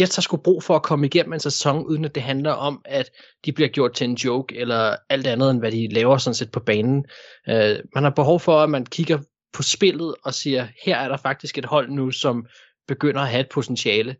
[0.00, 2.82] Jets har sgu brug for at komme igennem en sæson, uden at det handler om,
[2.84, 3.10] at
[3.44, 6.50] de bliver gjort til en joke, eller alt andet, end hvad de laver sådan set
[6.50, 7.04] på banen.
[7.48, 9.18] Øh, man har behov for, at man kigger
[9.52, 12.46] på spillet og siger, her er der faktisk et hold nu, som
[12.88, 14.16] begynder at have et potentiale.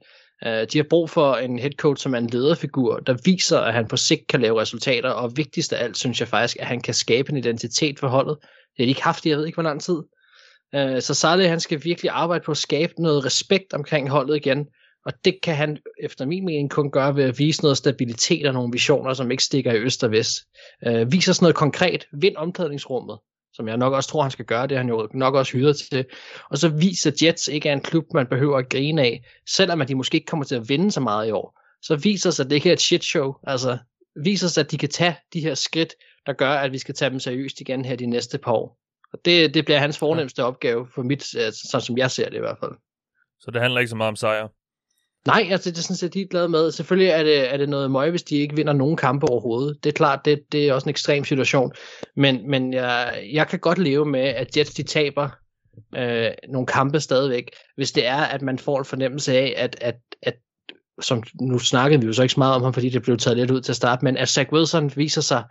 [0.46, 3.74] Øh, de har brug for en head coach, som er en lederfigur, der viser, at
[3.74, 6.80] han på sigt kan lave resultater, og vigtigst af alt, synes jeg faktisk, at han
[6.80, 8.36] kan skabe en identitet for holdet.
[8.40, 9.98] Det har de ikke haft i, jeg ved ikke, hvor lang tid.
[10.74, 14.66] Øh, så Saleh, han skal virkelig arbejde på at skabe noget respekt omkring holdet igen,
[15.06, 18.54] og det kan han efter min mening kun gøre ved at vise noget stabilitet og
[18.54, 20.44] nogle visioner, som ikke stikker i øst og vest.
[20.86, 22.06] Øh, viser sådan noget konkret.
[22.12, 23.18] Vind omklædningsrummet
[23.56, 26.04] som jeg nok også tror, han skal gøre, det han jo nok også hyret til.
[26.50, 29.88] Og så viser Jets ikke er en klub, man behøver at grine af, selvom at
[29.88, 31.60] de måske ikke kommer til at vinde så meget i år.
[31.82, 33.34] Så viser sig, at det ikke er et shit show.
[33.46, 33.78] Altså,
[34.24, 35.94] viser sig, at de kan tage de her skridt,
[36.26, 38.78] der gør, at vi skal tage dem seriøst igen her de næste par år.
[39.12, 40.48] Og det, det bliver hans fornemmeste ja.
[40.48, 42.72] opgave, for mit, øh, sådan som jeg ser det i hvert fald.
[43.40, 44.48] Så det handler ikke så meget om sejr?
[45.26, 46.72] Nej, altså det er sådan set glad med.
[46.72, 49.84] Selvfølgelig er det, er det noget møg, hvis de ikke vinder nogen kampe overhovedet.
[49.84, 51.72] Det er klart, det, det er også en ekstrem situation.
[52.16, 55.28] Men, men jeg, jeg kan godt leve med, at Jets de taber
[55.96, 59.96] øh, nogle kampe stadigvæk, hvis det er, at man får en fornemmelse af, at, at,
[60.22, 60.34] at
[61.00, 63.36] som nu snakkede vi jo så ikke så meget om ham, fordi det blev taget
[63.36, 65.44] lidt ud til at starte, men at Zach Wilson viser sig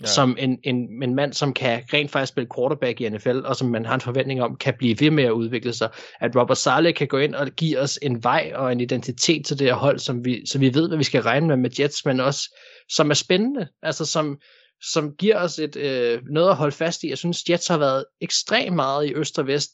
[0.00, 0.06] ja.
[0.06, 3.68] som en, en, en mand, som kan rent faktisk spille quarterback i NFL, og som
[3.68, 5.90] man har en forventning om, kan blive ved med at udvikle sig.
[6.20, 9.58] At Robert Saleh kan gå ind og give os en vej og en identitet til
[9.58, 12.04] det her hold, som vi, så vi ved, hvad vi skal regne med med Jets,
[12.04, 12.56] men også
[12.88, 14.38] som er spændende, altså som,
[14.82, 17.08] som giver os et, øh, noget at holde fast i.
[17.08, 19.70] Jeg synes, Jets har været ekstremt meget i øst og vest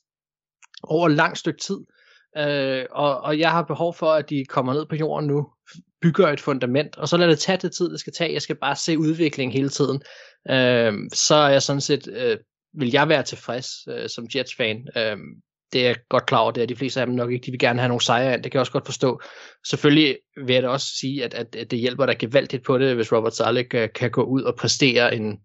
[0.82, 1.78] over et langt stykke tid.
[2.38, 5.46] Øh, og, og jeg har behov for, at de kommer ned på jorden nu,
[6.06, 8.32] bygger et fundament, og så lader det tage det tid, det skal tage.
[8.32, 10.02] Jeg skal bare se udviklingen hele tiden.
[10.50, 12.36] Øh, så er jeg sådan set, øh,
[12.78, 14.88] vil jeg være tilfreds øh, som Jets-fan.
[14.96, 15.16] Øh,
[15.72, 17.46] det er jeg godt klar over, det er de fleste af dem nok ikke.
[17.46, 19.20] De vil gerne have nogle sejre ind, det kan jeg også godt forstå.
[19.66, 22.94] Selvfølgelig vil jeg da også sige, at, at, at det hjælper dig gevaldigt på det,
[22.94, 25.38] hvis Robert Saleh øh, kan, kan gå ud og præstere en,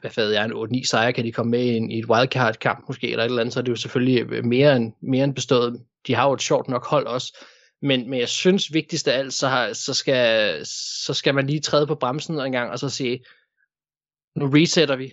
[0.00, 2.84] hvad ved jeg, en 8-9 sejre, kan de komme med i, en, i et wildcard-kamp
[2.88, 5.34] måske, eller et eller andet, så er det jo selvfølgelig øh, mere end, mere end
[5.34, 5.80] bestået.
[6.06, 7.38] De har jo et sjovt nok hold også,
[7.84, 10.60] men, men jeg synes vigtigst af alt, så, har, så, skal,
[11.04, 13.24] så skal man lige træde på bremsen en gang, og så sige,
[14.36, 15.12] nu resetter vi,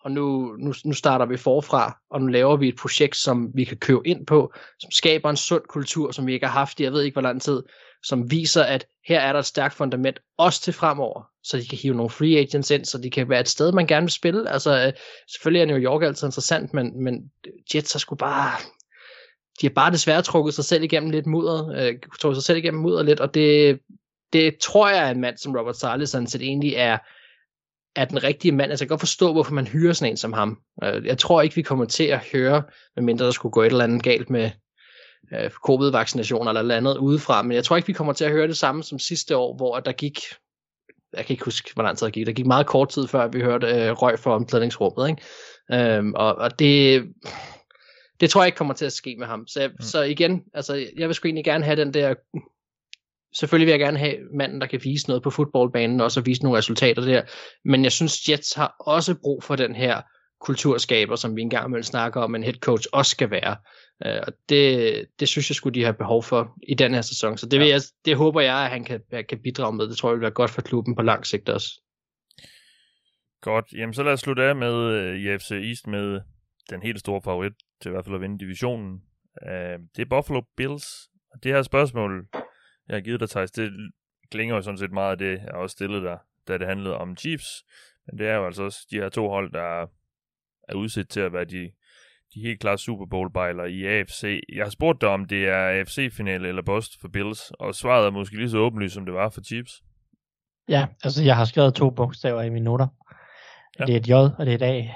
[0.00, 3.64] og nu, nu, nu starter vi forfra, og nu laver vi et projekt, som vi
[3.64, 6.82] kan købe ind på, som skaber en sund kultur, som vi ikke har haft i,
[6.82, 7.62] jeg ved ikke hvor lang tid,
[8.02, 11.78] som viser, at her er der et stærkt fundament, også til fremover, så de kan
[11.78, 14.50] hive nogle free agents ind, så de kan være et sted, man gerne vil spille.
[14.50, 14.92] Altså, øh,
[15.28, 17.30] selvfølgelig er New York altid interessant, men, men
[17.74, 18.60] Jets har sgu bare,
[19.60, 22.82] de har bare desværre trukket sig selv igennem lidt mudder, øh, trukket sig selv igennem
[22.82, 23.78] mudder lidt, og det,
[24.32, 26.98] det tror jeg, at en mand som Robert Saleh sådan set egentlig er,
[27.96, 28.70] er den rigtige mand.
[28.70, 30.58] Altså jeg kan godt forstå, hvorfor man hyrer sådan en som ham.
[30.84, 32.62] Øh, jeg tror ikke, vi kommer til at høre,
[32.96, 34.50] medmindre der skulle gå et eller andet galt med
[35.34, 38.48] øh, covid-vaccinationer eller noget andet udefra, men jeg tror ikke, vi kommer til at høre
[38.48, 40.20] det samme som sidste år, hvor der gik,
[41.16, 43.28] jeg kan ikke huske, hvor lang tid der gik, der gik meget kort tid før,
[43.28, 45.22] vi hørte øh, røg for omklædningsrummet, ikke?
[45.72, 47.04] Øhm, og, og det,
[48.20, 49.46] det tror jeg ikke kommer til at ske med ham.
[49.46, 49.80] Så, mm.
[49.80, 52.14] så igen, altså, jeg vil sgu egentlig gerne have den der
[53.32, 56.42] selvfølgelig vil jeg gerne have manden, der kan vise noget på fodboldbanen, og også vise
[56.42, 57.22] nogle resultater der.
[57.64, 60.02] Men jeg synes, Jets har også brug for den her
[60.40, 63.56] kulturskaber, som vi engang vil snakke om, en head coach også skal være.
[64.06, 67.38] Uh, og det, det synes jeg skulle de have behov for i den her sæson.
[67.38, 69.88] Så det, vil jeg, det håber jeg, at han kan, kan bidrage med.
[69.88, 71.80] Det tror jeg vil være godt for klubben på lang sigt også.
[73.40, 73.64] Godt.
[73.72, 76.20] Jamen så lad os slutte af med uh, i FC East med
[76.70, 79.02] den helt store favorit til i hvert fald at vinde divisionen.
[79.42, 81.10] Uh, det er Buffalo Bills.
[81.32, 82.28] Og det her spørgsmål
[82.88, 83.72] jeg har givet dig, Thijs, det
[84.30, 87.16] klinger jo sådan set meget af det, jeg også stillede dig, da det handlede om
[87.16, 87.64] Chiefs.
[88.06, 89.86] Men det er jo altså også de her to hold, der
[90.68, 91.70] er udsat til at være de,
[92.34, 94.40] de helt klare Super Bowl bejler i AFC.
[94.52, 98.10] Jeg har spurgt dig, om det er AFC-finale eller bust for Bills, og svaret er
[98.10, 99.82] måske lige så åbenlyst, som det var for Chiefs.
[100.68, 102.86] Ja, altså jeg har skrevet to bogstaver i mine noter.
[103.78, 103.84] Ja.
[103.84, 104.88] Det er et J, og det er et A.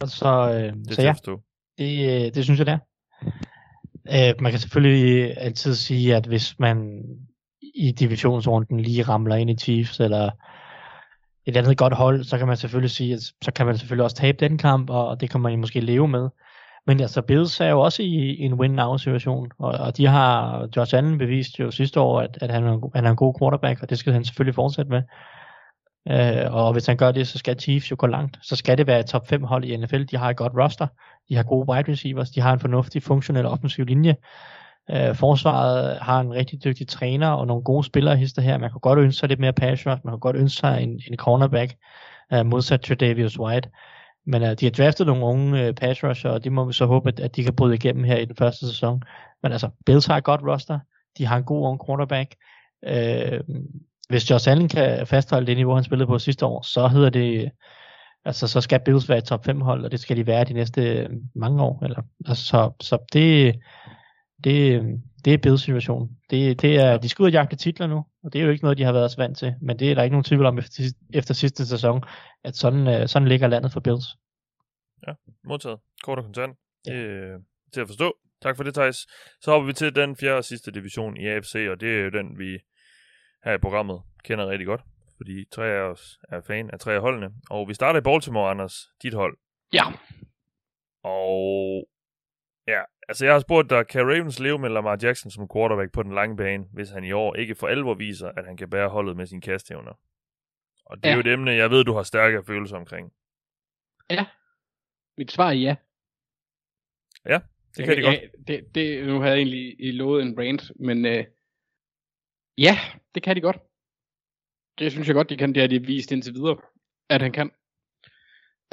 [0.00, 1.14] Og så, øh, Det så er ja
[1.78, 4.28] det, øh, det synes jeg, det er.
[4.30, 7.02] Øh, man kan selvfølgelig altid sige, at hvis man
[7.74, 10.30] i divisionsrunden lige ramler ind i Chiefs, eller
[11.46, 14.16] et andet godt hold, så kan man selvfølgelig sige, at så kan man selvfølgelig også
[14.16, 16.28] tabe den kamp, og, det kan man måske leve med.
[16.86, 21.18] Men altså, Bills er jo også i en win-now-situation, og, og de har, Josh Allen
[21.18, 23.90] bevist jo sidste år, at, at han, er en, han er en god quarterback, og
[23.90, 25.02] det skal han selvfølgelig fortsætte med.
[26.10, 28.38] Øh, og hvis han gør det, så skal Chiefs jo gå langt.
[28.42, 30.04] Så skal det være et top 5 hold i NFL.
[30.04, 30.86] De har et godt roster.
[31.28, 32.30] De har gode wide receivers.
[32.30, 34.16] De har en fornuftig, funktionel offensiv linje.
[34.90, 38.58] Øh, forsvaret har en rigtig dygtig træner og nogle gode spillere hister her.
[38.58, 40.00] Man kan godt ønske sig lidt mere pass rush.
[40.04, 41.74] Man kan godt ønske sig en, en cornerback
[42.32, 43.70] øh, modsat Tredavious White.
[44.26, 46.86] Men øh, de har draftet nogle unge øh, pass rusher, og det må vi så
[46.86, 49.02] håbe, at, at de kan bryde igennem her i den første sæson.
[49.42, 50.78] Men altså, Bills har et godt roster.
[51.18, 52.34] De har en god ung cornerback.
[52.86, 53.40] Øh,
[54.08, 57.50] hvis Josh Allen kan fastholde det niveau, han spillede på sidste år, så hedder det,
[58.24, 60.52] altså så skal Bills være et top 5 hold, og det skal de være de
[60.52, 61.84] næste øh, mange år.
[61.84, 63.54] Eller, altså, så, så det,
[64.44, 64.82] det,
[65.24, 66.10] det er Bills situation.
[66.30, 68.64] Det, det er, de skal ud og jagte titler nu, og det er jo ikke
[68.64, 70.58] noget, de har været så vant til, men det er der ikke nogen tvivl om
[70.58, 70.82] efter,
[71.14, 72.02] efter sidste sæson,
[72.44, 74.06] at sådan, øh, sådan ligger landet for Bills.
[75.44, 75.78] Modtaget.
[76.02, 76.56] Kort og kontant.
[76.84, 77.38] Det er
[77.72, 78.16] til at forstå.
[78.42, 78.96] Tak for det, Thijs.
[79.40, 82.10] Så hopper vi til den fjerde og sidste division i AFC, og det er jo
[82.10, 82.58] den, vi
[83.46, 84.80] her i programmet kender rigtig godt,
[85.16, 87.30] fordi tre af os er fan af tre af holdene.
[87.50, 89.38] Og vi starter i Baltimore, Anders, dit hold.
[89.72, 89.84] Ja.
[91.02, 91.88] Og
[92.66, 96.02] ja, altså jeg har spurgt dig, kan Ravens leve med Lamar Jackson som quarterback på
[96.02, 98.88] den lange bane, hvis han i år ikke for alvor viser, at han kan bære
[98.88, 99.92] holdet med sine kastevner?
[100.86, 101.14] Og det er Ja.
[101.14, 103.12] jo et emne, jeg ved, du har stærke følelser omkring.
[105.18, 105.52] Mit svar er
[107.26, 107.40] ja.
[107.76, 108.14] Det kan de godt.
[108.14, 111.24] Ja, det, det, nu havde jeg egentlig lovet en rant, men øh,
[112.58, 112.78] ja,
[113.14, 113.56] det kan de godt.
[114.78, 115.52] Det synes jeg godt, de kan.
[115.54, 116.56] Det har de vist indtil videre,
[117.10, 117.50] at han kan.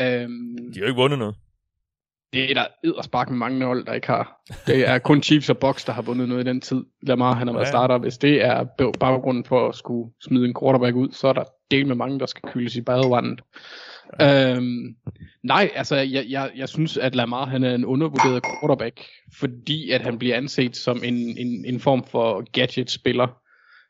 [0.01, 1.35] Øhm, De har jo ikke vundet noget.
[2.33, 4.41] det er der edderspark med mange hold, der ikke har.
[4.67, 6.83] Det er kun Chiefs og Bucks, der har vundet noget i den tid.
[7.01, 7.69] Lamar, han har været Ja.
[7.71, 7.97] starter.
[7.97, 11.43] Hvis det er bag- baggrunden for at skulle smide en quarterback ud, så er der
[11.71, 13.41] del med mange, der skal kyldes i badevandet.
[14.21, 14.95] Øhm,
[15.43, 19.05] nej, altså jeg, jeg, jeg synes, at Lamar han er en undervurderet quarterback,
[19.39, 23.27] fordi at han bliver anset som en, en, en form for gadget-spiller,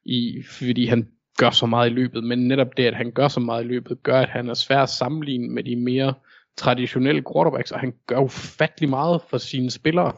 [0.05, 1.07] i, fordi han
[1.38, 2.23] gør så meget i løbet.
[2.23, 4.80] Men netop det, at han gør så meget i løbet, gør, at han er svær
[4.84, 6.13] at sammenligne med de mere
[6.57, 10.13] traditionelle quarterbacks, og han gør ufattelig meget for sine spillere.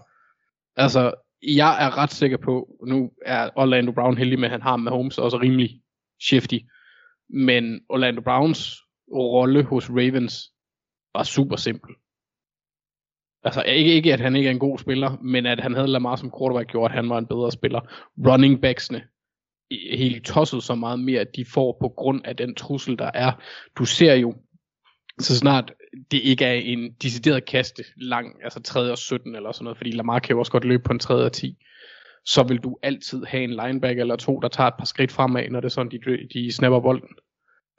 [0.75, 1.13] Altså,
[1.47, 5.17] jeg er ret sikker på, nu er Orlando Brown heldig med, at han har Mahomes
[5.17, 5.81] også rimelig
[6.21, 6.57] shifty,
[7.29, 8.75] men Orlando Browns
[9.13, 10.51] rolle hos Ravens
[11.13, 11.95] var super simpel.
[13.43, 16.15] Altså ikke, ikke at han ikke er en god spiller, men at han havde Lamar
[16.15, 17.79] som quarterback gjorde, at han var en bedre spiller.
[18.27, 19.07] Running backsene
[19.71, 23.31] helt tosset så meget mere, at de får på grund af den trussel, der er.
[23.77, 24.35] Du ser jo,
[25.19, 25.73] så snart
[26.11, 28.91] det ikke er en decideret kaste lang, altså 3.
[28.91, 31.13] og 17 eller sådan noget, fordi Lamar kan jo også godt løbe på en 3.
[31.13, 31.57] og 10,
[32.25, 35.49] så vil du altid have en linebacker eller to, der tager et par skridt fremad,
[35.49, 37.09] når det er sådan, de, de snapper bolden.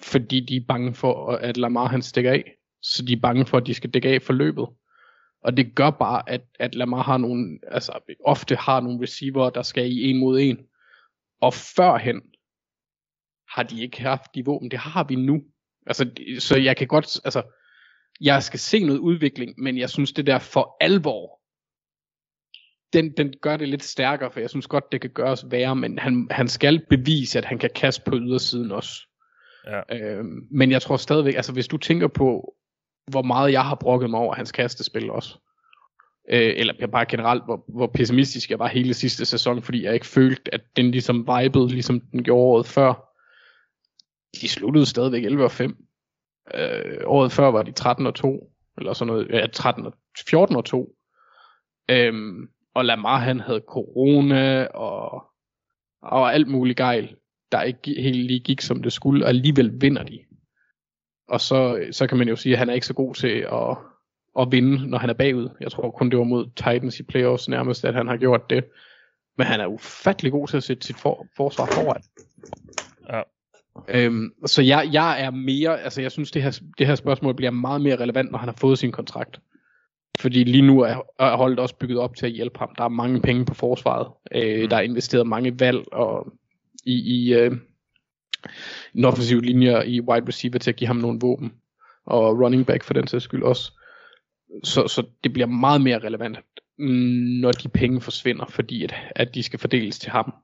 [0.03, 2.45] Fordi de er bange for, at Lamar han stikker af.
[2.83, 4.67] så de er bange for, at de skal dække af for løbet.
[5.45, 7.93] Og det gør bare, at, at Lamar har nogle, altså
[8.25, 10.59] ofte har nogle receiver, der skal i en mod en.
[11.41, 12.23] Og førhen
[13.49, 14.71] har de ikke haft de våben.
[14.71, 15.43] Det har vi nu.
[15.87, 17.43] Altså, så jeg kan godt, altså,
[18.21, 21.41] jeg skal se noget udvikling, men jeg synes det der for alvor,
[22.93, 25.99] den, den gør det lidt stærkere, for jeg synes godt, det kan gøres værre, men
[25.99, 28.93] han, han skal bevise, at han kan kaste på ydersiden også.
[29.67, 29.97] Ja.
[29.97, 32.55] Øhm, men jeg tror stadigvæk, altså hvis du tænker på,
[33.11, 35.39] hvor meget jeg har brokket mig over hans kastespil også,
[36.29, 40.07] øh, eller bare generelt, hvor, hvor pessimistisk jeg var hele sidste sæson, fordi jeg ikke
[40.07, 43.13] følte, at den ligesom vibede, ligesom den gjorde året før.
[44.41, 45.77] De sluttede stadigvæk 11 og 5.
[46.55, 49.95] Øh, året før var de 13 og 2, eller sådan noget, ja, 13 og
[50.29, 50.97] 14 og 2.
[51.91, 55.25] Øhm, og Lamar han havde corona og,
[56.03, 57.17] og alt muligt gejl,
[57.53, 60.19] der ikke helt lige gik som det skulle, og alligevel vinder de.
[61.29, 63.79] Og så, så kan man jo sige, at han er ikke så god til at,
[64.41, 65.49] at vinde, når han er bagud.
[65.61, 68.65] Jeg tror kun det var mod Titans i playoffs nærmest, at han har gjort det.
[69.39, 72.03] Men han er ufattelig god til at sætte sit for, forsvar foran.
[73.09, 73.23] Ja.
[73.89, 77.51] Øhm, så jeg, jeg er mere, altså jeg synes det her, det her spørgsmål bliver
[77.51, 79.41] meget mere relevant, når han har fået sin kontrakt.
[80.21, 82.75] Fordi lige nu er, er holdet også bygget op til at hjælpe ham.
[82.79, 84.09] Der er mange penge på forsvaret.
[84.33, 84.69] Øh, Mm.
[84.69, 86.33] Der er investeret mange valg og
[86.85, 87.53] i, i øh,
[88.95, 91.53] en offensiv linje i wide receiver til at give ham nogle våben.
[92.07, 93.73] Og running back for den sags skyld også.
[94.65, 96.39] Så, så det bliver meget mere relevant,
[97.41, 100.35] når de penge forsvinder, fordi at, at de skal fordeles til ham.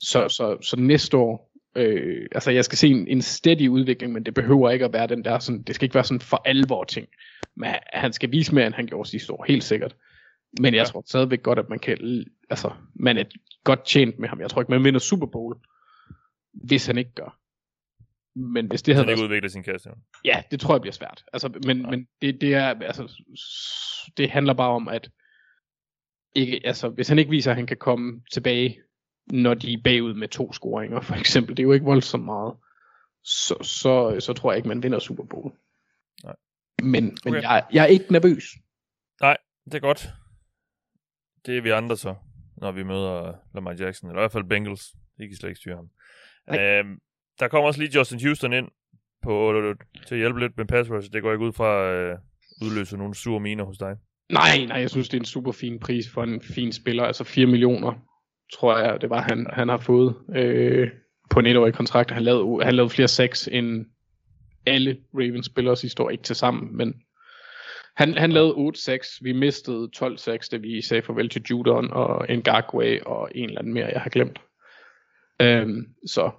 [0.00, 4.24] Så, så, så næste år, øh, altså jeg skal se en, en steady udvikling, men
[4.26, 6.84] det behøver ikke at være den der, sådan, det skal ikke være sådan for alvor
[6.84, 7.08] ting.
[7.56, 9.96] Men han- han skal vise mere, end han gjorde sidste år, helt sikkert.
[10.60, 10.84] Men jeg Ja.
[10.84, 13.24] tror stadigvæk godt, at man kan, altså, man er
[13.64, 14.40] godt tjent med ham.
[14.40, 15.56] Jeg tror ikke, man vinder Super Bowl,
[16.52, 17.38] hvis han ikke gør.
[18.34, 19.90] Men hvis det havde han ikke udvikler sin kasse.
[20.24, 21.24] Ja, det tror jeg bliver svært.
[21.32, 21.90] Altså, men, Nej.
[21.90, 23.22] men det, det er, altså,
[24.16, 25.10] det handler bare om, at
[26.34, 28.80] ikke, altså, hvis han ikke viser, at han kan komme tilbage,
[29.26, 32.54] når de er bagud med to scoringer, for eksempel, det er jo ikke voldsomt meget,
[33.24, 35.52] så, så, så tror jeg ikke, man vinder Super Bowl.
[36.24, 36.36] Nej.
[36.82, 37.42] Men, men Okay.
[37.42, 38.44] jeg, jeg er ikke nervøs.
[39.64, 40.08] Det er godt.
[41.46, 42.14] Det er vi andre så,
[42.56, 44.92] når vi møder Lamar Jackson, eller i hvert fald Bengals.
[45.18, 45.90] De kan slet ikke styre ham.
[46.60, 46.98] Øhm,
[47.40, 48.68] der kommer også lige Justin Houston ind
[49.22, 49.62] på,
[50.06, 51.12] til at hjælpe lidt med pass rush.
[51.12, 52.18] Det går ikke ud fra at øh,
[52.62, 53.96] udløse nogle sure miner hos dig.
[54.32, 57.04] Nej, nej, jeg synes, det er en super fin pris for en fin spiller.
[57.04, 57.92] Altså 4 millioner,
[58.52, 60.90] tror jeg, det var, han, han har fået øh,
[61.30, 62.10] på en etårig kontrakt.
[62.10, 63.86] Han lavede, han lavede flere sex end
[64.66, 66.94] alle Ravens spillere sidste år, ikke til sammen, men
[67.96, 69.18] han, han lavede 8-6.
[69.22, 73.74] Vi mistede 12-6, da vi sagde farvel til Judon og Ngakwe og en eller anden
[73.74, 74.40] mere, jeg har glemt.
[75.40, 76.30] Øhm, så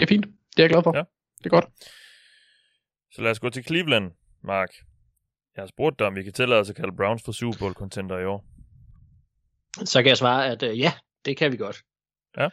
[0.00, 0.26] det er fint.
[0.26, 0.96] Det er jeg glad for.
[0.96, 1.02] Ja.
[1.38, 1.66] Det er godt.
[3.12, 4.10] Så lad os gå til Cleveland,
[4.44, 4.68] Mark.
[5.56, 7.72] Jeg har spurgt dig, om vi kan tillade os at kalde Browns for Super Bowl
[7.72, 8.44] contender i år.
[9.84, 10.92] Så kan jeg svare, at øh, ja,
[11.24, 11.82] det kan vi godt.
[12.36, 12.48] Ja.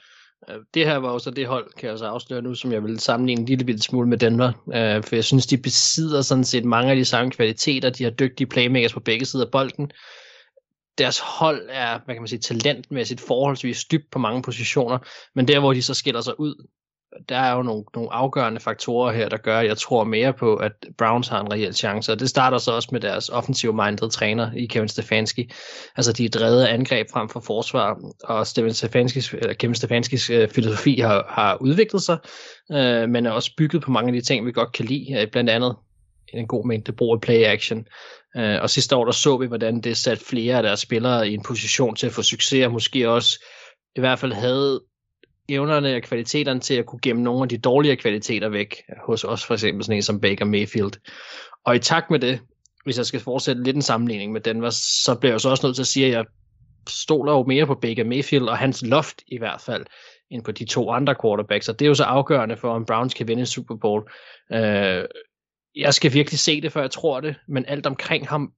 [0.49, 2.83] Øh, Det her var jo så det hold, kan jeg så afsløre nu, som jeg
[2.83, 4.47] vil sammenligne en lille bitte smule med Denver.
[4.73, 7.89] Øh, for jeg synes, de besidder sådan set mange af de samme kvaliteter.
[7.89, 9.91] De har dygtige playmakers på begge sider af bolden.
[10.97, 14.97] Deres hold er, hvad kan man sige, talentmæssigt forholdsvis dybt på mange positioner.
[15.35, 16.67] Men der, hvor de så skiller sig ud,
[17.29, 20.55] der er jo nogle, nogle afgørende faktorer her, der gør, at jeg tror mere på,
[20.55, 22.11] at Browns har en reel chance.
[22.11, 25.51] Og det starter så også med deres offensive-minded træner i Kevin Stefanski.
[25.95, 30.29] Altså, de er drevet af angreb frem for forsvar, og Steven Stefanskis, eller Kevin Stefanskis
[30.29, 32.17] øh, filosofi har, har udviklet sig,
[32.71, 35.27] øh, men er også bygget på mange af de ting, vi godt kan lide, øh,
[35.31, 35.75] blandt andet
[36.33, 37.85] en god mængde brug af play action.
[38.37, 41.33] Øh, og sidste år, der så vi, hvordan det satte flere af deres spillere i
[41.33, 43.43] en position til at få succes, og måske også
[43.95, 44.81] i hvert fald havde
[45.49, 49.45] evnerne og kvaliteterne til at kunne gemme nogle af de dårligere kvaliteter væk hos os,
[49.45, 50.91] for eksempel sådan en som Baker Mayfield.
[51.65, 52.39] Og i takt med det,
[52.83, 55.75] hvis jeg skal fortsætte lidt en sammenligning med Denver, så bliver jeg så også nødt
[55.75, 56.25] til at sige, at jeg
[56.89, 59.85] stoler jo mere på Baker Mayfield og hans loft i hvert fald,
[60.29, 61.69] end på de to andre quarterbacks.
[61.69, 64.11] Og det er jo så afgørende for, om Browns kan vinde Super Bowl.
[64.53, 65.05] Øh,
[65.75, 68.51] jeg skal virkelig se det, før jeg tror det, men alt omkring ham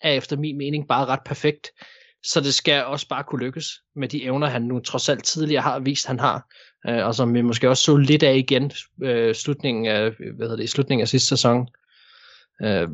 [0.00, 1.70] er efter min mening bare ret perfekt.
[2.24, 3.66] Så det skal også bare kunne lykkes
[3.96, 6.46] med de evner, han nu trods alt tidligere har vist, han har.
[6.88, 8.72] Øh, og som vi måske også så lidt af igen
[9.02, 11.68] øh, slutningen af, hvad hedder det, i slutningen af sidste sæson.
[12.62, 12.88] Øh,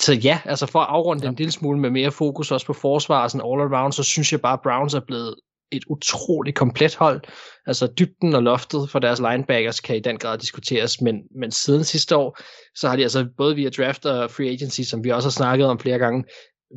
[0.00, 1.28] så ja, altså for at afrunde ja.
[1.28, 4.32] en lille smule med mere fokus også på forsvar og sådan all around, så synes
[4.32, 5.34] jeg bare, at Browns er blevet
[5.72, 7.20] et utroligt komplet hold.
[7.66, 11.84] Altså dybden og loftet for deres linebackers kan i den grad diskuteres, men, men siden
[11.84, 12.38] sidste år,
[12.74, 15.66] så har de altså både via draft og free agency, som vi også har snakket
[15.66, 16.24] om flere gange,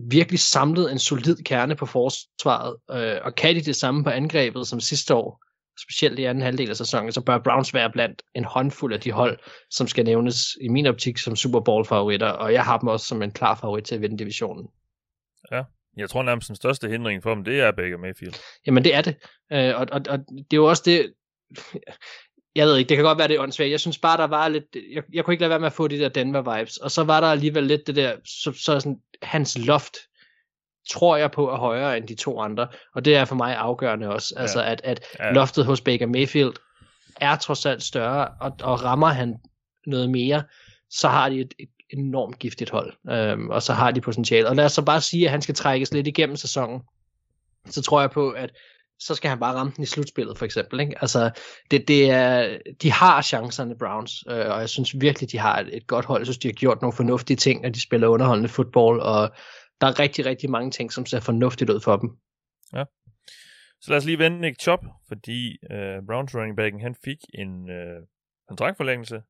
[0.10, 4.68] virkelig samlet en solid kerne på forsvaret, øh, og kan de det samme på angrebet
[4.68, 5.44] som sidste år,
[5.82, 9.12] specielt i anden halvdel af sæsonen, så bør Browns være blandt en håndfuld af de
[9.12, 9.40] hold,
[9.70, 13.06] som skal nævnes i min optik som Super Bowl favoritter, og jeg har dem også
[13.06, 14.68] som en klar favorit til at vinde divisionen.
[15.52, 15.64] Ja,
[15.98, 18.34] jeg tror nærmest den største hindring for dem, det er Baker Mayfield.
[18.68, 19.16] Jamen det er det,
[19.52, 21.14] øh, og, og, og det er jo også det,
[22.56, 23.72] jeg ved ikke, det kan godt være, det er åndssvagt.
[23.72, 25.88] Jeg synes bare, der var lidt, jeg, jeg kunne ikke lade være med at få
[25.88, 29.58] de der Denver-vibes, og så var der alligevel lidt det der, så, så sådan, hans
[29.58, 29.98] loft,
[30.90, 34.10] tror jeg på er højere end de to andre, og det er for mig afgørende
[34.10, 34.42] også, ja.
[34.42, 35.32] altså at, at ja.
[35.32, 36.54] loftet hos Baker Mayfield
[37.22, 39.36] er trods alt større, og, og rammer han
[39.88, 40.44] noget mere,
[40.90, 44.50] så har de et, et enormt giftigt hold, øhm, og så har de potentiale.
[44.50, 46.82] Og lad os så bare sige, at han skal trækkes lidt igennem sæsonen,
[47.66, 48.50] så tror jeg på, at
[49.02, 50.80] så skal han bare ramme den i slutspillet, for eksempel.
[50.80, 50.96] Ikke?
[51.02, 51.32] Altså,
[51.72, 55.78] det, det er, de har chancerne, Browns, øh, og jeg synes virkelig, de har et,
[55.78, 56.20] et godt hold.
[56.20, 59.32] Jeg synes, de har gjort nogle fornuftige ting, at de spiller underholdende fodbold, og
[59.82, 62.10] der er rigtig, rigtig mange ting, som ser fornuftigt ud for dem.
[62.74, 62.84] Ja.
[63.82, 67.70] Så lad os lige vende Nick Chop, fordi øh, Browns running backen, han fik en
[67.70, 68.02] øh,
[68.48, 69.22] kontraktforlængelse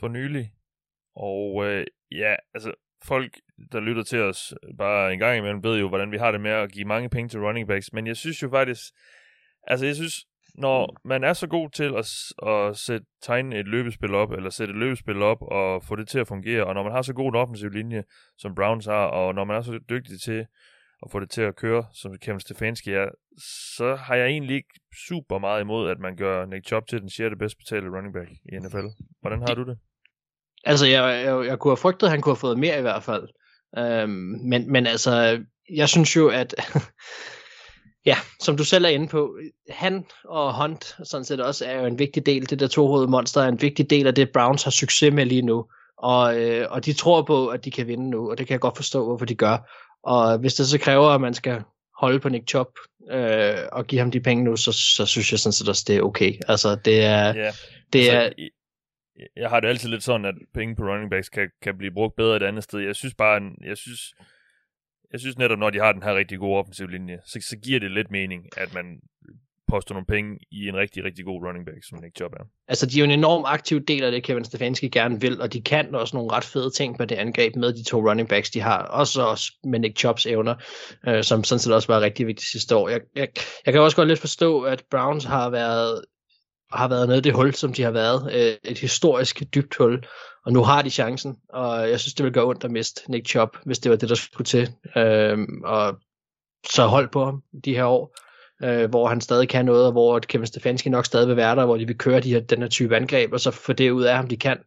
[0.00, 0.52] for nylig.
[1.16, 2.72] Og øh, ja, altså
[3.04, 3.40] folk,
[3.72, 6.50] der lytter til os bare en gang imellem, ved jo, hvordan vi har det med
[6.50, 7.92] at give mange penge til running backs.
[7.92, 8.82] Men jeg synes jo faktisk,
[9.66, 10.14] altså jeg synes,
[10.54, 12.06] når man er så god til at,
[12.48, 16.18] at sætte, tegne et løbespil op, eller sætte et løbespil op og få det til
[16.18, 18.04] at fungere, og når man har så god en offensiv linje,
[18.38, 20.46] som Browns har, og når man er så dygtig til
[21.02, 23.08] at få det til at køre, som Kevin Stefanski er,
[23.76, 27.10] så har jeg egentlig ikke super meget imod, at man gør Nick Chubb til den
[27.10, 27.34] 6.
[27.38, 28.86] bedst betalte running back i NFL.
[29.20, 29.78] Hvordan har du det?
[30.64, 33.02] Altså, jeg, jeg, jeg kunne have frygtet, at han kunne have fået mere i hvert
[33.02, 33.28] fald.
[33.78, 35.40] Øhm, men, men altså,
[35.74, 36.54] jeg synes jo, at
[38.06, 39.36] ja, som du selv er inde på,
[39.70, 43.40] han og Hunt sådan set også er jo en vigtig del, det der tohovedede monster
[43.40, 45.64] er en vigtig del af det, Browns har succes med lige nu.
[45.98, 48.60] Og, øh, og de tror på, at de kan vinde nu, og det kan jeg
[48.60, 49.58] godt forstå, hvorfor de gør.
[50.02, 51.62] Og hvis det så kræver, at man skal
[52.00, 52.68] holde på Nick Chop
[53.10, 55.96] øh, og give ham de penge nu, så, så synes jeg sådan set også, det
[55.96, 56.34] er okay.
[56.48, 57.26] Altså, det er...
[57.26, 57.52] Ja,
[57.92, 58.48] det altså, er
[59.36, 62.16] jeg har det altid lidt sådan, at penge på running backs kan, kan blive brugt
[62.16, 62.80] bedre et andet sted.
[62.80, 64.14] Jeg synes bare, jeg synes,
[65.12, 67.80] jeg synes netop, når de har den her rigtig gode offensiv linje, så, så giver
[67.80, 69.00] det lidt mening, at man
[69.68, 72.44] poster nogle penge i en rigtig, rigtig god running back, som Nick Chubb er.
[72.68, 75.52] Altså, de er jo en enorm aktiv del af det, Kevin Stefanski gerne vil, og
[75.52, 78.50] de kan også nogle ret fede ting med det angreb med de to running backs,
[78.50, 78.82] de har.
[78.82, 80.54] Også, også med Nick Chubbs evner,
[81.06, 82.88] øh, som sådan set også var rigtig vigtigt sidste år.
[82.88, 83.28] Jeg, jeg,
[83.66, 86.04] jeg kan også godt lidt forstå, at Browns har været
[86.72, 88.30] har været nede i det hul, som de har været.
[88.34, 90.04] Øh, et historisk dybt hul.
[90.46, 93.28] Og nu har de chancen, og jeg synes, det vil gøre ondt at miste Nick
[93.28, 94.68] Chubb, hvis det var det, der skulle til.
[94.96, 95.98] Øh, og
[96.70, 98.16] så hold på ham de her år,
[98.64, 101.64] øh, hvor han stadig kan noget, og hvor Kevin Stefanski nok stadig vil være der,
[101.64, 104.02] hvor de vil køre de her, den her type angreb, og så få det ud
[104.02, 104.58] af ham, de kan.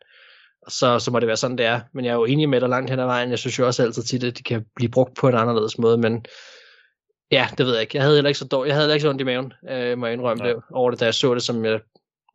[0.67, 1.79] Så, så må det være sådan, det er.
[1.93, 3.29] Men jeg er jo enig med dig langt hen ad vejen.
[3.29, 5.97] Jeg synes jo også altid tit, at de kan blive brugt på en anderledes måde,
[5.97, 6.25] men
[7.31, 7.97] Ja, det ved jeg ikke.
[7.97, 8.67] Jeg havde heller ikke så, dårligt.
[8.69, 10.99] jeg havde heller ikke så ondt i maven, øh, må jeg indrømme det, over det,
[10.99, 11.79] da jeg så det, som jeg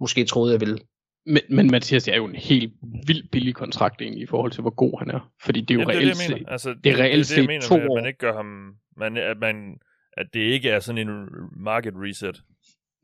[0.00, 0.78] måske troede, jeg ville.
[1.26, 2.72] Men, men Mathias, det er jo en helt
[3.06, 5.32] vildt billig kontrakt egentlig, i forhold til, hvor god han er.
[5.44, 7.60] Fordi det er jo Jamen, reelt det, set, altså, det, det er reelt set mener,
[7.62, 7.96] to med, år.
[7.96, 9.78] at man ikke gør ham, man, at, man,
[10.16, 11.16] at det ikke er sådan en
[11.56, 12.42] market reset.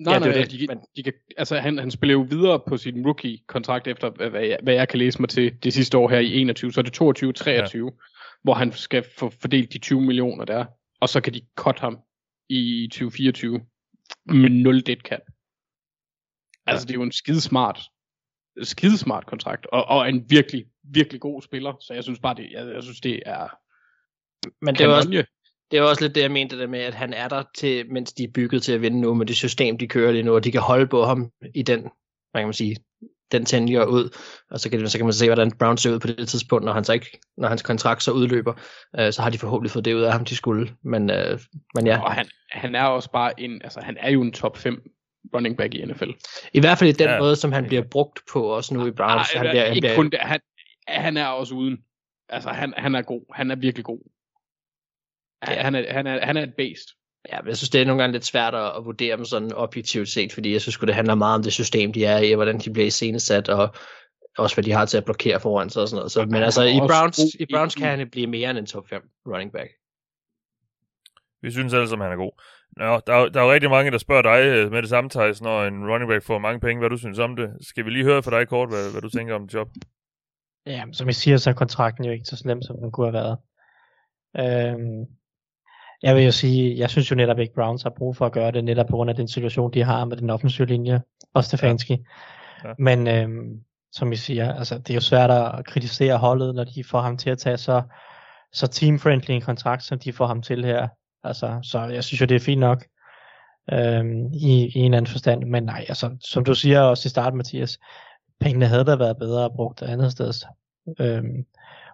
[0.00, 2.26] Nej, Ja, nej, det er det, de, men- de kan, altså han, han spiller jo
[2.30, 5.98] videre på sin rookie-kontrakt efter, hvad jeg, hvad jeg kan læse mig til det sidste
[5.98, 7.00] år her i 21, så er det
[7.42, 7.90] 22-23, ja.
[8.42, 10.64] hvor han skal få fordelt de 20 millioner der,
[11.00, 11.98] og så kan de cut ham
[12.48, 13.60] i 2024
[14.26, 15.20] med 0 dead cap.
[16.66, 17.80] Altså det er jo en skidesmart,
[18.62, 22.74] skidesmart kontrakt, og, og en virkelig, virkelig god spiller, så jeg synes bare, det, jeg,
[22.74, 23.48] jeg synes det er
[24.64, 25.24] Men det er, også,
[25.70, 28.12] det er også lidt det, jeg mente det med, at han er der, til, mens
[28.12, 30.44] de er bygget til at vinde nu, med det system, de kører lige nu, og
[30.44, 32.76] de kan holde på ham i den, hvad kan man sige,
[33.32, 34.16] den tenure ud,
[34.50, 36.72] og så kan, så kan man se, hvordan Brown ser ud på det tidspunkt, når,
[36.72, 38.54] han så ikke, når hans kontrakt så udløber,
[38.98, 40.76] øh, så har de forhåbentlig fået det ud af ham, de skulle.
[40.84, 41.40] Men, øh,
[41.74, 44.56] men ja, Og han, han er også bare en, altså han er jo en top
[44.56, 44.82] 5
[45.34, 46.10] running back i NFL.
[46.52, 47.18] i hvert fald i den Ja.
[47.18, 49.34] måde, som han bliver brugt på, også nu i Browns.
[49.34, 50.40] Nej, han bliver, han ikke bliver, kun det, han,
[50.88, 51.78] han er også uden.
[52.28, 53.34] Altså han, han er god.
[53.34, 54.00] Han er virkelig god.
[55.42, 55.62] Han, Ja.
[55.62, 56.96] han, er, han, er, han er et based.
[57.32, 59.52] Ja, men jeg synes, det er nogle gange lidt svært at, at vurdere dem sådan
[59.52, 62.36] objektivt set, fordi jeg synes det handler meget om det system, de er i, og
[62.36, 63.74] hvordan de bliver iscenesat, og
[64.38, 66.12] også hvad de har til at blokere foran sig og sådan noget.
[66.12, 69.02] Så, men altså, i Browns, i Browns kan han blive mere end en top 5
[69.26, 69.70] running back.
[71.42, 72.42] Vi synes alle sammen, han er god.
[72.76, 75.10] Nå, der, er, der er jo rigtig mange, der spørger dig øh, med det samme,
[75.10, 77.50] Thijs, når en running back får mange penge, hvad du synes om det.
[77.60, 79.68] Skal vi lige høre fra dig kort, hvad, hvad du tænker om det job?
[80.66, 83.12] Ja, som jeg siger, så er kontrakten jo ikke så slem, som den kunne have
[83.12, 83.38] været.
[84.38, 85.06] Øhm,
[86.02, 88.52] jeg vil jo sige, jeg synes jo netop ikke, Browns har brug for at gøre
[88.52, 91.02] det, netop på grund af den situation, de har med den offensive linje,
[91.34, 91.92] og Stefanski.
[91.92, 92.68] Ja.
[92.68, 92.74] Ja.
[92.78, 93.60] Men øhm,
[93.92, 97.16] som I siger, altså, det er jo svært at kritisere holdet, når de får ham
[97.16, 97.82] til at tage så,
[98.52, 100.88] så team-friendly en kontrakt, som de får ham til her.
[101.24, 102.84] Altså, så jeg synes jo, det er fint nok.
[103.72, 105.44] øhm, i, i en anden forstand.
[105.44, 107.78] Men nej, altså, som du siger også i starten, Mathias,
[108.40, 110.32] pengene havde da været bedre brugt andet sted.
[111.00, 111.44] Øhm,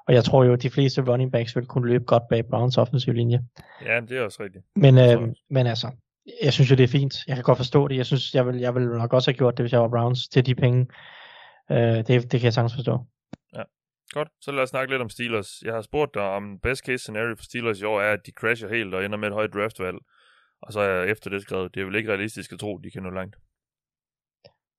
[0.09, 2.79] og jeg tror jo, at de fleste running backs vil kunne løbe godt bag Browns
[2.79, 3.41] offensiv linje.
[3.87, 4.65] Ja, det er også rigtigt.
[4.77, 5.19] Men, øh, jeg
[5.51, 5.91] men altså,
[6.43, 7.27] jeg synes jo, det er fint.
[7.27, 7.97] Jeg kan godt forstå det.
[7.97, 10.29] Jeg synes, jeg vil, jeg vil nok også have gjort det, hvis jeg var Browns
[10.29, 10.87] til de penge.
[11.71, 12.99] Øh, det, det kan jeg sagtens forstå.
[14.11, 15.63] Godt, så lad os snakke lidt om Steelers.
[15.65, 18.31] Jeg har spurgt dig, om best case scenario for Steelers i år er, at de
[18.31, 19.97] crasher helt og ender med et højt draftvalg.
[20.63, 22.91] Og så er jeg efter det skrevet, det er vel ikke realistisk at tro, de
[22.91, 23.37] kan nå langt.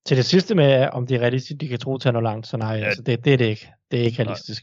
[0.06, 2.46] Til det sidste med, om det er realistisk, de kan tro til at nå langt,
[2.46, 2.84] så nej, Ja.
[2.84, 3.72] altså, det, det er det ikke.
[3.90, 4.62] Det er ikke realistisk.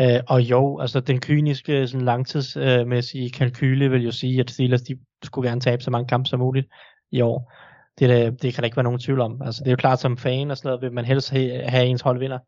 [0.00, 4.98] Øh, og jo, altså den kyniske sådan langtidsmæssige kalkyle vil jo sige, at Steelers de
[5.22, 6.66] skulle gerne tabe så mange kampe som muligt
[7.10, 7.52] i år.
[7.98, 9.42] Det, er, det kan der ikke være nogen tvivl om.
[9.42, 11.86] Altså, det er jo klart, som fan og sådan noget, vil man helst have, have
[11.86, 12.38] ens hold vinder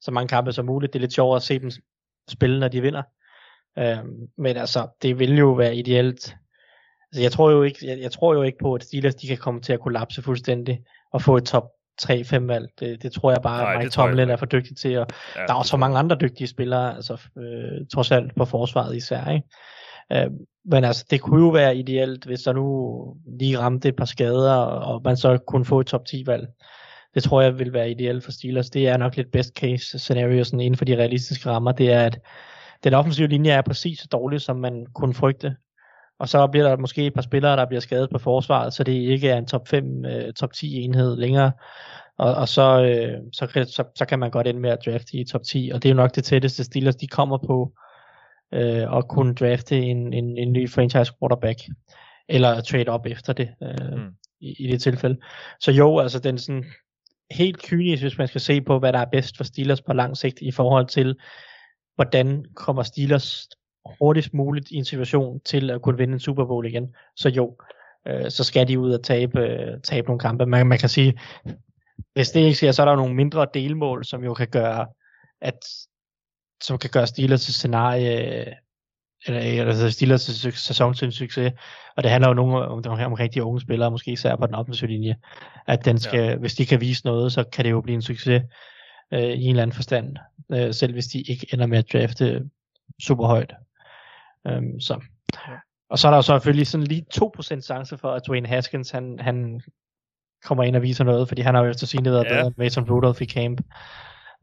[0.00, 0.92] så mange kampe som muligt.
[0.92, 1.70] Det er lidt sjovere at se dem
[2.28, 3.02] spille, når de vinder.
[3.78, 6.36] Øhm, men altså, det vil jo være ideelt.
[7.10, 9.38] Altså, jeg tror jo ikke, jeg, jeg tror jo ikke på, at Steelers de kan
[9.38, 10.80] komme til at kollapse fuldstændig
[11.12, 11.68] og få et top
[12.02, 12.68] 3-5 valg.
[12.80, 14.98] Det, det tror jeg bare, Nej, at Mike Tomlin er for dygtig til.
[14.98, 15.06] Og
[15.36, 18.96] Ja, der er også for mange andre dygtige spillere, altså øh, trods alt på forsvaret
[18.96, 19.30] især.
[19.30, 19.46] Ikke?
[20.12, 20.30] Øh,
[20.64, 24.54] men altså, det kunne jo være ideelt, hvis der nu lige ramte et par skader,
[24.62, 26.48] og man så kunne få et top 10 valg.
[27.14, 28.70] Det tror jeg vil være ideelt for Steelers.
[28.70, 31.72] Det er nok lidt best case scenario sådan inden for de realistiske rammer.
[31.72, 32.20] Det er, at
[32.84, 35.56] den offensive linje er præcis så dårlig, som man kunne frygte.
[36.18, 38.92] Og så bliver der måske et par spillere, der bliver skadet på forsvaret, så det
[38.92, 41.52] ikke er en top 5, øh, top 10 enhed længere.
[42.18, 45.16] Og, og så, øh, så, kan, så, så kan man godt ende med at drafte
[45.16, 47.72] i top 10, og det er jo nok det tætteste Steelers, de kommer på
[48.54, 51.60] øh, at kunne drafte en, en, en ny franchise quarterback,
[52.28, 54.08] eller trade op efter det, øh, mm.
[54.40, 55.18] i, i det tilfælde.
[55.60, 56.64] Så jo, altså den sådan
[57.30, 60.16] helt kynisk, hvis man skal se på, hvad der er bedst for Steelers på lang
[60.16, 61.16] sigt i forhold til,
[61.94, 63.48] hvordan kommer Steelers
[64.00, 66.94] hurtigst muligt i en situation til at kunne vinde en Super Bowl igen.
[67.16, 67.56] Så jo,
[68.08, 70.46] øh, så skal de ud og tabe, øh, tabe nogle kampe.
[70.46, 71.20] Man, man kan sige,
[72.14, 74.86] hvis det ikke sker, så er der nogle mindre delmål, som jo kan gøre,
[75.40, 75.58] at
[76.62, 78.54] som kan gøre Steelers til scenarie,
[79.26, 81.52] eller, eller Steelers til sæson til en succes.
[81.96, 84.54] Og det handler jo nogle, om, om, om rigtig unge spillere, måske især på den
[84.54, 85.16] offensive linje,
[85.66, 86.36] at den skal, ja.
[86.36, 88.42] hvis de kan vise noget, så kan det jo blive en succes
[89.12, 90.16] øh, i en eller anden forstand,
[90.52, 92.42] øh, selv hvis de ikke ender med at drafte
[93.02, 93.54] super højt.
[94.46, 95.00] Øhm, så.
[95.90, 98.90] Og så er der jo så selvfølgelig sådan lige 2% chance for, at Dwayne Haskins,
[98.90, 99.60] han, han
[100.44, 102.42] kommer ind og viser noget, fordi han har jo efter sigende været Ja.
[102.42, 103.60] bedre Mason Rudolph i camp.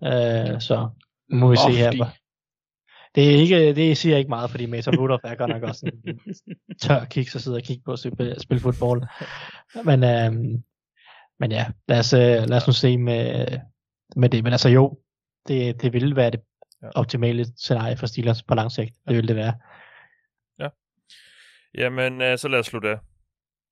[0.03, 0.89] Øh, så
[1.29, 1.91] nu må vi se her.
[1.91, 2.17] Lofty.
[3.15, 6.19] Det er ikke, det siger ikke meget, fordi Mason Rudolph er godt nok også en
[6.81, 9.03] tør kiks og sidder og kigge på at spille, spille fodbold.
[9.85, 10.63] Men, øhm,
[11.39, 13.47] men ja, lad os, øh, lad os nu se med,
[14.15, 14.43] med det.
[14.43, 14.99] Men altså jo,
[15.47, 16.39] det, det ville være det
[16.83, 16.89] Ja.
[16.95, 18.93] optimale scenarie for Steelers på lang sigt.
[19.07, 19.53] Det ville det være.
[21.77, 22.97] Jamen, øh, så lad os slutte af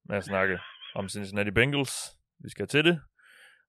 [0.10, 0.60] med at snakke
[0.95, 1.94] om Cincinnati Bengals.
[2.44, 2.99] Vi skal til det.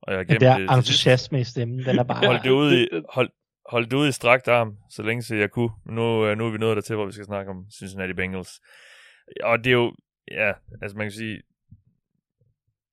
[0.02, 0.72] Og jeg har gemt det sidst.
[0.76, 2.26] entusiasme i stemmen, den er bare...
[2.26, 3.30] Hold det ude i, hold,
[3.70, 5.70] hold det ude i strakt arm, så længe så jeg kunne.
[5.86, 8.60] Nu, øh, nu er vi nået dertil, hvor vi skal snakke om Cincinnati Bengals.
[9.42, 9.94] Og det er jo,
[10.30, 11.42] ja, altså man kan sige,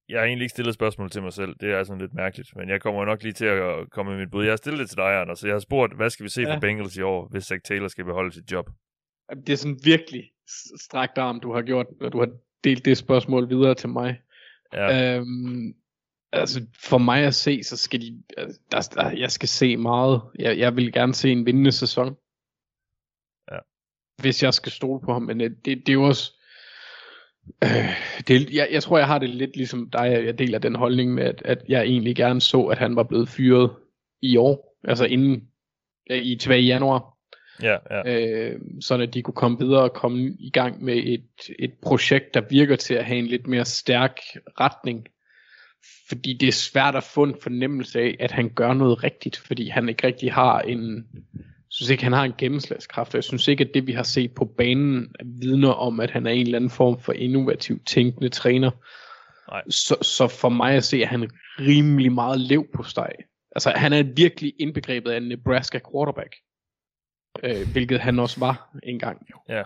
[0.10, 1.56] jeg har egentlig ikke stillet spørgsmål til mig selv.
[1.62, 4.32] Det er sådan lidt mærkeligt, men jeg kommer nok lige til at komme med mit
[4.32, 4.44] bud.
[4.44, 6.42] Jeg har stillet det til dig, Anders, så jeg har spurgt, hvad skal vi se
[6.42, 6.54] ja.
[6.54, 8.70] Fra Bengals i år, hvis Zach Taylor skal beholde sit job?
[9.48, 10.32] Det er sådan virkelig
[10.80, 12.30] strakt arm, du har gjort, og du har
[12.64, 14.22] delt det spørgsmål videre til mig.
[14.74, 15.74] Ja, Øhm,
[16.34, 20.22] altså for mig at se, så skal de, altså, der, der, jeg skal se meget.
[20.40, 22.16] Jeg, jeg vil gerne se en vindende sæson.
[23.52, 23.58] Ja.
[24.22, 26.34] Hvis jeg skal stole på ham, men øh, det, det er jo også,
[27.64, 27.70] øh,
[28.28, 31.24] det, jeg, jeg tror jeg har det lidt ligesom dig, jeg deler den holdning med,
[31.24, 33.72] at, at jeg egentlig gerne så, at han var blevet fyret
[34.22, 35.48] i år, altså inden,
[36.10, 37.12] i tilbage i januar
[37.62, 38.02] ja, ja.
[38.06, 41.30] øh, sådan at de kunne komme videre og komme i gang med et,
[41.60, 44.20] et projekt, der virker til at have en lidt mere stærk
[44.60, 45.08] retning.
[46.08, 49.68] Fordi det er svært at få en fornemmelse af, at han gør noget rigtigt, fordi
[49.68, 51.08] han ikke rigtig har en,
[51.70, 54.34] synes ikke, han har en gennemslagskraft, og jeg synes ikke, at det, vi har set
[54.34, 58.72] på banen, vidner om, at han er en eller anden form for innovativ tænkende træner.
[59.52, 59.62] Nej.
[59.70, 61.30] Så, så for mig at se, at han
[61.60, 63.12] rimelig meget lev på steg.
[63.56, 66.36] Altså, han er virkelig indbegrebet af en Nebraska quarterback
[67.44, 69.28] øh, hvilket han også var engang.
[69.32, 69.56] Jo.
[69.56, 69.64] Ja.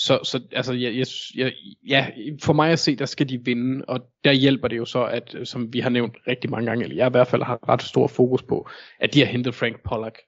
[0.00, 1.52] Så, så altså, jeg, jeg, jeg,
[1.88, 2.06] ja,
[2.42, 5.34] for mig at se, der skal de vinde, og der hjælper det jo så, at
[5.34, 7.82] øh, som vi har nævnt rigtig mange gange, eller jeg i hvert fald har ret
[7.82, 8.68] stor fokus på,
[9.00, 10.18] at de har hentet Frank Pollack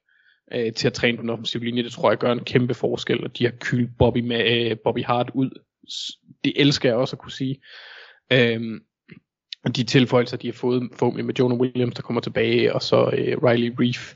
[0.52, 1.82] øh, til at træne på den offensive linje.
[1.82, 5.04] Det tror jeg gør en kæmpe forskel, og de har kylt Bobby, med, øh, Bobby
[5.04, 5.50] Hart ud.
[6.44, 7.60] Det elsker jeg også at kunne sige.
[8.32, 8.80] Øh,
[9.64, 12.96] og de tilføjelser, de har fået forhåbentlig med Jonah Williams, der kommer tilbage, og så
[12.96, 14.14] øh, Riley Reef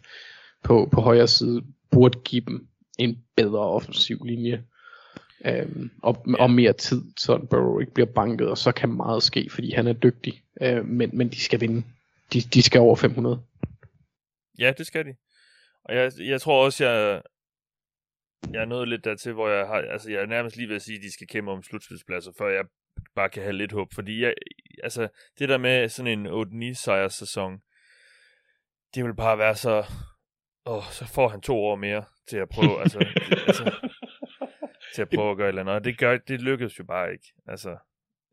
[0.65, 2.67] på, på højre side, burde give dem
[2.99, 4.65] en bedre offensiv linje.
[5.47, 9.51] Øhm, og, og mere tid, så Burrow ikke bliver banket, og så kan meget ske,
[9.51, 10.43] fordi han er dygtig.
[10.61, 11.85] Øh, men, men de skal vinde.
[12.33, 13.43] De, de skal over 500.
[14.59, 15.15] Ja, det skal de.
[15.85, 17.23] Og jeg, jeg tror også, jeg,
[18.53, 20.83] jeg er nået lidt dertil, hvor jeg har, altså jeg er nærmest lige ved at
[20.83, 22.65] sige, at de skal kæmpe om slutspilspladser, før jeg
[23.15, 23.95] bare kan have lidt håb.
[23.95, 24.35] Fordi jeg,
[24.83, 25.09] altså,
[25.39, 27.53] det der med sådan en 8-9 sejrs sæson,
[28.95, 29.85] det vil bare være så,
[30.67, 32.99] åh, så får han to år mere til at prøve, altså,
[33.49, 33.73] altså,
[34.95, 35.75] til at prøve at gøre et eller andet.
[35.75, 37.33] Og det, gør, det lykkedes jo bare ikke.
[37.47, 37.77] Altså,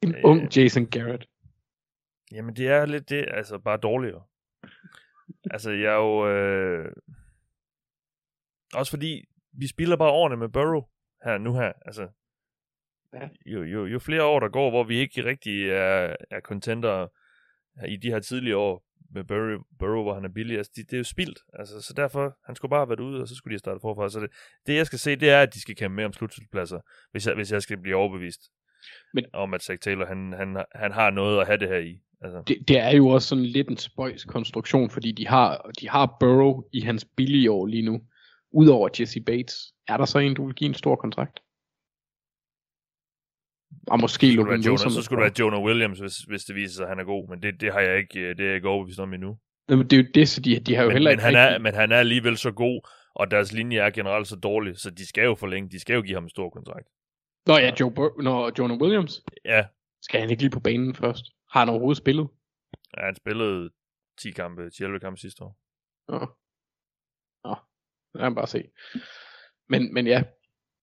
[0.02, 0.22] En Øh.
[0.24, 1.26] ung Jason Garrett.
[2.32, 4.24] Jamen, det er lidt det, altså bare dårligere.
[5.52, 6.28] altså, jeg er jo...
[6.30, 6.92] Øh...
[8.74, 10.82] Også fordi, vi spiller bare årene med Burrow
[11.24, 11.74] her nu her.
[11.86, 12.08] Altså,
[13.14, 13.30] Ja.
[13.46, 17.08] jo, jo, jo flere år der går, hvor vi ikke rigtig er, er contenter
[17.88, 18.84] i de her tidlige år
[19.14, 21.40] med Burrow, Burrow hvor han er billig, altså, det, det er jo spildt.
[21.54, 23.82] Altså, så derfor, han skulle bare have været ude, og så skulle de have startet
[23.82, 24.10] forfra.
[24.10, 24.30] Så det,
[24.68, 26.80] det jeg skal se, det er, at de skal kæmpe med om slutspilspladser,
[27.12, 28.42] hvis jeg, hvis jeg skal blive overbevist
[29.14, 32.00] Men- om, at Zach Taylor, han, han, han har noget at have det her i.
[32.22, 35.90] Altså, Det, det er jo også sådan lidt en spøjs konstruktion, fordi de har, de
[35.90, 38.02] har Burrow i hans billige år lige nu.
[38.54, 39.56] Udover Jesse Bates,
[39.88, 41.40] er der så en, du vil give en stor kontrakt?
[43.88, 44.92] Og måske være Logan Jonah, Wilson.
[44.92, 47.30] så skulle det være Jonah Williams, hvis, hvis det viser sig, at han er god.
[47.30, 49.38] Men det, det har jeg ikke, øh, det er jeg ikke overbevist om endnu.
[49.70, 51.36] Jamen, det er jo det, så de, de har jo Men, heller men, ikke han
[51.36, 54.90] er, men han er alligevel så god, og deres linje er generelt så dårlig, så
[54.92, 56.88] de skal jo forlænge, de skal jo give ham en stor kontrakt.
[57.48, 59.24] Nå ja, Joe Bur- Nå, Jonah Williams.
[59.46, 59.66] Ja,
[60.02, 61.26] Skal han ikke lige på banen først?
[61.52, 62.28] Har han overhovedet spillet?
[62.98, 63.70] ja han spillede
[64.22, 65.58] 10 kampe, 10 11 kampe sidste år.
[66.12, 66.20] Nå.
[67.44, 67.56] Nå.
[68.14, 68.64] Det kan bare se.
[69.70, 70.24] Men, men ja.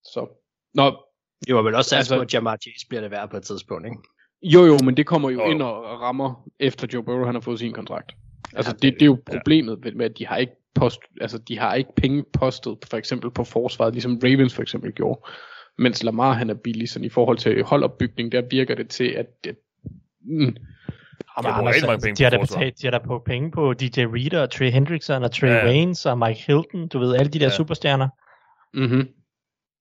[0.04, 0.28] Så.
[0.74, 1.04] Nå,
[1.46, 3.86] Det var vel også Altså- på, at Jamar Chase bliver det værd på et tidspunkt,
[3.86, 3.96] ikke?
[4.42, 5.50] Jo jo, men det kommer jo Jo, jo.
[5.50, 8.12] ind og rammer efter Joe Burrow han har fået sin kontrakt.
[8.56, 9.38] Altså Ja, det, det er jo ja.
[9.38, 12.96] problemet med, med at de har ikke post, altså de har ikke penge postet for
[12.96, 15.20] eksempel på forsvaret, ligesom Ravens for eksempel gjorde.
[15.78, 19.26] Mens Lamar han er billig, sådan i forhold til holdopbygning, der virker det til at,
[19.48, 19.54] at
[20.24, 20.56] mm, Jamen,
[21.42, 23.50] bruger Anders, rigtig mange penge de har på da betalt, de har da på penge
[23.50, 25.60] på DJ Reader og Trey Hendrickson og Trey Ja, ja.
[25.60, 25.66] ja.
[25.70, 26.88] Waynes og Mike Hilton.
[26.88, 27.50] Du ved, alle de der Ja.
[27.50, 27.56] ja.
[27.56, 28.08] superstjerner.
[28.74, 29.08] mm-hmm,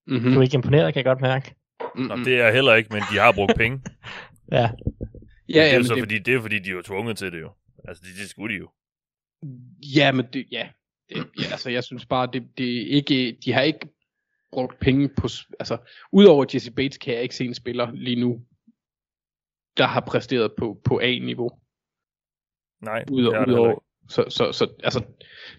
[0.08, 1.56] mm-hmm, Du er ikke imponeret, kan jeg godt mærke.
[1.80, 2.24] Nå, mm-hmm.
[2.24, 3.82] det er jeg heller ikke, men de har brugt penge.
[4.52, 4.70] Ja,
[5.50, 7.32] ja, det er ja, så det, fordi, det er fordi, de er jo tvunget til
[7.32, 7.52] det jo.
[7.88, 8.70] Altså, det, det skulle de jo.
[9.96, 10.70] Ja, men det, ja.
[11.10, 13.88] Det, ja, altså jeg synes bare, det, det er ikke, de har ikke
[14.52, 15.28] brugt penge på,
[15.60, 15.78] altså
[16.12, 18.42] udover Jesse Bates kan jeg ikke se en spiller lige nu,
[19.78, 21.52] der har præsteret på, på A-niveau.
[22.82, 23.82] Nej, det Udover, er det udover, ikke.
[24.10, 25.06] så, så, så, altså,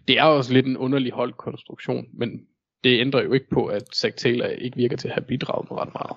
[0.09, 2.47] det er også lidt en underlig holdkonstruktion, men
[2.85, 5.79] det ændrer jo ikke på, at Zach Taylor ikke virker til at have bidraget med
[5.79, 6.17] ret meget.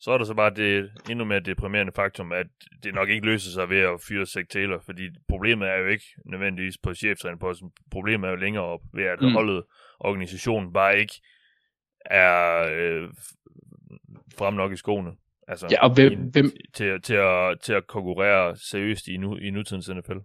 [0.00, 2.46] Så er der så bare det endnu mere deprimerende faktum, at
[2.82, 6.04] det nok ikke løser sig ved at fyre Zach Taylor, fordi problemet er jo ikke
[6.26, 7.70] nødvendigvis på cheftrænerposten.
[7.90, 9.32] Problemet er jo længere op ved, at Mm.
[9.32, 9.62] holdet,
[10.00, 11.14] organisationen bare ikke
[12.04, 13.08] er øh,
[14.38, 15.10] frem nok i skoene.
[15.48, 19.36] Altså, Ja, og hvem, i- hvem Til, til, at, til at konkurrere seriøst i, nu,
[19.36, 20.18] i nutidens NFL.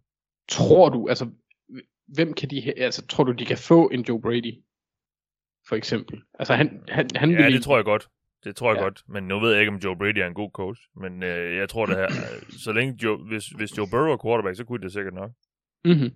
[0.50, 1.30] tror du, altså,
[2.08, 4.54] hvem kan de, altså, tror du, de kan få en Joe Brady?
[5.68, 6.22] For eksempel.
[6.40, 8.08] Altså, han, han, han Ja, vil det tror jeg godt.
[8.44, 8.84] Det tror jeg Ja.
[8.84, 9.02] godt.
[9.08, 10.82] Men nu ved jeg ikke, om Joe Brady er en god coach.
[10.96, 12.08] Men øh, jeg tror, det her,
[12.66, 15.32] så længe Joe, hvis, hvis Joe Burrow er quarterback, så kunne det sikkert nok.
[15.86, 16.10] Mm-hmm.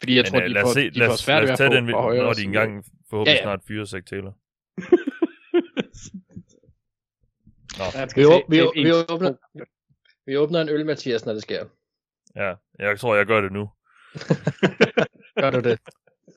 [0.00, 1.58] Fordi jeg Men, tror, øh, de får, se, de lad får svært lad ved at
[1.58, 3.42] tage få den, for højere når de engang forhåbentlig Ja, ja.
[3.42, 4.34] snart fyrer Zach Taylor.
[7.78, 7.84] Nå,
[8.16, 8.22] Vi,
[8.56, 9.32] vi, vi, en- åbner,
[10.26, 11.64] vi åbner en øl, Mathias, når det sker.
[12.36, 13.70] ja, jeg tror, jeg gør det nu.
[15.40, 15.78] Gør du det?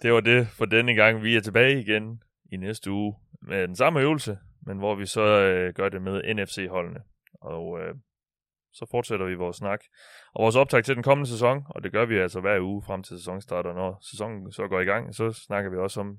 [0.02, 1.24] Det var det for denne gang.
[1.24, 2.22] Vi er tilbage igen
[2.52, 6.34] i næste uge med den samme øvelse, men hvor vi så øh, gør det med
[6.34, 7.00] NFC-holdene.
[7.42, 7.96] Og øh,
[8.74, 9.80] så fortsætter vi vores snak.
[10.34, 13.04] Og vores optag til den kommende sæson, og det gør vi altså hver uge frem
[13.04, 16.18] til sæsonstart, og når sæsonen så går i gang, så snakker vi også om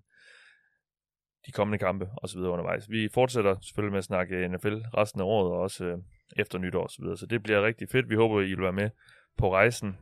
[1.46, 2.90] de kommende kampe og så videre undervejs.
[2.90, 5.98] Vi fortsætter selvfølgelig med at snakke NFL resten af året, og også øh,
[6.36, 7.16] efter nytår og så videre.
[7.16, 8.08] Så det bliver rigtig fedt.
[8.08, 8.90] Vi håber, I vil være med
[9.38, 9.98] på rejsen.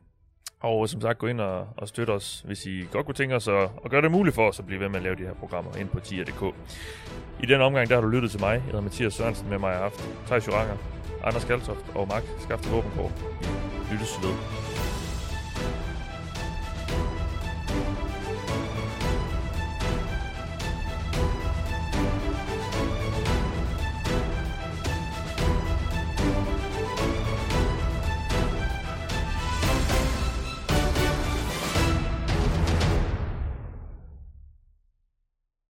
[0.63, 3.47] Og som sagt, gå ind og, og støtte os, hvis I godt kunne tænke os
[3.47, 5.33] at, at gøre det muligt for os at blive ved med at lave de her
[5.33, 6.55] programmer ind på tier.dk.
[7.43, 8.53] I den omgang, der har du lyttet til mig.
[8.53, 10.05] Jeg hedder Mathias Sørensen med mig i aften.
[10.25, 10.77] Thijs Joranger,
[11.23, 13.11] Anders Kaltoft og Mark Skafte Våbenkår.
[13.89, 14.62] Vi lyttes ved.